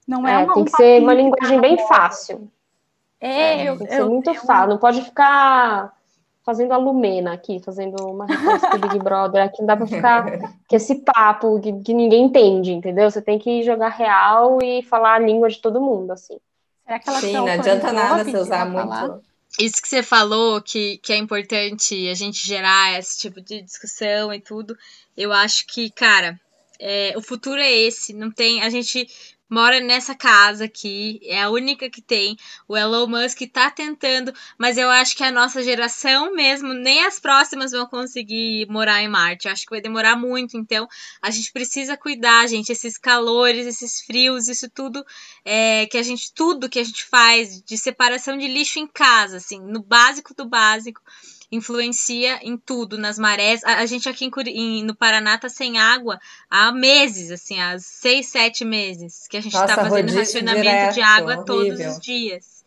Não 0.08 0.28
é, 0.28 0.34
é 0.34 0.46
uma, 0.46 0.54
Tem 0.54 0.66
que 0.66 0.72
ser 0.72 1.02
uma 1.02 1.16
linguagem 1.16 1.60
bem 1.60 1.80
fácil. 1.88 2.48
É, 3.20 3.64
é 3.64 3.70
eu, 3.70 3.78
tem 3.80 3.88
que 3.88 3.94
ser 3.94 4.02
eu, 4.02 4.10
muito 4.10 4.30
eu, 4.30 4.36
fácil. 4.36 4.70
Não 4.70 4.78
pode 4.78 5.02
ficar 5.02 5.95
fazendo 6.46 6.74
a 6.74 6.78
Lumena 6.78 7.34
aqui, 7.34 7.60
fazendo 7.60 7.96
uma 8.06 8.28
resposta 8.28 8.78
do 8.78 8.88
Big 8.88 9.00
Brother, 9.00 9.44
aqui 9.44 9.60
não 9.60 9.66
dá 9.66 9.76
pra 9.76 9.88
ficar 9.88 10.40
com 10.40 10.76
esse 10.76 10.96
papo 10.96 11.60
que, 11.60 11.74
que, 11.82 11.94
ninguém 11.94 12.26
entende, 12.26 12.72
entendeu? 12.72 13.10
Você 13.10 13.22
tem 13.22 13.40
que 13.40 13.64
jogar 13.64 13.90
real 13.90 14.62
e 14.62 14.84
falar 14.84 15.16
a 15.16 15.20
língua 15.20 15.50
de 15.50 15.60
todo 15.60 15.82
mundo, 15.82 16.12
assim. 16.12 16.38
Será 16.86 17.00
que 17.00 17.10
ela 17.10 17.20
Sim, 17.20 17.34
não 17.34 17.48
adianta 17.48 17.92
nada 17.92 18.24
você 18.24 18.38
usar 18.38 18.66
muito. 18.66 18.88
Falar? 18.88 19.20
Isso 19.60 19.82
que 19.82 19.88
você 19.88 20.04
falou, 20.04 20.62
que, 20.62 20.98
que 20.98 21.14
é 21.14 21.18
importante 21.18 22.10
a 22.10 22.14
gente 22.14 22.46
gerar 22.46 23.00
esse 23.00 23.18
tipo 23.18 23.42
de 23.42 23.62
discussão 23.62 24.32
e 24.32 24.40
tudo, 24.40 24.78
eu 25.18 25.32
acho 25.32 25.66
que, 25.66 25.90
cara, 25.90 26.40
é, 26.80 27.14
o 27.16 27.22
futuro 27.22 27.60
é 27.60 27.72
esse, 27.72 28.14
não 28.14 28.30
tem. 28.30 28.62
A 28.62 28.70
gente 28.70 29.08
mora 29.50 29.80
nessa 29.80 30.16
casa 30.16 30.66
aqui, 30.66 31.20
é 31.24 31.42
a 31.42 31.50
única 31.50 31.90
que 31.90 32.02
tem. 32.02 32.36
O 32.68 32.76
Elon 32.76 33.08
Musk 33.08 33.42
tá 33.52 33.70
tentando, 33.70 34.34
mas 34.58 34.78
eu 34.78 34.90
acho 34.90 35.16
que 35.16 35.24
a 35.24 35.32
nossa 35.32 35.64
geração 35.64 36.34
mesmo, 36.34 36.74
nem 36.74 37.06
as 37.06 37.20
próximas 37.20 37.72
vão 37.72 37.86
conseguir 37.86 38.68
morar 38.70 39.02
em 39.02 39.08
Marte. 39.08 39.48
Eu 39.48 39.52
acho 39.52 39.66
que 39.66 39.72
vai 39.72 39.82
demorar 39.82 40.16
muito, 40.16 40.58
então 40.58 40.88
a 41.22 41.30
gente 41.32 41.52
precisa 41.52 41.96
cuidar, 41.98 42.48
gente, 42.48 42.72
esses 42.72 42.98
calores, 42.98 43.66
esses 43.66 44.02
frios, 44.02 44.48
isso 44.48 44.70
tudo 44.70 45.06
é, 45.44 45.86
que 45.86 45.98
a 45.98 46.04
gente 46.04 46.34
tudo 46.34 46.70
que 46.70 46.80
a 46.80 46.84
gente 46.84 47.06
faz 47.06 47.62
de 47.62 47.78
separação 47.78 48.38
de 48.38 48.48
lixo 48.48 48.80
em 48.80 48.88
casa, 48.88 49.38
assim, 49.38 49.60
no 49.60 49.82
básico 49.82 50.34
do 50.34 50.46
básico 50.46 51.02
influencia 51.52 52.40
em 52.42 52.58
tudo, 52.58 52.98
nas 52.98 53.18
marés. 53.18 53.64
A, 53.64 53.78
a 53.78 53.86
gente 53.86 54.10
aqui 54.10 54.26
em, 54.26 54.50
em, 54.50 54.84
no 54.84 54.96
Paraná 54.96 55.38
tá 55.38 55.50
sem 55.50 55.78
água 55.78 56.20
há 56.50 56.72
meses, 56.72 57.32
assim, 57.32 57.60
há 57.60 57.78
seis, 57.80 58.28
sete 58.28 58.66
meses, 58.66 59.28
que 59.28 59.38
a 59.38 59.42
gente 59.42 59.54
tá 59.54 59.62
Nossa, 59.62 59.76
tá 59.76 59.90
fazendo 59.90 60.14
racionamento 60.14 60.62
direto, 60.62 60.94
de 60.94 61.02
água 61.02 61.36
horrível. 61.36 61.46
todos 61.46 61.80
os 61.80 62.00
dias. 62.00 62.66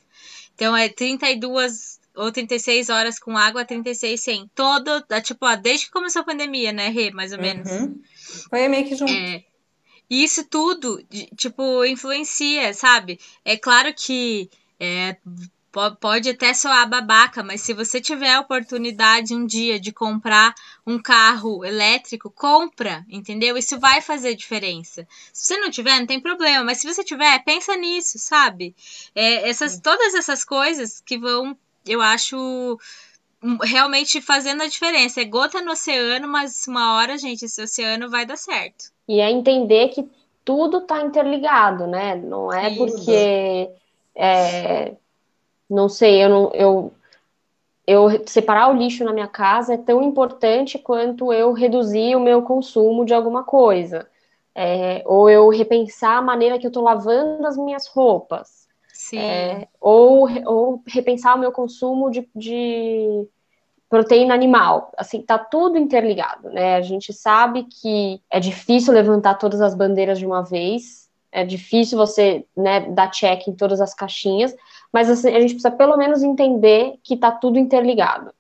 Então 0.55 0.77
é 0.77 0.89
32 0.89 1.99
ou 2.15 2.33
36 2.33 2.89
horas 2.89 3.19
com 3.19 3.37
água, 3.37 3.65
36 3.65 4.21
sem. 4.21 4.51
Todo, 4.55 5.05
tipo, 5.23 5.47
ó, 5.47 5.55
desde 5.55 5.87
que 5.87 5.93
começou 5.93 6.23
a 6.23 6.25
pandemia, 6.25 6.73
né, 6.73 6.89
Rê, 6.89 7.13
mais 7.13 7.33
ou 7.33 7.39
menos. 7.39 7.71
Uhum. 7.71 8.01
Foi 8.51 8.67
meio 8.67 8.85
que 8.85 8.97
junto. 8.97 9.13
É, 9.13 9.45
e 10.11 10.25
isso 10.25 10.45
tudo, 10.45 11.01
tipo, 11.37 11.85
influencia, 11.85 12.73
sabe? 12.73 13.21
É 13.45 13.57
claro 13.57 13.93
que 13.95 14.51
é, 14.81 15.17
Pode 16.01 16.31
até 16.31 16.53
soar 16.55 16.89
babaca, 16.89 17.43
mas 17.43 17.61
se 17.61 17.73
você 17.73 18.01
tiver 18.01 18.35
a 18.35 18.41
oportunidade 18.41 19.35
um 19.35 19.47
dia 19.47 19.79
de 19.79 19.93
comprar 19.93 20.55
um 20.87 21.01
carro 21.01 21.65
elétrico, 21.65 22.31
compra, 22.31 23.05
entendeu? 23.09 23.57
Isso 23.57 23.79
vai 23.79 24.01
fazer 24.01 24.35
diferença. 24.35 25.07
Se 25.33 25.47
você 25.47 25.57
não 25.59 25.71
tiver, 25.71 25.99
não 25.99 26.07
tem 26.07 26.21
problema, 26.21 26.65
mas 26.65 26.79
se 26.79 26.87
você 26.87 27.05
tiver, 27.05 27.39
pensa 27.45 27.77
nisso, 27.77 28.19
sabe? 28.19 28.75
É, 29.15 29.49
essas, 29.49 29.79
todas 29.81 30.15
essas 30.15 30.45
coisas 30.45 31.01
que 31.01 31.19
vão, 31.19 31.57
eu 31.87 32.01
acho, 32.01 32.79
hum, 33.43 33.59
realmente 33.63 34.21
fazendo 34.21 34.63
a 34.63 34.69
diferença. 34.69 35.21
É 35.21 35.25
gota 35.25 35.61
no 35.61 35.73
oceano, 35.73 36.27
mas 36.27 36.67
uma 36.67 36.95
hora, 36.97 37.17
gente, 37.17 37.45
esse 37.45 37.63
oceano 37.63 38.11
vai 38.11 38.27
dar 38.27 38.37
certo. 38.37 38.93
E 39.07 39.21
é 39.21 39.31
entender 39.31 39.89
que 39.89 40.09
tudo 40.45 40.79
está 40.79 41.03
interligado, 41.03 41.87
né? 41.87 42.17
Não 42.17 42.53
é 42.53 42.75
porque. 42.75 43.71
É, 44.15 44.97
não 45.69 45.89
sei, 45.89 46.25
eu 46.25 46.29
não, 46.29 46.51
eu, 46.55 46.93
eu 47.87 48.27
separar 48.27 48.71
o 48.71 48.77
lixo 48.77 49.05
na 49.05 49.13
minha 49.13 49.29
casa 49.29 49.75
é 49.75 49.79
tão 49.79 50.03
importante 50.03 50.79
quanto 50.79 51.33
eu 51.33 51.53
reduzir 51.53 52.17
o 52.17 52.21
meu 52.21 52.43
consumo 52.43 53.05
de 53.05 53.15
alguma 53.15 53.45
coisa. 53.45 54.09
É, 54.55 55.03
ou 55.07 55.31
eu 55.31 55.49
repensar 55.51 56.19
a 56.19 56.23
maneira 56.23 56.59
que 56.59 56.67
eu 56.67 56.69
estou 56.69 56.83
lavando 56.83 57.47
as 57.47 57.57
minhas 57.57 57.87
roupas. 57.87 58.67
É, 59.17 59.69
ou, 59.81 60.29
ou 60.45 60.83
repensar 60.87 61.37
o 61.37 61.39
meu 61.39 61.53
consumo 61.53 62.11
de, 62.11 62.29
de 62.35 63.27
proteína 63.89 64.35
animal. 64.35 64.93
Assim, 64.99 65.23
tá 65.23 65.39
tudo 65.39 65.79
interligado, 65.79 66.51
né? 66.51 66.77
A 66.77 66.83
gente 66.83 67.13
sabe 67.13 67.65
que 67.65 68.21
é 68.31 68.41
difícil 68.41 68.93
levantar 68.93 69.35
todas 69.35 69.61
as 69.61 69.75
bandeiras 69.75 70.19
de 70.19 70.27
uma 70.27 70.43
vez, 70.43 71.09
é 71.31 71.45
difícil 71.45 71.97
você 71.97 72.45
né, 72.57 72.81
dar 72.91 73.11
check 73.11 73.47
em 73.47 73.55
todas 73.55 73.81
as 73.81 73.95
caixinhas, 73.95 74.55
mas 74.93 75.11
assim, 75.11 75.29
a 75.29 75.41
gente 75.41 75.55
precisa 75.55 75.71
pelo 75.71 75.97
menos 75.97 76.23
entender 76.23 76.99
que 77.03 77.15
está 77.15 77.31
tudo 77.31 77.59
interligado. 77.59 78.33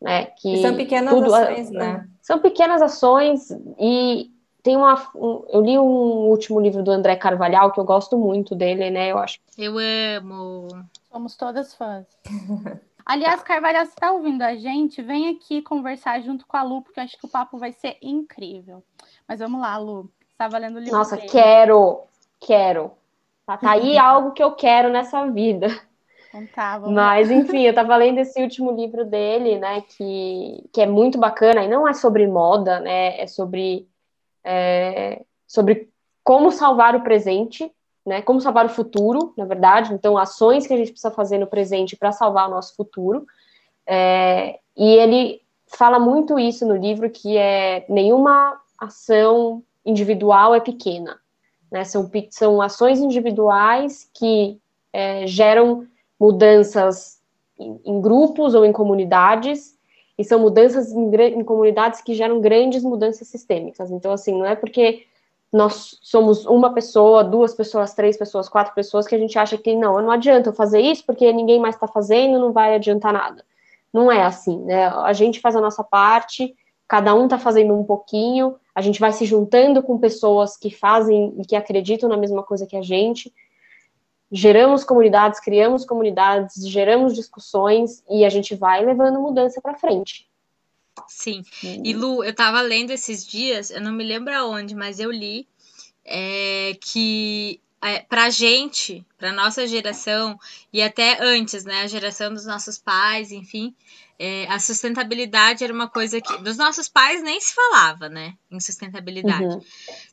Né? 0.00 0.26
Que 0.26 0.54
e 0.54 0.62
são 0.62 0.76
pequenas 0.76 1.12
tudo, 1.12 1.34
ações, 1.34 1.70
né? 1.70 2.06
São 2.20 2.38
pequenas 2.38 2.82
ações 2.82 3.50
e 3.78 4.30
tem 4.62 4.76
uma. 4.76 4.94
Um, 5.14 5.44
eu 5.48 5.60
li 5.62 5.78
um 5.78 6.28
último 6.28 6.60
livro 6.60 6.82
do 6.82 6.90
André 6.90 7.14
Carvalhal, 7.16 7.70
que 7.70 7.78
eu 7.78 7.84
gosto 7.84 8.18
muito 8.18 8.54
dele, 8.54 8.90
né? 8.90 9.12
Eu 9.12 9.18
acho. 9.18 9.38
Eu 9.56 9.76
amo. 9.78 10.66
Somos 11.10 11.36
todas 11.36 11.74
fãs. 11.74 12.04
Aliás, 13.06 13.40
Carvalhal, 13.44 13.84
você 13.84 13.92
está 13.92 14.10
ouvindo 14.10 14.42
a 14.42 14.56
gente? 14.56 15.00
Vem 15.00 15.28
aqui 15.28 15.62
conversar 15.62 16.20
junto 16.20 16.44
com 16.44 16.56
a 16.56 16.64
Lu, 16.64 16.82
porque 16.82 16.98
eu 16.98 17.04
acho 17.04 17.16
que 17.16 17.24
o 17.24 17.30
papo 17.30 17.56
vai 17.56 17.70
ser 17.70 17.96
incrível. 18.02 18.82
Mas 19.28 19.38
vamos 19.38 19.60
lá, 19.60 19.78
Lu. 19.78 20.10
Está 20.32 20.48
valendo 20.48 20.76
o 20.76 20.80
livro. 20.80 20.98
Nossa, 20.98 21.14
dele. 21.16 21.28
quero, 21.28 22.00
quero. 22.40 22.90
Tá, 23.46 23.56
tá 23.56 23.70
aí 23.70 23.96
algo 23.96 24.32
que 24.32 24.42
eu 24.42 24.52
quero 24.52 24.90
nessa 24.90 25.24
vida. 25.30 25.68
Então 26.28 26.46
tá, 26.48 26.80
Mas, 26.80 27.30
enfim, 27.30 27.62
eu 27.62 27.72
tava 27.72 27.96
lendo 27.96 28.18
esse 28.18 28.42
último 28.42 28.72
livro 28.72 29.04
dele, 29.04 29.58
né, 29.58 29.82
que, 29.82 30.68
que 30.72 30.82
é 30.82 30.86
muito 30.86 31.16
bacana, 31.16 31.62
e 31.62 31.68
não 31.68 31.86
é 31.86 31.94
sobre 31.94 32.26
moda, 32.26 32.80
né, 32.80 33.20
é 33.20 33.26
sobre, 33.26 33.88
é, 34.44 35.22
sobre 35.46 35.88
como 36.24 36.50
salvar 36.50 36.96
o 36.96 37.02
presente, 37.02 37.72
né, 38.04 38.20
como 38.20 38.40
salvar 38.40 38.66
o 38.66 38.70
futuro, 38.70 39.32
na 39.36 39.44
verdade, 39.44 39.94
então 39.94 40.18
ações 40.18 40.66
que 40.66 40.74
a 40.74 40.76
gente 40.76 40.90
precisa 40.90 41.10
fazer 41.10 41.38
no 41.38 41.46
presente 41.46 41.96
para 41.96 42.12
salvar 42.12 42.48
o 42.48 42.50
nosso 42.50 42.74
futuro, 42.74 43.24
é, 43.86 44.58
e 44.76 44.84
ele 44.84 45.40
fala 45.68 45.98
muito 45.98 46.38
isso 46.38 46.66
no 46.66 46.76
livro, 46.76 47.08
que 47.08 47.36
é 47.36 47.86
nenhuma 47.88 48.60
ação 48.78 49.62
individual 49.84 50.54
é 50.54 50.60
pequena, 50.60 51.18
né, 51.76 51.84
são, 51.84 52.10
são 52.30 52.62
ações 52.62 53.00
individuais 53.00 54.10
que 54.14 54.58
é, 54.92 55.26
geram 55.26 55.86
mudanças 56.18 57.20
em, 57.58 57.78
em, 57.84 58.00
grupos 58.00 58.54
ou 58.54 58.64
em 58.64 58.72
comunidades, 58.72 59.76
e 60.18 60.24
são 60.24 60.40
mudanças 60.40 60.90
em, 60.90 61.14
em 61.14 61.44
comunidades 61.44 62.00
que 62.00 62.14
geram 62.14 62.40
grandes 62.40 62.82
mudanças 62.82 63.28
sistêmicas. 63.28 63.90
Então, 63.90 64.10
assim, 64.10 64.32
não 64.32 64.46
é 64.46 64.56
porque 64.56 65.04
nós 65.52 65.98
somos 66.00 66.46
uma 66.46 66.72
pessoa, 66.72 67.22
duas 67.22 67.52
pessoas, 67.52 67.92
três 67.92 68.16
pessoas, 68.16 68.48
quatro 68.48 68.74
pessoas, 68.74 69.06
que 69.06 69.14
a 69.14 69.18
gente 69.18 69.38
acha 69.38 69.58
que 69.58 69.76
não, 69.76 70.00
não 70.00 70.10
adianta 70.10 70.48
eu 70.48 70.54
fazer 70.54 70.80
isso 70.80 71.04
porque 71.04 71.30
ninguém 71.30 71.60
mais 71.60 71.74
está 71.74 71.86
fazendo, 71.86 72.38
não 72.38 72.52
vai 72.52 72.74
adiantar 72.74 73.12
nada. 73.12 73.44
Não 73.92 74.10
é 74.10 74.22
assim, 74.22 74.58
né? 74.64 74.88
A 74.88 75.12
gente 75.12 75.40
faz 75.40 75.54
a 75.54 75.60
nossa 75.60 75.84
parte, 75.84 76.54
cada 76.88 77.14
um 77.14 77.24
está 77.24 77.38
fazendo 77.38 77.74
um 77.74 77.84
pouquinho, 77.84 78.56
a 78.76 78.82
gente 78.82 79.00
vai 79.00 79.10
se 79.10 79.24
juntando 79.24 79.82
com 79.82 79.96
pessoas 79.96 80.54
que 80.54 80.70
fazem 80.70 81.34
e 81.40 81.46
que 81.46 81.56
acreditam 81.56 82.10
na 82.10 82.16
mesma 82.18 82.42
coisa 82.42 82.66
que 82.66 82.76
a 82.76 82.82
gente, 82.82 83.32
geramos 84.30 84.84
comunidades, 84.84 85.40
criamos 85.40 85.86
comunidades, 85.86 86.68
geramos 86.68 87.14
discussões 87.14 88.04
e 88.10 88.22
a 88.22 88.28
gente 88.28 88.54
vai 88.54 88.84
levando 88.84 89.18
mudança 89.18 89.62
para 89.62 89.78
frente. 89.78 90.28
Sim. 91.08 91.42
E 91.62 91.94
Lu, 91.94 92.22
eu 92.22 92.32
estava 92.32 92.60
lendo 92.60 92.90
esses 92.90 93.26
dias, 93.26 93.70
eu 93.70 93.80
não 93.80 93.92
me 93.92 94.04
lembro 94.04 94.34
aonde, 94.34 94.74
mas 94.74 95.00
eu 95.00 95.10
li 95.10 95.48
é, 96.04 96.76
que 96.78 97.58
é, 97.82 98.00
para 98.00 98.30
gente, 98.30 99.04
para 99.18 99.32
nossa 99.32 99.66
geração 99.66 100.38
e 100.72 100.82
até 100.82 101.22
antes, 101.22 101.64
né, 101.64 101.82
a 101.82 101.86
geração 101.86 102.32
dos 102.32 102.46
nossos 102.46 102.78
pais, 102.78 103.30
enfim, 103.30 103.74
é, 104.18 104.46
a 104.48 104.58
sustentabilidade 104.58 105.62
era 105.62 105.72
uma 105.72 105.88
coisa 105.88 106.20
que 106.20 106.38
dos 106.38 106.56
nossos 106.56 106.88
pais 106.88 107.22
nem 107.22 107.38
se 107.38 107.54
falava, 107.54 108.08
né? 108.08 108.34
Em 108.50 108.58
sustentabilidade. 108.58 109.44
Uhum. 109.44 109.60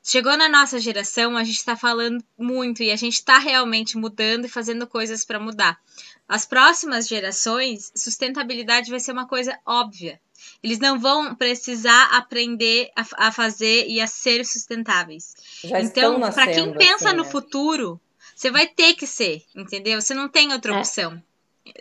Chegou 0.03 0.35
na 0.35 0.49
nossa 0.49 0.77
geração, 0.77 1.37
a 1.37 1.43
gente 1.43 1.57
está 1.57 1.75
falando 1.75 2.21
muito 2.37 2.83
e 2.83 2.91
a 2.91 2.97
gente 2.97 3.13
está 3.13 3.37
realmente 3.37 3.97
mudando 3.97 4.45
e 4.45 4.49
fazendo 4.49 4.85
coisas 4.85 5.23
para 5.23 5.39
mudar. 5.39 5.79
As 6.27 6.45
próximas 6.45 7.07
gerações, 7.07 7.91
sustentabilidade 7.95 8.89
vai 8.89 8.99
ser 8.99 9.13
uma 9.13 9.27
coisa 9.27 9.57
óbvia. 9.65 10.19
Eles 10.63 10.79
não 10.79 10.97
vão 10.97 11.35
precisar 11.35 12.05
aprender 12.15 12.89
a, 12.95 13.27
a 13.27 13.31
fazer 13.31 13.85
e 13.87 13.99
a 13.99 14.07
ser 14.07 14.45
sustentáveis. 14.45 15.35
Já 15.63 15.81
então, 15.81 16.19
para 16.19 16.53
quem 16.53 16.73
pensa 16.73 17.09
assim, 17.09 17.17
no 17.17 17.23
né? 17.23 17.29
futuro, 17.29 17.99
você 18.35 18.49
vai 18.49 18.67
ter 18.67 18.93
que 18.93 19.05
ser, 19.05 19.43
entendeu? 19.53 20.01
Você 20.01 20.13
não 20.13 20.29
tem 20.29 20.53
outra 20.53 20.73
é. 20.73 20.77
opção. 20.77 21.21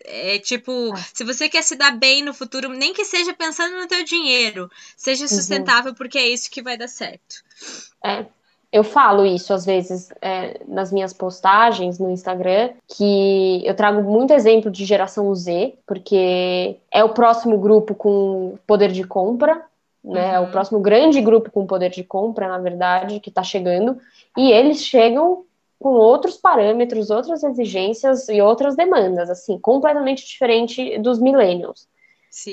É 0.05 0.39
tipo, 0.39 0.93
ah. 0.95 1.05
se 1.13 1.25
você 1.25 1.49
quer 1.49 1.63
se 1.63 1.77
dar 1.77 1.93
bem 1.93 2.23
no 2.23 2.35
futuro, 2.35 2.69
nem 2.69 2.93
que 2.93 3.05
seja 3.05 3.33
pensando 3.33 3.77
no 3.77 3.87
teu 3.87 4.05
dinheiro, 4.05 4.71
seja 4.97 5.23
uhum. 5.23 5.29
sustentável, 5.29 5.91
uhum. 5.91 5.97
porque 5.97 6.19
é 6.19 6.29
isso 6.29 6.51
que 6.51 6.63
vai 6.63 6.77
dar 6.77 6.89
certo. 6.89 7.43
É, 8.05 8.27
eu 8.73 8.83
falo 8.83 9.27
isso 9.27 9.53
às 9.53 9.67
vezes 9.67 10.09
é, 10.23 10.59
nas 10.67 10.91
minhas 10.91 11.13
postagens 11.13 11.99
no 11.99 12.11
Instagram, 12.11 12.71
que 12.89 13.63
eu 13.65 13.75
trago 13.75 14.03
muito 14.03 14.33
exemplo 14.33 14.71
de 14.71 14.85
geração 14.87 15.33
Z, 15.35 15.75
porque 15.87 16.79
é 16.91 17.05
o 17.05 17.11
próximo 17.11 17.59
grupo 17.59 17.95
com 17.95 18.57
poder 18.67 18.91
de 18.91 19.05
compra, 19.05 19.63
né? 20.03 20.29
Uhum. 20.29 20.35
É 20.35 20.41
o 20.41 20.45
uhum. 20.45 20.51
próximo 20.51 20.81
grande 20.81 21.21
grupo 21.21 21.51
com 21.51 21.67
poder 21.67 21.91
de 21.91 22.03
compra, 22.03 22.49
na 22.49 22.59
verdade, 22.59 23.21
que 23.21 23.29
está 23.29 23.43
chegando, 23.43 23.99
e 24.37 24.51
eles 24.51 24.83
chegam 24.83 25.45
com 25.79 25.91
outros 25.91 26.37
parâmetros, 26.37 27.11
outras 27.11 27.43
exigências 27.43 28.29
e 28.29 28.41
outras 28.41 28.75
demandas, 28.75 29.29
assim, 29.29 29.59
completamente 29.59 30.27
diferente 30.27 30.99
dos 30.99 31.19
millennials. 31.19 31.87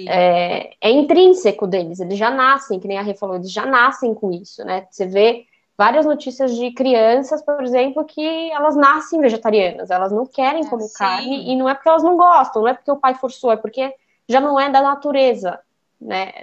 É, 0.09 0.71
é, 0.81 0.91
intrínseco 0.91 1.65
deles, 1.65 2.01
eles 2.01 2.17
já 2.17 2.29
nascem, 2.29 2.79
que 2.79 2.87
nem 2.87 2.97
a 2.97 3.01
Rê 3.01 3.13
falou, 3.13 3.37
eles 3.37 3.51
já 3.51 3.65
nascem 3.65 4.13
com 4.13 4.29
isso, 4.29 4.61
né? 4.65 4.85
Você 4.89 5.05
vê 5.05 5.45
várias 5.79 6.05
notícias 6.05 6.57
de 6.57 6.71
crianças, 6.71 7.41
por 7.41 7.63
exemplo, 7.63 8.03
que 8.03 8.51
elas 8.51 8.75
nascem 8.75 9.21
vegetarianas, 9.21 9.89
elas 9.89 10.11
não 10.11 10.25
querem 10.25 10.67
comer 10.67 10.83
Sim. 10.83 10.93
carne, 10.97 11.49
e 11.49 11.55
não 11.55 11.69
é 11.69 11.73
porque 11.73 11.87
elas 11.87 12.03
não 12.03 12.17
gostam, 12.17 12.63
não 12.63 12.67
é 12.67 12.73
porque 12.73 12.91
o 12.91 12.97
pai 12.97 13.15
forçou, 13.15 13.49
é 13.49 13.55
porque 13.55 13.95
já 14.27 14.41
não 14.41 14.59
é 14.59 14.69
da 14.69 14.81
natureza, 14.81 15.57
né, 15.99 16.33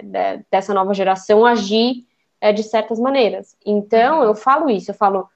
dessa 0.51 0.73
nova 0.73 0.95
geração 0.95 1.45
agir 1.45 2.07
é, 2.41 2.51
de 2.51 2.63
certas 2.63 2.99
maneiras. 2.99 3.55
Então, 3.67 4.21
uhum. 4.21 4.25
eu 4.25 4.35
falo 4.35 4.71
isso, 4.71 4.91
eu 4.91 4.95
falo, 4.95 5.29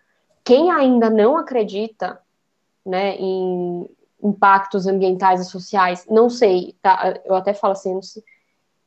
quem 0.42 0.70
ainda 0.70 1.10
não 1.10 1.36
acredita 1.36 2.18
né, 2.86 3.16
em 3.16 3.86
impactos 4.22 4.86
ambientais 4.86 5.42
e 5.42 5.44
sociais, 5.44 6.06
não 6.08 6.30
sei, 6.30 6.74
tá? 6.80 7.20
Eu 7.26 7.34
até 7.34 7.52
falo 7.52 7.72
assim, 7.72 8.00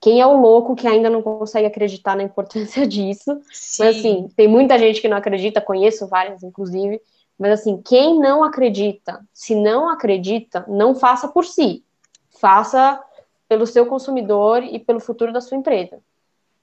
quem 0.03 0.19
é 0.19 0.27
o 0.27 0.35
louco 0.35 0.75
que 0.75 0.85
ainda 0.85 1.09
não 1.09 1.21
consegue 1.21 1.65
acreditar 1.65 2.17
na 2.17 2.23
importância 2.23 2.85
disso? 2.85 3.39
Sim. 3.53 3.83
Mas 3.83 3.97
assim, 3.97 4.29
tem 4.35 4.49
muita 4.49 4.77
gente 4.77 4.99
que 4.99 5.07
não 5.07 5.15
acredita, 5.15 5.61
conheço 5.61 6.05
várias, 6.07 6.43
inclusive. 6.43 7.01
Mas 7.39 7.61
assim, 7.61 7.81
quem 7.81 8.19
não 8.19 8.43
acredita, 8.43 9.25
se 9.33 9.55
não 9.55 9.87
acredita, 9.87 10.65
não 10.67 10.93
faça 10.93 11.29
por 11.29 11.45
si. 11.45 11.85
Faça 12.31 13.01
pelo 13.47 13.65
seu 13.65 13.85
consumidor 13.85 14.61
e 14.61 14.77
pelo 14.77 14.99
futuro 14.99 15.31
da 15.31 15.39
sua 15.39 15.55
empresa. 15.55 15.99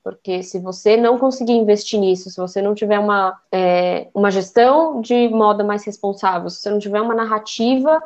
Porque 0.04 0.42
se 0.42 0.58
você 0.58 0.98
não 0.98 1.18
conseguir 1.18 1.54
investir 1.54 1.98
nisso, 1.98 2.28
se 2.28 2.36
você 2.36 2.60
não 2.60 2.74
tiver 2.74 2.98
uma, 2.98 3.40
é, 3.50 4.08
uma 4.14 4.30
gestão 4.30 5.00
de 5.00 5.30
moda 5.30 5.64
mais 5.64 5.82
responsável, 5.82 6.50
se 6.50 6.60
você 6.60 6.70
não 6.70 6.78
tiver 6.78 7.00
uma 7.00 7.14
narrativa 7.14 8.02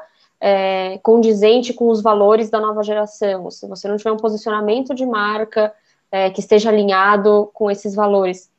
é, 0.46 0.98
condizente 1.02 1.72
com 1.72 1.88
os 1.88 2.02
valores 2.02 2.50
da 2.50 2.60
nova 2.60 2.82
geração, 2.82 3.50
se 3.50 3.66
você 3.66 3.88
não 3.88 3.96
tiver 3.96 4.12
um 4.12 4.16
posicionamento 4.16 4.94
de 4.94 5.06
marca 5.06 5.72
é, 6.10 6.28
que 6.28 6.40
esteja 6.40 6.68
alinhado 6.68 7.50
com 7.54 7.70
esses 7.70 7.94
valores, 7.94 8.50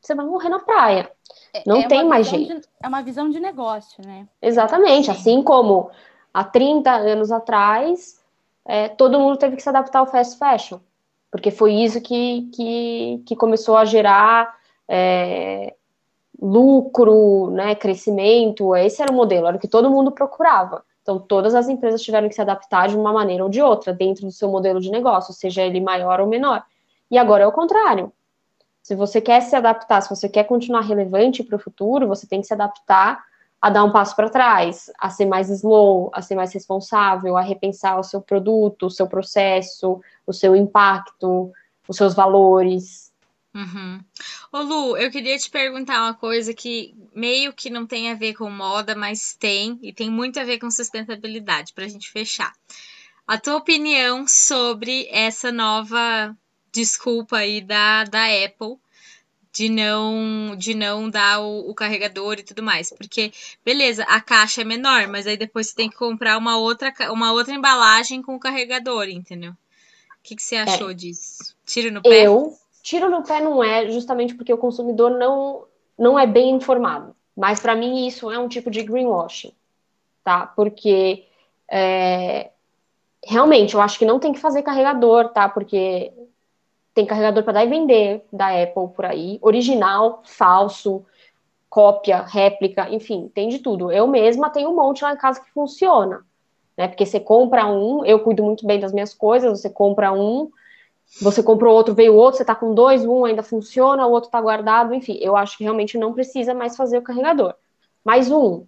você 0.00 0.14
vai 0.14 0.26
morrer 0.26 0.48
na 0.48 0.58
praia. 0.58 1.10
É, 1.54 1.62
não 1.66 1.76
é 1.76 1.86
tem 1.86 2.04
mais 2.04 2.26
jeito. 2.26 2.60
De, 2.60 2.66
é 2.82 2.88
uma 2.88 3.02
visão 3.02 3.30
de 3.30 3.38
negócio, 3.38 4.04
né? 4.04 4.26
Exatamente. 4.40 5.04
Sim. 5.04 5.10
Assim 5.12 5.42
como 5.42 5.90
há 6.34 6.42
30 6.42 6.90
anos 6.90 7.30
atrás, 7.30 8.20
é, 8.64 8.88
todo 8.88 9.20
mundo 9.20 9.36
teve 9.36 9.54
que 9.54 9.62
se 9.62 9.68
adaptar 9.68 10.00
ao 10.00 10.06
fast 10.06 10.36
fashion 10.38 10.80
porque 11.32 11.50
foi 11.50 11.72
isso 11.72 11.98
que, 12.02 12.50
que, 12.54 13.22
que 13.24 13.34
começou 13.34 13.74
a 13.78 13.86
gerar 13.86 14.54
é, 14.86 15.74
lucro, 16.38 17.50
né, 17.50 17.74
crescimento. 17.74 18.76
Esse 18.76 19.00
era 19.00 19.10
o 19.10 19.14
modelo, 19.14 19.46
era 19.46 19.56
o 19.56 19.58
que 19.58 19.66
todo 19.66 19.90
mundo 19.90 20.12
procurava. 20.12 20.84
Então, 21.02 21.18
todas 21.18 21.54
as 21.54 21.68
empresas 21.68 22.00
tiveram 22.00 22.28
que 22.28 22.34
se 22.34 22.40
adaptar 22.40 22.88
de 22.88 22.96
uma 22.96 23.12
maneira 23.12 23.42
ou 23.42 23.50
de 23.50 23.60
outra, 23.60 23.92
dentro 23.92 24.24
do 24.24 24.32
seu 24.32 24.48
modelo 24.48 24.80
de 24.80 24.90
negócio, 24.90 25.34
seja 25.34 25.62
ele 25.62 25.80
maior 25.80 26.20
ou 26.20 26.26
menor. 26.26 26.62
E 27.10 27.18
agora 27.18 27.44
é 27.44 27.46
o 27.46 27.52
contrário. 27.52 28.12
Se 28.82 28.94
você 28.94 29.20
quer 29.20 29.40
se 29.42 29.54
adaptar, 29.54 30.00
se 30.00 30.08
você 30.08 30.28
quer 30.28 30.44
continuar 30.44 30.80
relevante 30.80 31.42
para 31.42 31.56
o 31.56 31.58
futuro, 31.58 32.08
você 32.08 32.26
tem 32.26 32.40
que 32.40 32.46
se 32.46 32.54
adaptar 32.54 33.22
a 33.60 33.70
dar 33.70 33.84
um 33.84 33.92
passo 33.92 34.16
para 34.16 34.28
trás, 34.28 34.90
a 34.98 35.08
ser 35.08 35.26
mais 35.26 35.48
slow, 35.48 36.10
a 36.12 36.20
ser 36.20 36.34
mais 36.34 36.52
responsável, 36.52 37.36
a 37.36 37.40
repensar 37.40 37.98
o 37.98 38.02
seu 38.02 38.20
produto, 38.20 38.86
o 38.86 38.90
seu 38.90 39.06
processo, 39.06 40.00
o 40.26 40.32
seu 40.32 40.56
impacto, 40.56 41.52
os 41.86 41.96
seus 41.96 42.12
valores. 42.12 43.11
Uhum. 43.54 44.00
Ô 44.50 44.62
Lu, 44.62 44.96
eu 44.96 45.10
queria 45.10 45.36
te 45.38 45.50
perguntar 45.50 46.00
uma 46.02 46.14
coisa 46.14 46.54
que 46.54 46.94
meio 47.14 47.52
que 47.52 47.68
não 47.68 47.86
tem 47.86 48.10
a 48.10 48.14
ver 48.14 48.34
com 48.34 48.50
moda, 48.50 48.94
mas 48.94 49.34
tem, 49.34 49.78
e 49.82 49.92
tem 49.92 50.10
muito 50.10 50.40
a 50.40 50.44
ver 50.44 50.58
com 50.58 50.70
sustentabilidade, 50.70 51.72
para 51.74 51.84
a 51.84 51.88
gente 51.88 52.10
fechar. 52.10 52.52
A 53.26 53.38
tua 53.38 53.56
opinião 53.56 54.26
sobre 54.26 55.06
essa 55.10 55.52
nova 55.52 56.34
desculpa 56.72 57.38
aí 57.38 57.60
da, 57.60 58.04
da 58.04 58.24
Apple 58.24 58.78
de 59.52 59.68
não 59.68 60.56
de 60.56 60.74
não 60.74 61.10
dar 61.10 61.40
o, 61.40 61.70
o, 61.70 61.74
carregador 61.74 62.38
e 62.38 62.42
tudo 62.42 62.62
mais. 62.62 62.90
Porque, 62.90 63.30
beleza, 63.62 64.02
a 64.04 64.20
caixa 64.20 64.62
é 64.62 64.64
menor, 64.64 65.06
mas 65.08 65.26
aí 65.26 65.36
depois 65.36 65.68
você 65.68 65.74
tem 65.74 65.90
que 65.90 65.96
comprar 65.96 66.38
uma 66.38 66.56
outra, 66.56 66.90
uma 67.12 67.32
outra 67.32 67.54
embalagem 67.54 68.22
com 68.22 68.34
o 68.34 68.40
carregador, 68.40 69.08
entendeu? 69.08 69.52
O 69.52 70.22
que, 70.22 70.34
que 70.34 70.42
você 70.42 70.54
é. 70.54 70.62
achou 70.62 70.90
é. 70.90 70.94
disso? 70.94 71.54
Tiro 71.66 71.92
no 71.92 72.00
pé? 72.00 72.26
Eu, 72.26 72.56
tiro 72.82 73.08
no 73.08 73.22
pé 73.22 73.40
não 73.40 73.62
é, 73.62 73.88
justamente 73.90 74.34
porque 74.34 74.52
o 74.52 74.58
consumidor 74.58 75.10
não, 75.12 75.64
não 75.98 76.18
é 76.18 76.26
bem 76.26 76.50
informado. 76.50 77.14
Mas 77.36 77.60
para 77.60 77.74
mim 77.74 78.06
isso 78.06 78.30
é 78.30 78.38
um 78.38 78.48
tipo 78.48 78.70
de 78.70 78.82
greenwashing, 78.82 79.52
tá? 80.22 80.46
Porque 80.46 81.24
é, 81.70 82.50
realmente 83.24 83.74
eu 83.74 83.80
acho 83.80 83.98
que 83.98 84.04
não 84.04 84.18
tem 84.18 84.32
que 84.32 84.40
fazer 84.40 84.62
carregador, 84.62 85.30
tá? 85.30 85.48
Porque 85.48 86.12
tem 86.94 87.06
carregador 87.06 87.42
para 87.42 87.54
dar 87.54 87.64
e 87.64 87.68
vender 87.68 88.24
da 88.30 88.48
Apple 88.48 88.88
por 88.94 89.06
aí, 89.06 89.38
original, 89.40 90.20
falso, 90.24 91.06
cópia, 91.70 92.22
réplica, 92.22 92.90
enfim, 92.90 93.30
tem 93.34 93.48
de 93.48 93.60
tudo. 93.60 93.90
Eu 93.90 94.06
mesma 94.06 94.50
tenho 94.50 94.70
um 94.70 94.76
monte 94.76 95.02
lá 95.02 95.14
em 95.14 95.16
casa 95.16 95.40
que 95.40 95.50
funciona. 95.52 96.22
né? 96.76 96.86
Porque 96.86 97.06
você 97.06 97.18
compra 97.18 97.66
um, 97.66 98.04
eu 98.04 98.20
cuido 98.20 98.42
muito 98.44 98.66
bem 98.66 98.78
das 98.78 98.92
minhas 98.92 99.14
coisas, 99.14 99.58
você 99.58 99.70
compra 99.70 100.12
um, 100.12 100.50
você 101.20 101.42
comprou 101.42 101.74
outro, 101.74 101.94
veio 101.94 102.14
outro, 102.14 102.38
você 102.38 102.44
tá 102.44 102.54
com 102.54 102.74
dois, 102.74 103.04
um 103.04 103.24
ainda 103.24 103.42
funciona, 103.42 104.06
o 104.06 104.10
outro 104.10 104.30
tá 104.30 104.40
guardado, 104.40 104.94
enfim, 104.94 105.18
eu 105.20 105.36
acho 105.36 105.58
que 105.58 105.64
realmente 105.64 105.98
não 105.98 106.12
precisa 106.12 106.54
mais 106.54 106.76
fazer 106.76 106.98
o 106.98 107.02
carregador. 107.02 107.54
Mais 108.04 108.30
um, 108.30 108.64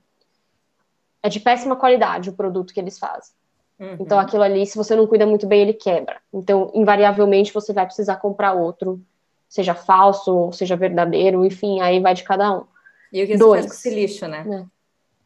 é 1.22 1.28
de 1.28 1.40
péssima 1.40 1.74
qualidade 1.74 2.30
o 2.30 2.34
produto 2.34 2.74
que 2.74 2.80
eles 2.80 2.99
fazem. 2.99 3.34
Uhum. 3.80 3.97
Então, 3.99 4.18
aquilo 4.18 4.42
ali, 4.42 4.66
se 4.66 4.76
você 4.76 4.95
não 4.95 5.07
cuida 5.07 5.26
muito 5.26 5.47
bem, 5.47 5.62
ele 5.62 5.72
quebra. 5.72 6.20
Então, 6.32 6.70
invariavelmente, 6.74 7.53
você 7.53 7.72
vai 7.72 7.86
precisar 7.86 8.16
comprar 8.16 8.53
outro, 8.53 9.01
seja 9.49 9.74
falso, 9.74 10.53
seja 10.53 10.76
verdadeiro, 10.76 11.45
enfim, 11.45 11.80
aí 11.80 11.99
vai 11.99 12.14
de 12.14 12.22
cada 12.24 12.59
um. 12.59 12.64
E 13.12 13.22
o 13.22 13.26
que 13.26 13.36
Dois. 13.36 13.62
você 13.62 13.68
faz 13.68 13.82
com 13.82 13.88
esse 13.88 13.95
lixo, 13.95 14.28
né? 14.28 14.68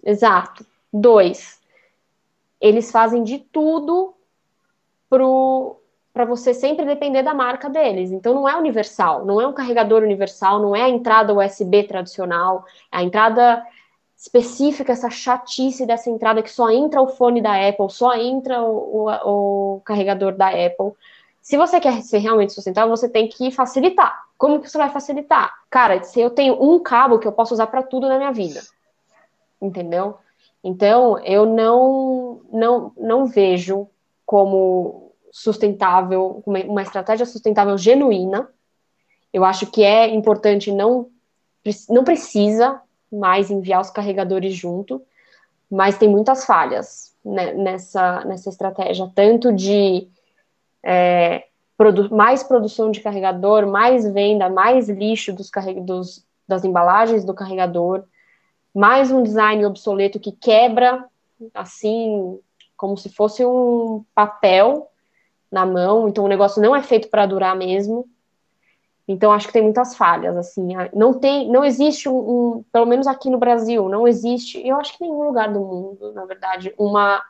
É. 0.05 0.11
Exato. 0.11 0.65
Dois, 0.93 1.61
eles 2.61 2.91
fazem 2.91 3.23
de 3.23 3.39
tudo 3.39 4.15
para 6.13 6.25
você 6.25 6.53
sempre 6.53 6.85
depender 6.85 7.23
da 7.23 7.35
marca 7.35 7.69
deles. 7.69 8.11
Então, 8.11 8.35
não 8.35 8.49
é 8.49 8.57
universal, 8.57 9.25
não 9.25 9.41
é 9.41 9.47
um 9.47 9.53
carregador 9.53 10.03
universal, 10.03 10.61
não 10.61 10.75
é 10.75 10.83
a 10.83 10.89
entrada 10.89 11.35
USB 11.35 11.85
tradicional, 11.85 12.65
é 12.91 12.99
a 12.99 13.03
entrada 13.03 13.65
específica, 14.17 14.93
essa 14.93 15.11
chatice 15.11 15.87
dessa 15.87 16.11
entrada 16.11 16.43
que 16.43 16.51
só 16.51 16.71
entra 16.71 17.01
o 17.01 17.07
fone 17.07 17.41
da 17.41 17.69
Apple, 17.69 17.89
só 17.89 18.17
entra 18.17 18.61
o, 18.61 19.07
o, 19.07 19.77
o 19.77 19.81
carregador 19.83 20.33
da 20.33 20.49
Apple. 20.49 20.93
Se 21.41 21.57
você 21.57 21.79
quer 21.79 22.03
ser 22.03 22.19
realmente 22.19 22.53
sustentável, 22.53 22.95
você 22.95 23.09
tem 23.09 23.29
que 23.29 23.53
facilitar. 23.53 24.25
Como 24.37 24.61
que 24.61 24.69
você 24.69 24.77
vai 24.77 24.91
facilitar? 24.91 25.55
Cara, 25.71 26.03
se 26.03 26.21
eu 26.21 26.31
tenho 26.31 26.61
um 26.61 26.81
cabo 26.81 27.19
que 27.19 27.29
eu 27.29 27.33
posso 27.33 27.55
usar 27.55 27.69
para 27.69 27.83
tudo 27.83 28.09
na 28.09 28.19
minha 28.19 28.33
vida, 28.33 28.61
entendeu? 29.63 30.19
Então, 30.65 31.19
eu 31.21 31.47
não, 31.47 32.41
não, 32.53 32.93
não 32.97 33.27
vejo 33.27 33.89
como 34.27 35.08
sustentável, 35.31 36.43
uma 36.47 36.83
estratégia 36.83 37.27
sustentável 37.27 37.77
genuína. 37.77 38.49
Eu 39.33 39.45
acho 39.45 39.67
que 39.67 39.83
é 39.83 40.09
importante, 40.09 40.73
não, 40.73 41.09
não 41.89 42.05
precisa 42.05 42.81
mais 43.11 43.51
enviar 43.51 43.81
os 43.81 43.91
carregadores 43.91 44.55
junto, 44.55 45.03
mas 45.71 45.99
tem 45.99 46.09
muitas 46.09 46.45
falhas 46.45 47.15
né, 47.25 47.53
nessa, 47.53 48.25
nessa 48.25 48.49
estratégia, 48.49 49.11
tanto 49.15 49.53
de 49.53 50.09
é, 50.83 51.45
produ 51.77 52.15
mais 52.15 52.43
produção 52.43 52.91
de 52.91 53.01
carregador, 53.01 53.67
mais 53.67 54.07
venda, 54.11 54.49
mais 54.49 54.89
lixo 54.89 55.33
dos, 55.33 55.51
dos 55.85 56.27
das 56.47 56.65
embalagens 56.65 57.25
do 57.25 57.35
carregador, 57.35 58.05
mais 58.75 59.11
um 59.11 59.23
design 59.23 59.67
obsoleto 59.67 60.19
que 60.19 60.33
quebra, 60.33 61.05
assim, 61.53 62.39
como 62.75 62.97
se 62.97 63.11
fosse 63.11 63.45
um 63.45 64.03
papel 64.15 64.91
na 65.51 65.65
mão, 65.65 66.09
então 66.09 66.25
o 66.25 66.29
negócio 66.29 66.61
não 66.63 66.75
é 66.75 66.83
feito 66.83 67.09
para 67.09 67.27
durar 67.27 67.57
mesmo. 67.57 68.09
Então 69.07 69.33
acho 69.33 69.47
que 69.47 69.53
tem 69.55 69.63
muitas 69.63 69.97
falhas, 69.97 70.37
assim. 70.37 70.69
Não 70.93 71.15
tem, 71.15 71.51
não 71.51 71.65
existe 71.65 72.09
um, 72.09 72.19
um, 72.19 72.65
pelo 72.71 72.85
menos 72.85 73.07
aqui 73.07 73.31
no 73.31 73.39
Brasil, 73.39 73.89
não 73.89 74.07
existe, 74.07 74.61
eu 74.67 74.77
acho 74.77 74.97
que 74.97 75.05
em 75.05 75.09
nenhum 75.09 75.25
lugar 75.25 75.51
do 75.51 75.61
mundo, 75.61 76.13
na 76.13 76.25
verdade, 76.27 76.75
uma 76.77 77.23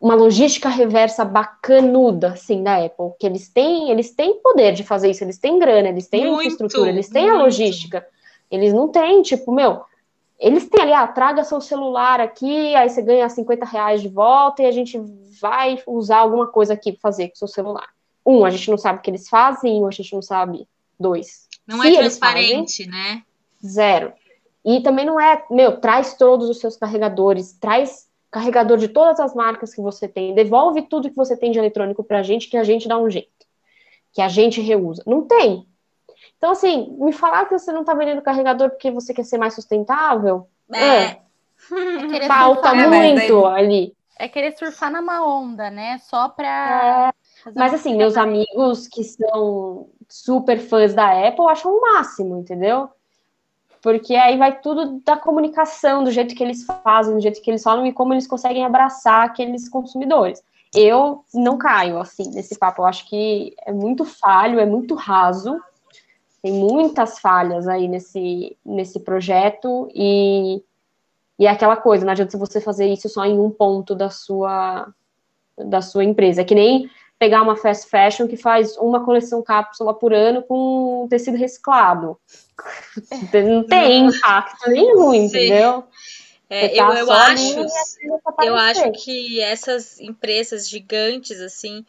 uma 0.00 0.14
logística 0.14 0.68
reversa 0.68 1.24
bacanuda, 1.24 2.28
assim, 2.28 2.62
da 2.62 2.76
Apple, 2.76 3.12
que 3.18 3.26
eles 3.26 3.48
têm, 3.48 3.90
eles 3.90 4.12
têm 4.12 4.40
poder 4.40 4.72
de 4.72 4.84
fazer 4.84 5.10
isso, 5.10 5.24
eles 5.24 5.38
têm 5.38 5.58
grana, 5.58 5.88
eles 5.88 6.06
têm 6.06 6.26
muito, 6.26 6.40
infraestrutura, 6.40 6.90
eles 6.90 7.08
têm 7.08 7.24
muito. 7.24 7.36
a 7.36 7.42
logística. 7.42 8.06
Eles 8.50 8.72
não 8.72 8.88
têm, 8.88 9.22
tipo, 9.22 9.50
meu, 9.50 9.82
eles 10.38 10.68
têm 10.68 10.82
ali, 10.82 10.92
ah, 10.92 11.06
traga 11.06 11.42
seu 11.42 11.60
celular 11.60 12.20
aqui, 12.20 12.74
aí 12.76 12.88
você 12.88 13.02
ganha 13.02 13.28
50 13.28 13.66
reais 13.66 14.00
de 14.00 14.08
volta 14.08 14.62
e 14.62 14.66
a 14.66 14.70
gente 14.70 15.00
vai 15.40 15.82
usar 15.86 16.18
alguma 16.18 16.46
coisa 16.46 16.74
aqui 16.74 16.92
para 16.92 17.00
fazer 17.00 17.28
com 17.28 17.34
o 17.34 17.38
seu 17.38 17.48
celular. 17.48 17.88
Um, 18.24 18.44
a 18.44 18.50
gente 18.50 18.70
não 18.70 18.78
sabe 18.78 18.98
o 18.98 19.02
que 19.02 19.10
eles 19.10 19.28
fazem, 19.28 19.82
um, 19.82 19.86
a 19.86 19.90
gente 19.90 20.12
não 20.12 20.22
sabe. 20.22 20.68
Dois. 21.00 21.48
Não 21.66 21.82
é 21.82 21.92
transparente, 21.92 22.84
fazem, 22.84 22.92
né? 22.92 23.22
Zero. 23.64 24.12
E 24.64 24.80
também 24.80 25.04
não 25.04 25.20
é, 25.20 25.44
meu, 25.50 25.80
traz 25.80 26.14
todos 26.14 26.48
os 26.48 26.58
seus 26.58 26.76
carregadores, 26.76 27.52
traz 27.52 28.08
carregador 28.30 28.76
de 28.76 28.88
todas 28.88 29.18
as 29.18 29.34
marcas 29.34 29.74
que 29.74 29.80
você 29.80 30.06
tem, 30.06 30.34
devolve 30.34 30.82
tudo 30.82 31.08
que 31.08 31.16
você 31.16 31.36
tem 31.36 31.50
de 31.50 31.58
eletrônico 31.58 32.04
pra 32.04 32.22
gente, 32.22 32.48
que 32.48 32.56
a 32.56 32.64
gente 32.64 32.86
dá 32.86 32.98
um 32.98 33.08
jeito. 33.08 33.46
Que 34.12 34.20
a 34.20 34.28
gente 34.28 34.60
reusa. 34.60 35.02
Não 35.06 35.22
tem. 35.22 35.66
Então, 36.36 36.52
assim, 36.52 36.96
me 36.98 37.12
falar 37.12 37.46
que 37.46 37.58
você 37.58 37.72
não 37.72 37.84
tá 37.84 37.94
vendendo 37.94 38.22
carregador 38.22 38.70
porque 38.70 38.90
você 38.90 39.14
quer 39.14 39.24
ser 39.24 39.38
mais 39.38 39.54
sustentável, 39.54 40.48
é. 40.72 40.86
é. 40.86 41.20
é 42.12 42.26
falta 42.26 42.74
muito 42.74 43.46
ali. 43.46 43.96
É 44.18 44.28
querer 44.28 44.56
surfar 44.56 44.90
numa 44.92 45.24
onda, 45.24 45.70
né? 45.70 45.98
Só 45.98 46.28
pra. 46.28 47.12
É. 47.46 47.52
Mas 47.54 47.72
assim, 47.72 47.96
meus 47.96 48.16
amigos 48.16 48.88
que 48.88 49.04
são 49.04 49.88
super 50.08 50.58
fãs 50.58 50.92
da 50.92 51.28
Apple 51.28 51.46
acham 51.46 51.72
o 51.72 51.80
máximo, 51.80 52.36
entendeu? 52.36 52.90
Porque 53.80 54.16
aí 54.16 54.36
vai 54.36 54.58
tudo 54.60 55.00
da 55.04 55.16
comunicação, 55.16 56.02
do 56.02 56.10
jeito 56.10 56.34
que 56.34 56.42
eles 56.42 56.64
fazem, 56.64 57.14
do 57.14 57.20
jeito 57.20 57.40
que 57.40 57.48
eles 57.48 57.62
falam 57.62 57.86
e 57.86 57.92
como 57.92 58.12
eles 58.12 58.26
conseguem 58.26 58.64
abraçar 58.64 59.24
aqueles 59.24 59.68
consumidores. 59.68 60.42
Eu 60.74 61.24
não 61.32 61.56
caio 61.56 61.98
assim 61.98 62.28
nesse 62.30 62.58
papo, 62.58 62.82
eu 62.82 62.86
acho 62.86 63.08
que 63.08 63.54
é 63.64 63.72
muito 63.72 64.04
falho, 64.04 64.58
é 64.58 64.66
muito 64.66 64.94
raso, 64.94 65.58
tem 66.42 66.52
muitas 66.52 67.18
falhas 67.18 67.66
aí 67.66 67.88
nesse, 67.88 68.56
nesse 68.64 69.00
projeto 69.00 69.88
e, 69.94 70.62
e 71.38 71.46
é 71.46 71.50
aquela 71.50 71.76
coisa, 71.76 72.04
não 72.04 72.12
adianta 72.12 72.38
você 72.38 72.60
fazer 72.60 72.86
isso 72.86 73.08
só 73.08 73.24
em 73.24 73.38
um 73.38 73.50
ponto 73.50 73.94
da 73.94 74.10
sua 74.10 74.92
da 75.56 75.82
sua 75.82 76.04
empresa. 76.04 76.42
É 76.42 76.44
que 76.44 76.54
nem 76.54 76.88
pegar 77.18 77.42
uma 77.42 77.56
fast 77.56 77.90
fashion 77.90 78.28
que 78.28 78.36
faz 78.36 78.76
uma 78.76 79.04
coleção 79.04 79.42
cápsula 79.42 79.92
por 79.92 80.12
ano 80.12 80.42
com 80.42 81.06
tecido 81.10 81.36
reciclado. 81.36 82.18
Não 83.34 83.64
tem 83.64 84.06
impacto 84.06 84.70
nenhum, 84.70 85.12
entendeu? 85.12 85.84
É, 86.48 86.68
tá 86.68 86.74
eu, 86.74 87.06
eu 87.06 87.12
acho, 87.12 87.66
eu 88.42 88.56
acho 88.56 88.92
que 88.92 89.40
essas 89.40 90.00
empresas 90.00 90.68
gigantes, 90.68 91.40
assim, 91.40 91.84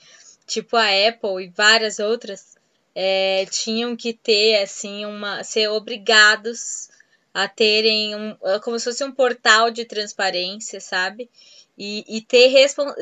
tipo 0.46 0.76
a 0.76 0.86
Apple 1.08 1.46
e 1.46 1.48
várias 1.48 2.00
outras, 2.00 2.58
é, 2.96 3.46
tinham 3.50 3.96
que 3.96 4.14
ter, 4.14 4.62
assim, 4.62 5.06
uma. 5.06 5.44
ser 5.44 5.68
obrigados 5.70 6.90
a 7.34 7.48
terem 7.48 8.16
um, 8.16 8.36
como 8.64 8.78
se 8.80 8.86
fosse 8.86 9.04
um 9.04 9.12
portal 9.12 9.72
de 9.72 9.86
transparência, 9.86 10.80
sabe? 10.80 11.30
E, 11.78 12.04
e 12.08 12.22
ter, 12.22 12.52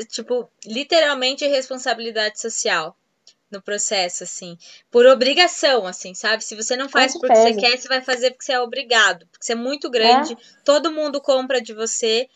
tipo, 0.10 0.50
literalmente 0.66 1.48
responsabilidade 1.48 2.40
social 2.40 2.96
no 3.50 3.62
processo, 3.62 4.24
assim, 4.24 4.58
por 4.92 5.06
obrigação, 5.06 5.88
assim, 5.88 6.14
sabe? 6.14 6.44
Se 6.44 6.56
você 6.56 6.76
não 6.76 6.90
faz 6.90 7.14
porque 7.14 7.34
você 7.34 7.54
quer, 7.54 7.78
você 7.78 7.88
vai 7.88 8.02
fazer 8.02 8.32
porque 8.32 8.46
você 8.46 8.54
é 8.54 8.60
obrigado, 8.60 9.26
porque 9.28 9.46
você 9.46 9.54
é 9.54 9.56
muito 9.56 9.90
grande, 9.90 10.34
é. 10.34 10.38
todo 10.66 10.92
mundo 10.92 11.22
compra 11.22 11.62
de 11.62 11.74
você. 11.74 12.30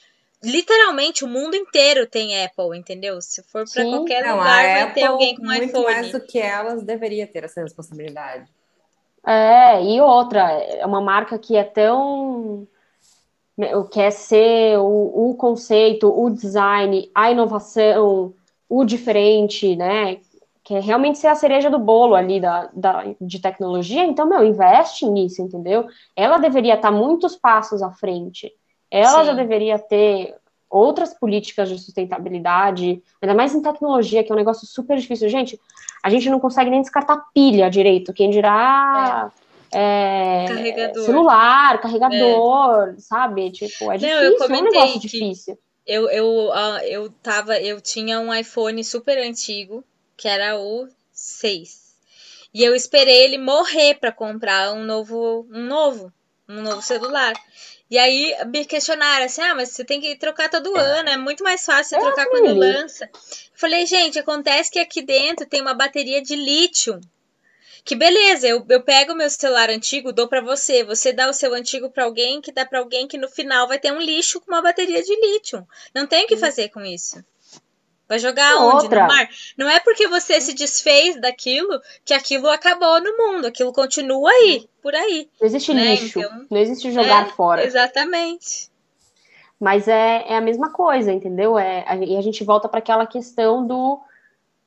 Literalmente, 0.44 1.24
o 1.24 1.28
mundo 1.28 1.56
inteiro 1.56 2.08
tem 2.08 2.44
Apple, 2.44 2.76
entendeu? 2.76 3.22
Se 3.22 3.44
for 3.44 3.64
para 3.72 3.84
qualquer 3.84 4.24
não, 4.24 4.38
lugar, 4.38 4.46
vai 4.46 4.82
Apple, 4.82 4.94
ter 4.96 5.04
alguém 5.04 5.36
com 5.36 5.44
muito 5.44 5.66
iPhone. 5.66 5.84
mais 5.84 6.12
do 6.12 6.20
que 6.20 6.40
elas 6.40 6.84
deveria 6.84 7.28
ter 7.28 7.44
essa 7.44 7.62
responsabilidade. 7.62 8.50
É, 9.26 9.84
e 9.84 10.02
outra, 10.02 10.52
é 10.52 10.84
uma 10.86 11.00
marca 11.00 11.38
que 11.38 11.56
é 11.56 11.64
tão 11.64 12.68
quer 13.92 14.12
ser 14.12 14.80
o, 14.80 15.30
o 15.30 15.36
conceito, 15.36 16.10
o 16.10 16.30
design, 16.32 17.12
a 17.14 17.32
inovação, 17.32 18.34
o 18.68 18.84
diferente, 18.84 19.76
né? 19.76 20.20
Quer 20.64 20.82
realmente 20.82 21.20
ser 21.20 21.28
a 21.28 21.36
cereja 21.36 21.70
do 21.70 21.78
bolo 21.78 22.16
ali 22.16 22.40
da, 22.40 22.70
da, 22.74 23.04
de 23.20 23.40
tecnologia, 23.40 24.04
então, 24.04 24.28
meu, 24.28 24.44
investe 24.44 25.06
nisso, 25.06 25.42
entendeu? 25.42 25.86
Ela 26.16 26.38
deveria 26.38 26.76
estar 26.76 26.92
muitos 26.92 27.36
passos 27.36 27.82
à 27.84 27.92
frente. 27.92 28.52
Ela 28.92 29.22
Sim. 29.22 29.26
já 29.28 29.34
deveria 29.34 29.80
ter 29.80 30.36
outras 30.70 31.14
políticas 31.14 31.70
de 31.70 31.80
sustentabilidade, 31.80 33.02
ainda 33.22 33.34
mais 33.34 33.56
em 33.56 33.62
tecnologia, 33.62 34.24
que 34.24 34.32
é 34.32 34.36
um 34.36 34.38
negócio 34.38 34.68
super 34.68 34.98
difícil. 34.98 35.30
Gente, 35.30 35.60
a 36.04 36.10
gente 36.10 36.30
não 36.30 36.40
consegue 36.40 36.70
nem 36.70 36.82
descartar 36.82 37.26
pilha 37.34 37.70
direito, 37.70 38.14
quem 38.14 38.30
dirá. 38.30 39.32
É 39.38 39.42
é, 39.74 40.46
carregador. 40.48 41.06
celular, 41.06 41.82
carregador, 41.82 42.90
é. 42.90 43.00
sabe? 43.00 43.52
Tipo, 43.52 43.92
é 43.92 43.98
difícil, 43.98 44.20
Não, 44.20 44.24
eu 44.24 44.38
comentei 44.38 44.58
é 44.58 44.62
um 44.62 44.72
negócio 44.72 45.00
difícil. 45.00 45.60
Eu, 45.88 46.10
eu, 46.10 46.52
eu 46.84 47.10
tava, 47.10 47.58
eu 47.58 47.80
tinha 47.80 48.20
um 48.20 48.34
iPhone 48.34 48.84
super 48.84 49.18
antigo, 49.18 49.84
que 50.18 50.28
era 50.28 50.60
o 50.60 50.88
6. 51.14 51.96
E 52.54 52.64
eu 52.64 52.76
esperei 52.76 53.24
ele 53.24 53.38
morrer 53.38 53.96
para 53.96 54.12
comprar 54.12 54.74
um 54.74 54.84
novo, 54.84 55.48
um 55.50 55.64
novo, 55.64 56.12
um 56.48 56.62
novo 56.62 56.82
celular. 56.82 57.34
E 57.92 57.98
aí 57.98 58.34
me 58.48 58.64
questionaram 58.64 59.26
assim: 59.26 59.42
ah, 59.42 59.54
mas 59.54 59.72
você 59.72 59.84
tem 59.84 60.00
que 60.00 60.16
trocar 60.16 60.50
todo 60.50 60.76
é. 60.78 60.82
ano, 61.00 61.10
é 61.10 61.18
muito 61.18 61.44
mais 61.44 61.66
fácil 61.66 61.90
você 61.90 61.96
é, 61.98 62.00
trocar 62.00 62.26
quando 62.28 62.58
lança. 62.58 63.10
Falei, 63.54 63.86
gente, 63.86 64.18
acontece 64.18 64.72
que 64.72 64.80
aqui 64.80 65.02
dentro 65.02 65.46
tem 65.46 65.62
uma 65.62 65.74
bateria 65.74 66.22
de 66.22 66.36
lítio 66.36 67.02
Que 67.84 67.94
beleza, 67.94 68.48
eu, 68.48 68.66
eu 68.70 68.82
pego 68.82 69.14
meu 69.14 69.30
celular 69.30 69.70
antigo, 69.70 70.14
dou 70.14 70.30
para 70.30 70.40
você, 70.40 70.86
você 70.86 71.12
dá 71.12 71.30
o 71.30 71.34
seu 71.34 71.54
antigo 71.54 71.92
para 71.92 72.06
alguém, 72.06 72.40
que 72.40 72.54
dá 72.54 72.66
para 72.66 72.80
alguém 72.80 73.10
que 73.10 73.18
no 73.18 73.28
final 73.28 73.68
vai 73.68 73.78
ter 73.78 73.92
um 73.92 74.00
lixo 74.00 74.40
com 74.40 74.52
uma 74.54 74.62
bateria 74.62 75.04
de 75.04 75.14
lítio. 75.14 75.68
Não 75.94 76.08
tem 76.08 76.24
o 76.24 76.28
que 76.28 76.38
fazer 76.38 76.70
com 76.70 76.80
isso. 76.86 77.22
Vai 78.12 78.20
jogar 78.20 78.58
onde? 78.58 78.84
Outra. 78.84 79.04
No 79.04 79.08
mar? 79.08 79.30
Não 79.58 79.70
é 79.70 79.80
porque 79.80 80.06
você 80.06 80.42
se 80.42 80.54
desfez 80.54 81.16
daquilo 81.22 81.80
que 82.04 82.14
aquilo 82.14 82.50
acabou 82.50 83.00
no 83.02 83.16
mundo. 83.16 83.48
Aquilo 83.48 83.72
continua 83.72 84.30
aí, 84.30 84.68
por 84.84 84.94
aí. 84.94 85.30
Não 85.40 85.48
existe 85.48 85.74
Né, 85.74 85.92
lixo, 85.96 86.20
então- 86.20 86.46
não 86.52 86.58
existe 86.60 86.92
jogar 86.92 87.28
É, 87.28 87.30
fora. 87.30 87.64
Exatamente. 87.66 88.70
Mas 89.58 89.88
é, 89.88 90.26
é 90.28 90.36
a 90.36 90.42
mesma 90.42 90.72
coisa, 90.72 91.10
entendeu? 91.14 91.58
É, 91.58 91.86
a- 91.88 91.96
e 91.96 92.18
a 92.18 92.22
gente 92.22 92.44
volta 92.44 92.68
para 92.68 92.80
aquela 92.80 93.06
questão 93.08 93.66
do 93.66 94.02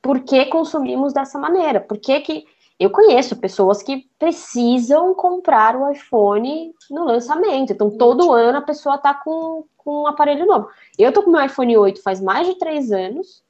por 0.00 0.20
que 0.20 0.46
consumimos 0.46 1.12
dessa 1.12 1.38
maneira. 1.38 1.80
Por 1.80 1.98
que 1.98 2.20
que. 2.22 2.46
Eu 2.84 2.90
conheço 2.90 3.36
pessoas 3.36 3.82
que 3.82 4.06
precisam 4.18 5.14
comprar 5.14 5.74
o 5.74 5.90
iPhone 5.90 6.74
no 6.90 7.04
lançamento. 7.04 7.72
Então, 7.72 7.90
todo 7.90 8.30
ano 8.30 8.58
a 8.58 8.62
pessoa 8.62 8.98
tá 8.98 9.14
com, 9.14 9.64
com 9.78 10.02
um 10.02 10.06
aparelho 10.06 10.44
novo. 10.44 10.68
Eu 10.98 11.10
tô 11.10 11.22
com 11.22 11.30
meu 11.30 11.42
iPhone 11.42 11.74
8 11.78 12.02
faz 12.02 12.20
mais 12.20 12.46
de 12.46 12.58
três 12.58 12.92
anos. 12.92 13.42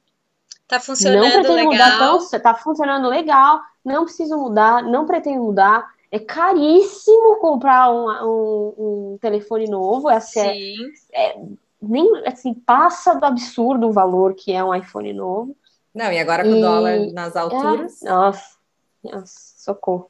Tá 0.65 0.77
não 0.77 0.83
funcionando 0.83 1.33
pretendo 1.33 1.63
mudar 1.65 1.93
legal. 1.93 2.19
tão. 2.19 2.39
Tá 2.39 2.53
funcionando 2.55 3.09
legal. 3.09 3.59
Não 3.83 4.05
preciso 4.05 4.37
mudar, 4.37 4.81
não 4.81 5.05
pretendo 5.05 5.43
mudar. 5.43 5.85
É 6.09 6.17
caríssimo 6.17 7.35
comprar 7.41 7.91
um, 7.91 8.07
um, 8.07 8.73
um 8.77 9.17
telefone 9.19 9.69
novo. 9.69 10.09
Essa 10.09 10.39
é, 10.39 10.53
Sim. 11.33 11.57
nem 11.81 12.25
assim, 12.25 12.53
passa 12.53 13.15
do 13.15 13.25
absurdo 13.25 13.89
o 13.89 13.91
valor 13.91 14.33
que 14.33 14.53
é 14.53 14.63
um 14.63 14.73
iPhone 14.73 15.11
novo. 15.11 15.53
Não, 15.93 16.09
e 16.09 16.19
agora 16.19 16.43
com 16.43 16.51
o 16.51 16.61
dólar 16.61 16.99
nas 17.11 17.35
alturas. 17.35 18.01
Ah, 18.03 18.09
nossa, 18.09 18.09
nossa, 18.09 18.54
socorro. 19.25 20.09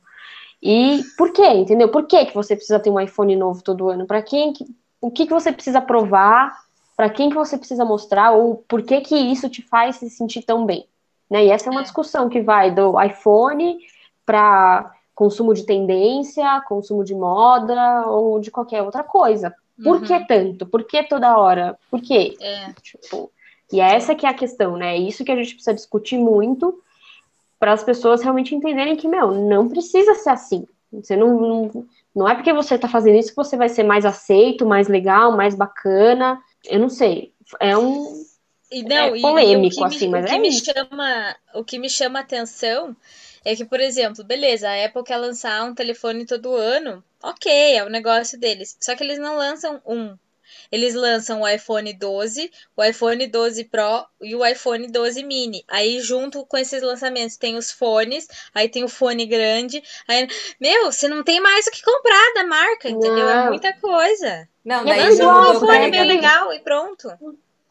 E 0.62 1.04
por 1.18 1.32
quê? 1.32 1.48
Entendeu? 1.48 1.89
Por 1.89 2.08
que 2.08 2.26
que 2.26 2.34
você 2.34 2.56
precisa 2.56 2.80
ter 2.80 2.89
um 2.89 3.00
iPhone 3.00 3.36
novo 3.36 3.62
todo 3.64 3.89
ano? 3.89 4.06
Para 4.06 4.22
quem 4.22 4.52
que, 4.54 4.66
o 5.02 5.12
que 5.12 5.26
que 5.28 5.34
você 5.34 5.52
precisa 5.52 5.80
provar? 5.82 6.56
Para 6.98 7.10
quem 7.10 7.30
que 7.30 7.36
você 7.36 7.58
precisa 7.58 7.84
mostrar? 7.86 8.32
Ou 8.32 8.64
por 8.68 8.82
que 8.82 9.02
que 9.02 9.16
isso 9.16 9.50
te 9.50 9.62
faz 9.62 9.98
se 9.98 10.10
sentir 10.10 10.43
tão 10.43 10.66
bem? 10.66 10.88
Né? 11.30 11.46
E 11.46 11.50
essa 11.52 11.70
é 11.70 11.72
uma 11.72 11.82
É. 11.82 11.84
discussão 11.84 12.30
que 12.30 12.41
vai 12.41 12.72
do 12.72 13.00
iPhone 13.02 13.78
para 14.26 14.91
consumo 15.14 15.54
de 15.54 15.66
tendência, 15.66 16.62
consumo 16.68 17.04
de 17.04 17.14
moda 17.14 18.06
ou 18.08 18.39
de 18.39 18.50
qualquer 18.52 18.82
outra 18.82 19.04
coisa. 19.04 19.54
Por 19.84 19.98
Uhum. 19.98 20.04
que 20.04 20.20
tanto? 20.26 20.66
Por 20.66 20.84
que 20.84 21.04
toda 21.04 21.38
hora? 21.38 21.78
Por 21.91 22.02
quê? 22.02 22.36
É. 22.39 22.72
Tipo, 22.82 23.30
e 23.72 23.80
essa 23.80 24.16
que 24.16 24.26
é 24.26 24.30
a 24.30 24.34
questão, 24.34 24.78
né? 24.78 24.96
É 24.96 24.98
isso 24.98 25.24
que 25.26 25.32
a 25.32 25.36
gente 25.36 25.54
precisa 25.54 25.74
discutir 25.74 26.18
muito 26.18 26.82
para 27.66 27.74
as 27.74 27.84
pessoas 27.84 28.22
realmente 28.22 28.53
entenderem 28.53 28.95
que, 28.95 29.07
meu, 29.07 29.32
não 29.32 29.68
precisa 29.68 30.13
ser 30.13 30.30
assim. 30.30 30.68
Você 30.93 31.16
não, 31.16 31.39
não, 31.39 31.88
não 32.16 32.30
é 32.30 32.36
porque 32.36 32.53
você 32.53 32.78
tá 32.78 32.88
fazendo 32.88 33.18
isso 33.18 33.30
que 33.30 33.36
você 33.36 33.57
vai 33.57 33.70
ser 33.70 33.82
mais 33.82 34.05
aceito, 34.05 34.68
mais 34.68 34.88
legal, 34.88 35.36
mais 35.36 35.55
bacana. 35.55 36.39
Eu 36.63 36.78
não 36.80 36.89
sei. 36.89 37.34
É 37.59 37.76
um. 37.76 38.24
E 38.72 38.84
não, 38.84 39.16
É 39.16 39.20
polêmico, 39.20 39.74
e, 39.74 39.78
que 39.80 39.84
assim, 39.84 40.05
me, 40.05 40.11
mas 40.11 40.26
o 40.26 40.28
que 40.28 40.36
é 40.36 40.38
me 40.38 40.47
isso. 40.49 40.63
chama, 40.63 41.36
o 41.55 41.63
que 41.63 41.80
me 41.80 41.89
chama 41.89 42.20
atenção 42.20 42.95
é 43.43 43.55
que, 43.55 43.66
por 43.66 43.80
exemplo, 43.80 44.24
beleza, 44.24 44.70
a 44.70 44.86
Apple 44.86 45.03
quer 45.03 45.18
lançar 45.18 45.63
um 45.63 45.74
telefone 45.74 46.24
todo 46.24 46.53
ano, 46.53 47.03
ok, 47.24 47.78
é 47.78 47.84
o 47.84 47.89
negócio 47.89 48.39
deles. 48.39 48.78
Só 48.80 48.95
que 48.95 49.03
eles 49.03 49.18
não 49.18 49.38
lançam 49.38 49.82
um. 49.88 50.16
Eles 50.76 50.93
lançam 50.93 51.41
o 51.41 51.47
iPhone 51.47 51.93
12, 51.93 52.51
o 52.76 52.84
iPhone 52.84 53.26
12 53.28 53.63
Pro 53.65 54.05
e 54.21 54.36
o 54.36 54.45
iPhone 54.45 54.88
12 54.91 55.23
Mini. 55.23 55.63
Aí, 55.67 56.01
junto 56.01 56.45
com 56.45 56.57
esses 56.57 56.82
lançamentos, 56.82 57.38
tem 57.38 57.55
os 57.55 57.71
fones, 57.71 58.28
aí 58.53 58.67
tem 58.69 58.84
o 58.84 58.89
fone 58.89 59.26
grande. 59.26 59.82
Aí, 60.07 60.28
meu, 60.59 60.91
você 60.91 61.07
não 61.07 61.23
tem 61.23 61.39
mais 61.39 61.65
o 61.67 61.71
que 61.71 61.82
comprar 61.84 62.34
da 62.36 62.43
marca, 62.45 62.89
entendeu? 62.89 63.30
É 63.30 63.36
Não. 63.36 63.47
muita 63.47 63.73
coisa. 63.80 64.49
Não, 64.65 64.82
é 64.82 64.86
daí 64.86 65.13
igual 65.13 65.53
um 65.53 65.57
o 65.57 65.59
fone 65.61 65.89
bem 65.89 66.03
legal 66.05 66.51
e 66.53 66.59
pronto. 66.59 67.07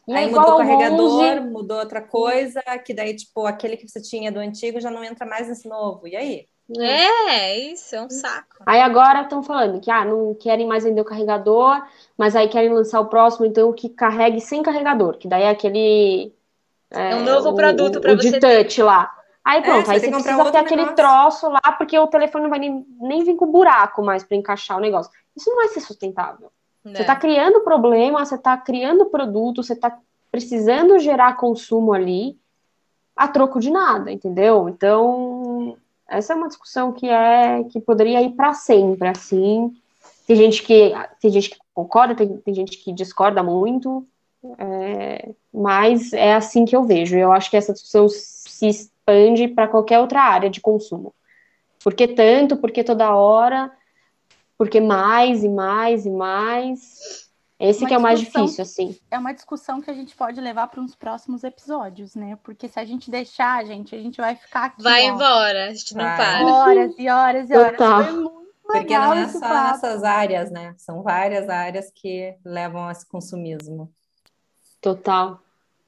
E 0.07 0.13
Aí 0.13 0.25
é 0.25 0.27
mudou 0.27 0.53
o 0.55 0.57
carregador, 0.57 0.97
monge. 0.97 1.39
mudou 1.41 1.79
outra 1.79 2.01
coisa, 2.01 2.61
que 2.85 2.93
daí, 2.93 3.15
tipo, 3.15 3.45
aquele 3.45 3.77
que 3.77 3.87
você 3.87 4.01
tinha 4.01 4.31
do 4.31 4.39
antigo 4.39 4.79
já 4.79 4.89
não 4.91 5.03
entra 5.03 5.25
mais 5.25 5.47
nesse 5.47 5.67
novo. 5.67 6.07
E 6.07 6.15
aí? 6.15 6.47
É, 6.79 7.59
isso, 7.71 7.95
é 7.95 8.01
um 8.01 8.09
saco. 8.09 8.63
Aí 8.65 8.81
agora 8.81 9.21
estão 9.21 9.43
falando 9.43 9.79
que 9.79 9.91
ah, 9.91 10.03
não 10.03 10.33
querem 10.33 10.65
mais 10.67 10.83
vender 10.83 11.01
o 11.01 11.05
carregador, 11.05 11.83
mas 12.17 12.35
aí 12.35 12.47
querem 12.47 12.73
lançar 12.73 12.99
o 12.99 13.05
próximo, 13.05 13.45
então 13.45 13.71
que 13.71 13.89
carregue 13.89 14.41
sem 14.41 14.63
carregador, 14.63 15.17
que 15.17 15.27
daí 15.27 15.43
é 15.43 15.49
aquele. 15.49 16.33
É 16.89 17.15
um 17.15 17.23
novo 17.23 17.49
o- 17.49 17.55
produto 17.55 18.01
pra 18.01 18.13
o 18.13 18.15
de 18.15 18.29
você 18.29 18.39
touch 18.39 18.81
lá. 18.81 19.11
Aí 19.43 19.61
pronto, 19.61 19.85
você 19.85 19.91
aí 19.91 19.99
você 19.99 20.09
precisa 20.09 20.51
ter 20.51 20.57
aquele 20.57 20.85
negócio. 20.85 20.95
troço 20.95 21.49
lá, 21.49 21.71
porque 21.77 21.97
o 21.99 22.07
telefone 22.07 22.43
não 22.45 22.49
vai 22.49 22.57
nem, 22.57 22.83
nem 22.99 23.23
vir 23.23 23.35
com 23.35 23.45
buraco 23.51 24.01
mais 24.01 24.23
para 24.23 24.37
encaixar 24.37 24.77
o 24.77 24.81
negócio. 24.81 25.11
Isso 25.37 25.49
não 25.51 25.57
vai 25.57 25.67
ser 25.67 25.81
sustentável. 25.81 26.51
Você 26.83 26.93
né? 26.93 27.01
está 27.01 27.15
criando 27.15 27.61
problema, 27.61 28.25
você 28.25 28.35
está 28.35 28.57
criando 28.57 29.05
produto, 29.05 29.61
você 29.61 29.73
está 29.73 29.95
precisando 30.31 30.97
gerar 30.97 31.37
consumo 31.37 31.93
ali 31.93 32.35
a 33.15 33.27
troco 33.27 33.59
de 33.59 33.69
nada, 33.69 34.11
entendeu? 34.11 34.67
Então, 34.67 35.77
essa 36.07 36.33
é 36.33 36.35
uma 36.35 36.47
discussão 36.47 36.91
que 36.91 37.07
é 37.07 37.63
que 37.65 37.79
poderia 37.79 38.21
ir 38.21 38.31
para 38.31 38.53
sempre, 38.53 39.07
assim. 39.07 39.73
Tem 40.27 40.35
gente 40.35 40.63
que 40.63 40.93
tem 41.19 41.31
gente 41.31 41.49
que 41.51 41.57
concorda, 41.73 42.15
tem, 42.15 42.37
tem 42.37 42.53
gente 42.53 42.77
que 42.77 42.91
discorda 42.91 43.43
muito, 43.43 44.05
é, 44.57 45.29
mas 45.53 46.13
é 46.13 46.33
assim 46.33 46.65
que 46.65 46.75
eu 46.75 46.83
vejo. 46.83 47.17
Eu 47.17 47.31
acho 47.31 47.49
que 47.49 47.57
essa 47.57 47.73
discussão 47.73 48.07
se 48.09 48.67
expande 48.67 49.47
para 49.47 49.67
qualquer 49.67 49.99
outra 49.99 50.21
área 50.21 50.49
de 50.49 50.61
consumo. 50.61 51.13
Por 51.83 51.93
que 51.93 52.07
tanto? 52.07 52.57
Por 52.57 52.71
que 52.71 52.83
toda 52.83 53.15
hora? 53.15 53.71
Porque 54.57 54.79
mais 54.79 55.43
e 55.43 55.49
mais 55.49 56.05
e 56.05 56.09
mais. 56.09 57.24
Esse 57.57 57.81
Uma 57.81 57.87
que 57.87 57.93
é 57.93 57.97
o 57.97 58.01
mais 58.01 58.19
difícil, 58.19 58.63
assim. 58.63 58.97
É 59.09 59.17
uma 59.17 59.33
discussão 59.33 59.79
que 59.79 59.89
a 59.89 59.93
gente 59.93 60.13
pode 60.15 60.41
levar 60.41 60.67
para 60.67 60.81
uns 60.81 60.93
próximos 60.93 61.41
episódios, 61.43 62.13
né? 62.13 62.37
Porque 62.43 62.67
se 62.67 62.77
a 62.79 62.83
gente 62.83 63.09
deixar, 63.09 63.65
gente, 63.65 63.95
a 63.95 63.99
gente 64.01 64.17
vai 64.17 64.35
ficar 64.35 64.65
aqui, 64.65 64.83
Vai 64.83 65.09
ó, 65.09 65.13
embora, 65.15 65.69
a 65.69 65.73
gente 65.73 65.95
não 65.95 66.03
Vai. 66.03 66.17
para. 66.17 66.45
horas 66.45 66.95
e 66.97 67.09
horas 67.09 67.49
e 67.49 67.55
horas. 67.55 67.71
Total. 67.71 68.03
Foi 68.03 68.13
muito 68.13 68.45
Porque 68.63 68.79
legal 68.79 69.05
não 69.09 69.13
é 69.13 69.23
esse 69.23 69.39
só 69.39 69.47
papo. 69.47 69.71
nessas 69.71 70.03
áreas, 70.03 70.51
né? 70.51 70.75
São 70.77 71.01
várias 71.01 71.47
áreas 71.47 71.89
que 71.95 72.35
levam 72.43 72.87
a 72.87 72.91
esse 72.91 73.07
consumismo. 73.07 73.89
Total. 74.81 75.39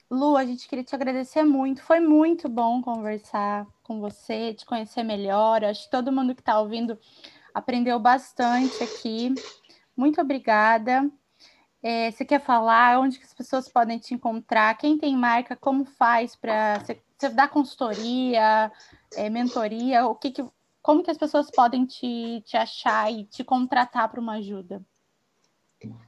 Lu, 0.10 0.38
a 0.38 0.46
gente 0.46 0.70
queria 0.70 0.86
te 0.86 0.96
agradecer 0.96 1.44
muito. 1.44 1.84
Foi 1.84 2.00
muito 2.00 2.48
bom 2.48 2.82
conversar 2.82 3.68
com 3.84 4.00
você, 4.00 4.54
te 4.54 4.66
conhecer 4.66 5.04
melhor. 5.04 5.66
Acho 5.66 5.84
que 5.84 5.92
todo 5.92 6.14
mundo 6.14 6.34
que 6.34 6.42
está 6.42 6.60
ouvindo 6.62 6.98
aprendeu 7.54 8.00
bastante 8.00 8.82
aqui. 8.82 9.34
Muito 9.98 10.22
obrigada. 10.22 11.12
É, 11.82 12.12
você 12.12 12.26
quer 12.26 12.42
falar 12.42 13.00
onde 13.00 13.20
que 13.20 13.26
as 13.26 13.34
pessoas 13.34 13.70
podem 13.70 14.00
te 14.00 14.14
encontrar? 14.14 14.78
Quem 14.78 14.98
tem 14.98 15.16
marca, 15.16 15.56
como 15.56 15.86
faz 15.86 16.36
para 16.36 16.80
você, 16.80 17.02
você 17.18 17.30
dá 17.30 17.48
consultoria, 17.48 18.72
é, 19.16 19.30
mentoria? 19.30 20.06
O 20.08 20.16
que, 20.16 20.32
que 20.32 20.46
como 20.82 21.04
que 21.04 21.12
as 21.12 21.18
pessoas 21.18 21.52
podem 21.52 21.86
te, 21.86 22.42
te 22.46 22.56
achar 22.56 23.12
e 23.12 23.26
te 23.26 23.44
contratar 23.44 24.10
para 24.10 24.22
uma 24.22 24.36
ajuda? 24.36 24.82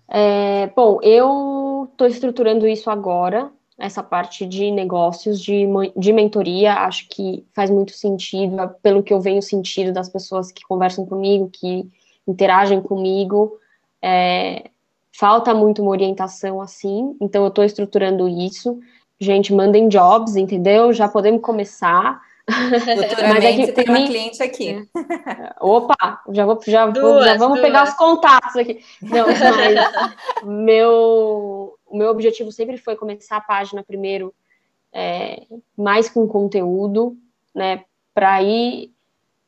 É, 0.07 0.67
bom, 0.67 0.99
eu 1.03 1.87
estou 1.91 2.07
estruturando 2.07 2.65
isso 2.65 2.89
agora, 2.89 3.51
essa 3.77 4.01
parte 4.01 4.45
de 4.45 4.71
negócios, 4.71 5.41
de, 5.41 5.67
de 5.95 6.13
mentoria, 6.13 6.73
acho 6.75 7.07
que 7.09 7.45
faz 7.53 7.69
muito 7.69 7.91
sentido, 7.91 8.55
pelo 8.81 9.03
que 9.03 9.13
eu 9.13 9.19
venho 9.19 9.41
sentindo 9.41 9.91
das 9.91 10.09
pessoas 10.09 10.51
que 10.51 10.63
conversam 10.63 11.05
comigo, 11.05 11.49
que 11.49 11.89
interagem 12.25 12.81
comigo, 12.81 13.59
é, 14.01 14.71
falta 15.19 15.53
muito 15.53 15.81
uma 15.81 15.91
orientação 15.91 16.61
assim, 16.61 17.13
então 17.19 17.43
eu 17.43 17.49
estou 17.49 17.65
estruturando 17.65 18.29
isso. 18.29 18.79
Gente, 19.19 19.53
mandem 19.53 19.89
jobs, 19.89 20.37
entendeu? 20.37 20.93
Já 20.93 21.09
podemos 21.09 21.41
começar. 21.41 22.21
Futuramente 22.47 23.45
é 23.45 23.55
que 23.57 23.65
você 23.65 23.73
tem 23.73 23.85
uma 23.89 23.99
mim- 23.99 24.07
cliente 24.07 24.41
aqui. 24.41 24.87
Opa, 25.59 26.21
já 26.31 26.45
vou, 26.45 26.57
já, 26.65 26.87
Duas, 26.87 27.25
já 27.25 27.37
vamos 27.37 27.59
duas. 27.59 27.67
pegar 27.67 27.83
os 27.83 27.93
contatos 27.95 28.55
aqui. 28.55 28.81
Não, 29.01 29.27
mas 29.27 30.45
meu, 30.45 31.77
o 31.85 31.97
meu 31.97 32.09
objetivo 32.09 32.49
sempre 32.49 32.77
foi 32.77 32.95
começar 32.95 33.35
a 33.35 33.41
página 33.41 33.83
primeiro 33.83 34.33
é, 34.93 35.43
mais 35.77 36.09
com 36.09 36.25
conteúdo, 36.29 37.17
né, 37.53 37.83
para 38.13 38.41
ir, 38.41 38.89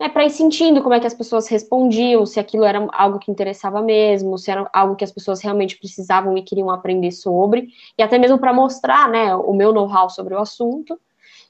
né, 0.02 0.10
para 0.10 0.26
ir 0.26 0.32
sentindo 0.32 0.82
como 0.82 0.96
é 0.96 1.00
que 1.00 1.06
as 1.06 1.14
pessoas 1.14 1.48
respondiam, 1.48 2.26
se 2.26 2.40
aquilo 2.40 2.64
era 2.64 2.88
algo 2.92 3.20
que 3.20 3.30
interessava 3.30 3.84
mesmo, 3.84 4.36
se 4.36 4.50
era 4.50 4.68
algo 4.74 4.96
que 4.96 5.04
as 5.04 5.12
pessoas 5.12 5.40
realmente 5.42 5.78
precisavam 5.78 6.36
e 6.36 6.42
queriam 6.42 6.72
aprender 6.72 7.12
sobre, 7.12 7.70
e 7.96 8.02
até 8.02 8.18
mesmo 8.18 8.40
para 8.40 8.52
mostrar, 8.52 9.08
né, 9.08 9.36
o 9.36 9.54
meu 9.54 9.72
know-how 9.72 10.10
sobre 10.10 10.34
o 10.34 10.40
assunto. 10.40 11.00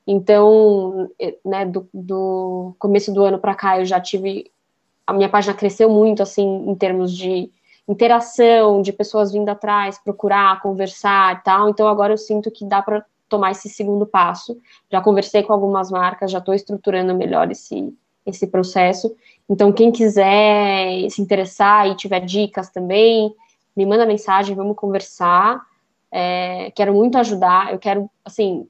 Então, 0.05 1.09
né, 1.45 1.65
do, 1.65 1.87
do 1.93 2.75
começo 2.77 3.13
do 3.13 3.23
ano 3.23 3.39
para 3.39 3.55
cá, 3.55 3.79
eu 3.79 3.85
já 3.85 4.01
tive. 4.01 4.51
A 5.07 5.13
minha 5.13 5.29
página 5.29 5.53
cresceu 5.53 5.89
muito, 5.89 6.21
assim, 6.21 6.43
em 6.67 6.75
termos 6.75 7.15
de 7.15 7.49
interação, 7.87 8.81
de 8.81 8.91
pessoas 8.91 9.31
vindo 9.31 9.47
atrás, 9.47 9.97
procurar, 9.97 10.61
conversar 10.61 11.37
e 11.37 11.43
tal. 11.43 11.69
Então, 11.69 11.87
agora 11.87 12.13
eu 12.13 12.17
sinto 12.17 12.51
que 12.51 12.65
dá 12.65 12.81
para 12.81 13.05
tomar 13.29 13.51
esse 13.51 13.69
segundo 13.69 14.05
passo. 14.05 14.57
Já 14.91 14.99
conversei 14.99 15.41
com 15.43 15.53
algumas 15.53 15.89
marcas, 15.89 16.31
já 16.31 16.39
estou 16.39 16.53
estruturando 16.53 17.15
melhor 17.15 17.49
esse, 17.51 17.93
esse 18.25 18.47
processo. 18.47 19.15
Então, 19.49 19.71
quem 19.71 19.91
quiser 19.91 21.09
se 21.09 21.21
interessar 21.21 21.87
e 21.87 21.95
tiver 21.95 22.21
dicas 22.21 22.69
também, 22.69 23.33
me 23.75 23.85
manda 23.85 24.05
mensagem, 24.05 24.55
vamos 24.55 24.75
conversar. 24.75 25.61
É, 26.11 26.71
quero 26.71 26.93
muito 26.93 27.17
ajudar, 27.17 27.71
eu 27.71 27.79
quero, 27.79 28.09
assim, 28.23 28.67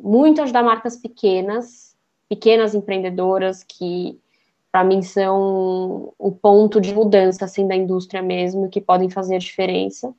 muito 0.00 0.40
ajudar 0.42 0.62
marcas 0.62 0.96
pequenas, 0.96 1.96
pequenas 2.28 2.74
empreendedoras 2.74 3.64
que, 3.64 4.18
para 4.70 4.84
mim, 4.84 5.02
são 5.02 6.12
o 6.18 6.30
ponto 6.30 6.80
de 6.80 6.94
mudança, 6.94 7.44
assim, 7.44 7.66
da 7.66 7.74
indústria 7.74 8.22
mesmo, 8.22 8.68
que 8.68 8.80
podem 8.80 9.10
fazer 9.10 9.36
a 9.36 9.40
diferença. 9.40 10.14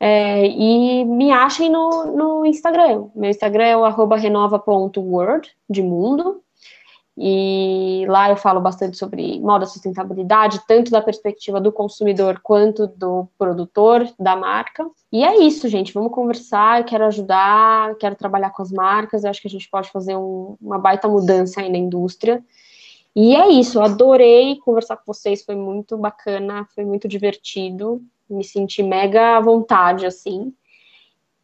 É, 0.00 0.46
e 0.46 1.04
me 1.04 1.30
achem 1.30 1.70
no, 1.70 2.04
no 2.16 2.46
Instagram. 2.46 3.08
Meu 3.14 3.30
Instagram 3.30 3.64
é 3.64 3.76
o 3.76 3.84
arroba 3.84 4.18
de 4.18 5.82
mundo. 5.82 6.43
E 7.16 8.04
lá 8.08 8.28
eu 8.28 8.36
falo 8.36 8.60
bastante 8.60 8.96
sobre 8.96 9.38
moda 9.38 9.66
sustentabilidade, 9.66 10.62
tanto 10.66 10.90
da 10.90 11.00
perspectiva 11.00 11.60
do 11.60 11.70
consumidor 11.70 12.40
quanto 12.42 12.88
do 12.88 13.28
produtor 13.38 14.08
da 14.18 14.34
marca. 14.34 14.84
E 15.12 15.22
é 15.22 15.40
isso, 15.40 15.68
gente. 15.68 15.94
Vamos 15.94 16.12
conversar. 16.12 16.80
Eu 16.80 16.84
quero 16.84 17.04
ajudar, 17.04 17.94
quero 17.96 18.16
trabalhar 18.16 18.50
com 18.50 18.62
as 18.62 18.72
marcas. 18.72 19.22
Eu 19.22 19.30
acho 19.30 19.40
que 19.40 19.46
a 19.46 19.50
gente 19.50 19.70
pode 19.70 19.90
fazer 19.90 20.16
um, 20.16 20.56
uma 20.60 20.78
baita 20.78 21.06
mudança 21.06 21.60
aí 21.60 21.70
na 21.70 21.78
indústria. 21.78 22.42
E 23.14 23.36
é 23.36 23.48
isso. 23.48 23.78
Eu 23.78 23.84
adorei 23.84 24.56
conversar 24.56 24.96
com 24.96 25.04
vocês. 25.06 25.44
Foi 25.44 25.54
muito 25.54 25.96
bacana, 25.96 26.66
foi 26.74 26.84
muito 26.84 27.06
divertido. 27.06 28.02
Me 28.28 28.42
senti 28.42 28.82
mega 28.82 29.36
à 29.36 29.40
vontade, 29.40 30.04
assim. 30.04 30.52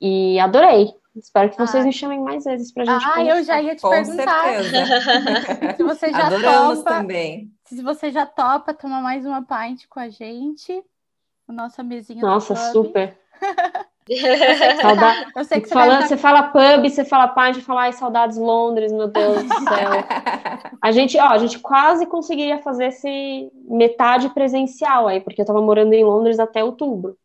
E 0.01 0.41
adorei. 0.41 0.93
Espero 1.17 1.51
que 1.51 1.59
vocês 1.59 1.83
ah. 1.83 1.87
me 1.87 1.93
chamem 1.93 2.21
mais 2.21 2.45
vezes 2.45 2.73
pra 2.73 2.85
gente 2.85 3.05
Ah, 3.05 3.15
conversar. 3.15 3.37
eu 3.39 3.45
já 3.45 3.63
ia 3.63 3.75
te 3.75 3.83
Com 3.83 3.91
perguntar. 3.91 4.63
certeza. 4.63 5.75
se 5.77 5.83
você 5.83 6.11
já 6.11 6.27
Adoramos 6.27 6.79
topa, 6.79 6.91
também. 6.91 7.51
Se 7.65 7.83
você 7.83 8.11
já 8.11 8.27
topa 8.27 8.73
tomar 8.73 9.03
mais 9.03 9.27
uma 9.27 9.43
pint 9.43 9.87
com 9.89 9.99
a 9.99 10.09
gente, 10.09 10.83
a 11.49 11.53
nossa 11.53 11.83
mesinha 11.83 12.23
Nossa, 12.23 12.55
super. 12.55 13.19
Saudade. 14.81 15.31
Eu 15.37 15.45
sei 15.45 15.61
que 15.61 15.69
você, 15.69 15.75
Falando, 15.75 16.01
tá... 16.01 16.07
você 16.07 16.17
fala 16.17 16.43
pub, 16.45 16.89
você 16.89 17.05
fala 17.05 17.29
pint, 17.29 17.57
você 17.57 17.61
fala 17.61 17.83
ai, 17.83 17.93
saudades 17.93 18.37
Londres, 18.37 18.93
meu 18.93 19.07
Deus 19.09 19.43
do 19.43 19.49
céu. 19.69 19.91
a 20.81 20.93
gente, 20.93 21.19
ó, 21.19 21.29
a 21.29 21.39
gente 21.39 21.59
quase 21.59 22.07
conseguiria 22.07 22.59
fazer 22.59 22.87
esse 22.87 23.51
metade 23.69 24.29
presencial 24.31 25.07
aí, 25.07 25.21
porque 25.21 25.41
eu 25.41 25.47
tava 25.47 25.61
morando 25.61 25.93
em 25.93 26.05
Londres 26.05 26.41
até 26.41 26.63
outubro. 26.65 27.17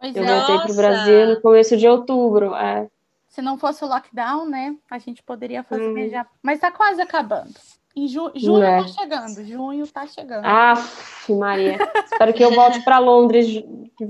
Pois 0.00 0.14
eu 0.16 0.24
é. 0.24 0.26
voltei 0.26 0.58
pro 0.66 0.74
Brasil 0.74 1.28
no 1.28 1.40
começo 1.40 1.76
de 1.76 1.86
outubro. 1.88 2.54
É. 2.54 2.88
Se 3.34 3.42
não 3.42 3.58
fosse 3.58 3.84
o 3.84 3.88
lockdown, 3.88 4.46
né, 4.48 4.76
a 4.88 4.96
gente 4.98 5.20
poderia 5.22 5.64
fazer 5.64 5.88
Hum. 5.88 6.08
já. 6.08 6.24
Mas 6.40 6.60
tá 6.60 6.70
quase 6.70 7.02
acabando. 7.02 7.52
Em 7.96 8.06
ju... 8.06 8.30
junho 8.34 8.62
É. 8.62 8.80
tá 8.82 8.88
chegando, 8.88 9.44
junho 9.44 9.86
tá 9.88 10.06
chegando. 10.06 10.44
Aff, 10.44 11.32
Maria. 11.32 11.78
espero 12.04 12.32
que 12.32 12.44
eu 12.44 12.52
volte 12.52 12.80
para 12.82 12.98
Londres. 12.98 13.46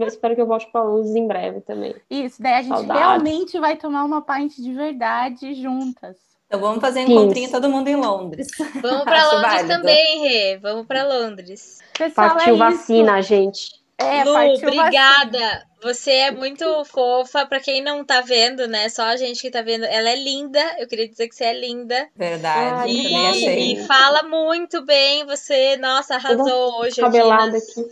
Espero 0.06 0.34
que 0.34 0.40
eu 0.42 0.46
volte 0.46 0.66
para 0.70 0.82
Londres 0.82 1.14
em 1.14 1.26
breve 1.26 1.60
também. 1.62 1.94
Isso, 2.10 2.40
daí 2.42 2.54
a 2.54 2.62
gente 2.62 2.76
Saudades. 2.76 3.02
realmente 3.02 3.58
vai 3.58 3.76
tomar 3.76 4.04
uma 4.04 4.20
pint 4.22 4.56
de 4.56 4.72
verdade 4.74 5.54
juntas. 5.54 6.16
Então 6.46 6.60
vamos 6.60 6.80
fazer 6.80 7.00
um 7.00 7.10
encontrinho 7.10 7.50
todo 7.50 7.68
mundo 7.70 7.88
em 7.88 7.96
Londres. 7.96 8.48
Vamos 8.82 9.04
pra 9.04 9.16
Acho 9.16 9.34
Londres 9.36 9.52
válido. 9.52 9.68
também, 9.68 10.20
Rê. 10.20 10.58
Vamos 10.58 10.86
pra 10.86 11.02
Londres. 11.06 11.78
Pessoal, 11.96 12.28
Partiu 12.36 12.54
é 12.54 12.58
vacina, 12.58 13.22
gente. 13.22 13.70
É, 13.98 14.24
Lu, 14.24 14.32
partiu 14.34 14.68
obrigada. 14.68 15.38
vacina. 15.38 15.66
Você 15.84 16.10
é 16.10 16.30
muito 16.30 16.84
fofa. 16.86 17.46
Pra 17.46 17.60
quem 17.60 17.80
não 17.82 18.04
tá 18.04 18.20
vendo, 18.20 18.66
né? 18.66 18.88
Só 18.88 19.02
a 19.02 19.16
gente 19.16 19.40
que 19.40 19.50
tá 19.50 19.62
vendo. 19.62 19.84
Ela 19.84 20.10
é 20.10 20.16
linda. 20.16 20.60
Eu 20.78 20.88
queria 20.88 21.08
dizer 21.08 21.28
que 21.28 21.34
você 21.36 21.44
é 21.44 21.52
linda. 21.54 22.08
Verdade, 22.16 22.58
Ai, 22.74 22.86
também 22.88 23.12
E, 23.12 23.26
achei. 23.26 23.72
e 23.74 23.86
fala 23.86 24.22
muito 24.22 24.82
bem. 24.84 25.24
Você, 25.26 25.76
nossa, 25.76 26.16
arrasou 26.16 26.80
hoje 26.80 27.00
Cabelada 27.00 27.52
nas, 27.52 27.68
aqui. 27.70 27.88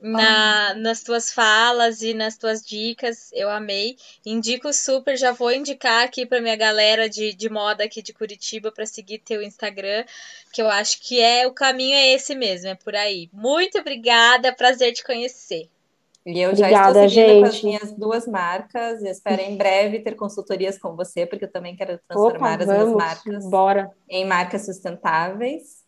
na- 0.00 0.74
nas 0.74 1.02
tuas 1.02 1.32
falas 1.32 2.02
e 2.02 2.12
nas 2.14 2.36
tuas 2.36 2.60
dicas. 2.64 3.30
Eu 3.32 3.48
amei. 3.50 3.96
Indico 4.26 4.72
super. 4.72 5.16
Já 5.16 5.32
vou 5.32 5.52
indicar 5.52 6.04
aqui 6.04 6.26
pra 6.26 6.40
minha 6.40 6.56
galera 6.56 7.08
de, 7.08 7.32
de 7.34 7.48
moda 7.48 7.84
aqui 7.84 8.02
de 8.02 8.12
Curitiba 8.12 8.70
pra 8.72 8.84
seguir 8.86 9.18
teu 9.18 9.42
Instagram. 9.42 10.04
Que 10.52 10.62
eu 10.62 10.68
acho 10.68 11.00
que 11.00 11.20
é 11.20 11.46
o 11.46 11.52
caminho 11.52 11.94
é 11.94 12.08
esse 12.14 12.34
mesmo. 12.34 12.68
É 12.68 12.74
por 12.74 12.94
aí. 12.96 13.28
Muito 13.32 13.78
obrigada. 13.78 14.52
Prazer 14.52 14.92
te 14.92 15.04
conhecer. 15.04 15.68
E 16.30 16.42
eu 16.42 16.54
já 16.54 16.66
Obrigada, 16.66 17.06
estou 17.06 17.08
seguindo 17.08 17.40
com 17.40 17.46
as 17.46 17.54
gente. 17.54 17.64
minhas 17.64 17.92
duas 17.92 18.26
marcas 18.26 19.02
espero 19.02 19.40
em 19.40 19.56
breve 19.56 20.00
ter 20.00 20.14
consultorias 20.14 20.78
com 20.78 20.94
você, 20.94 21.24
porque 21.24 21.46
eu 21.46 21.50
também 21.50 21.74
quero 21.74 21.98
transformar 22.06 22.54
Opa, 22.54 22.62
as 22.64 22.66
minhas 22.66 22.82
vamos. 22.82 23.02
marcas 23.02 23.50
Bora. 23.50 23.90
em 24.06 24.26
marcas 24.26 24.66
sustentáveis. 24.66 25.86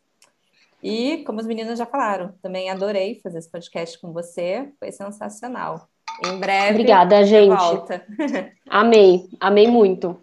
E, 0.82 1.18
como 1.26 1.40
as 1.40 1.46
meninas 1.46 1.78
já 1.78 1.84
falaram, 1.84 2.32
também 2.40 2.70
adorei 2.70 3.20
fazer 3.22 3.38
esse 3.38 3.50
podcast 3.50 4.00
com 4.00 4.14
você, 4.14 4.72
foi 4.78 4.90
sensacional. 4.90 5.86
Em 6.24 6.38
breve, 6.38 6.70
Obrigada, 6.70 7.22
gente. 7.22 7.54
volta. 7.54 8.02
Amei. 8.66 9.28
Amei 9.38 9.68
muito. 9.68 10.18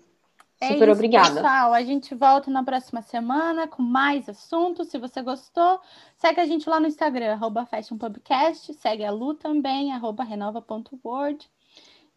É 0.59 0.69
Super 0.69 0.87
isso, 0.87 0.97
obrigada. 0.97 1.35
Pessoal, 1.35 1.73
a 1.73 1.83
gente 1.83 2.15
volta 2.15 2.49
na 2.49 2.63
próxima 2.63 3.01
semana 3.01 3.67
com 3.67 3.83
mais 3.83 4.27
assuntos. 4.27 4.89
Se 4.89 4.97
você 4.97 5.21
gostou, 5.21 5.79
segue 6.15 6.41
a 6.41 6.45
gente 6.45 6.67
lá 6.67 6.79
no 6.79 6.87
Instagram, 6.87 7.33
arroba 7.33 7.65
fashionpubcast, 7.65 8.73
segue 8.73 9.05
a 9.05 9.11
Lu 9.11 9.35
também, 9.35 9.93
arroba 9.93 10.23
renova.word. 10.23 11.47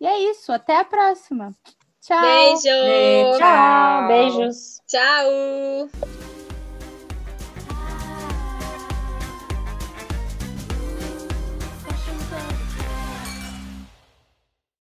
E 0.01 0.07
é 0.07 0.31
isso, 0.31 0.51
até 0.53 0.79
a 0.79 0.85
próxima. 0.85 1.55
Tchau! 2.01 2.19
Beijo! 2.23 2.63
Beijo. 2.63 3.39
Tchau. 3.39 4.09
Beijos. 4.09 4.81
Tchau! 4.87 6.40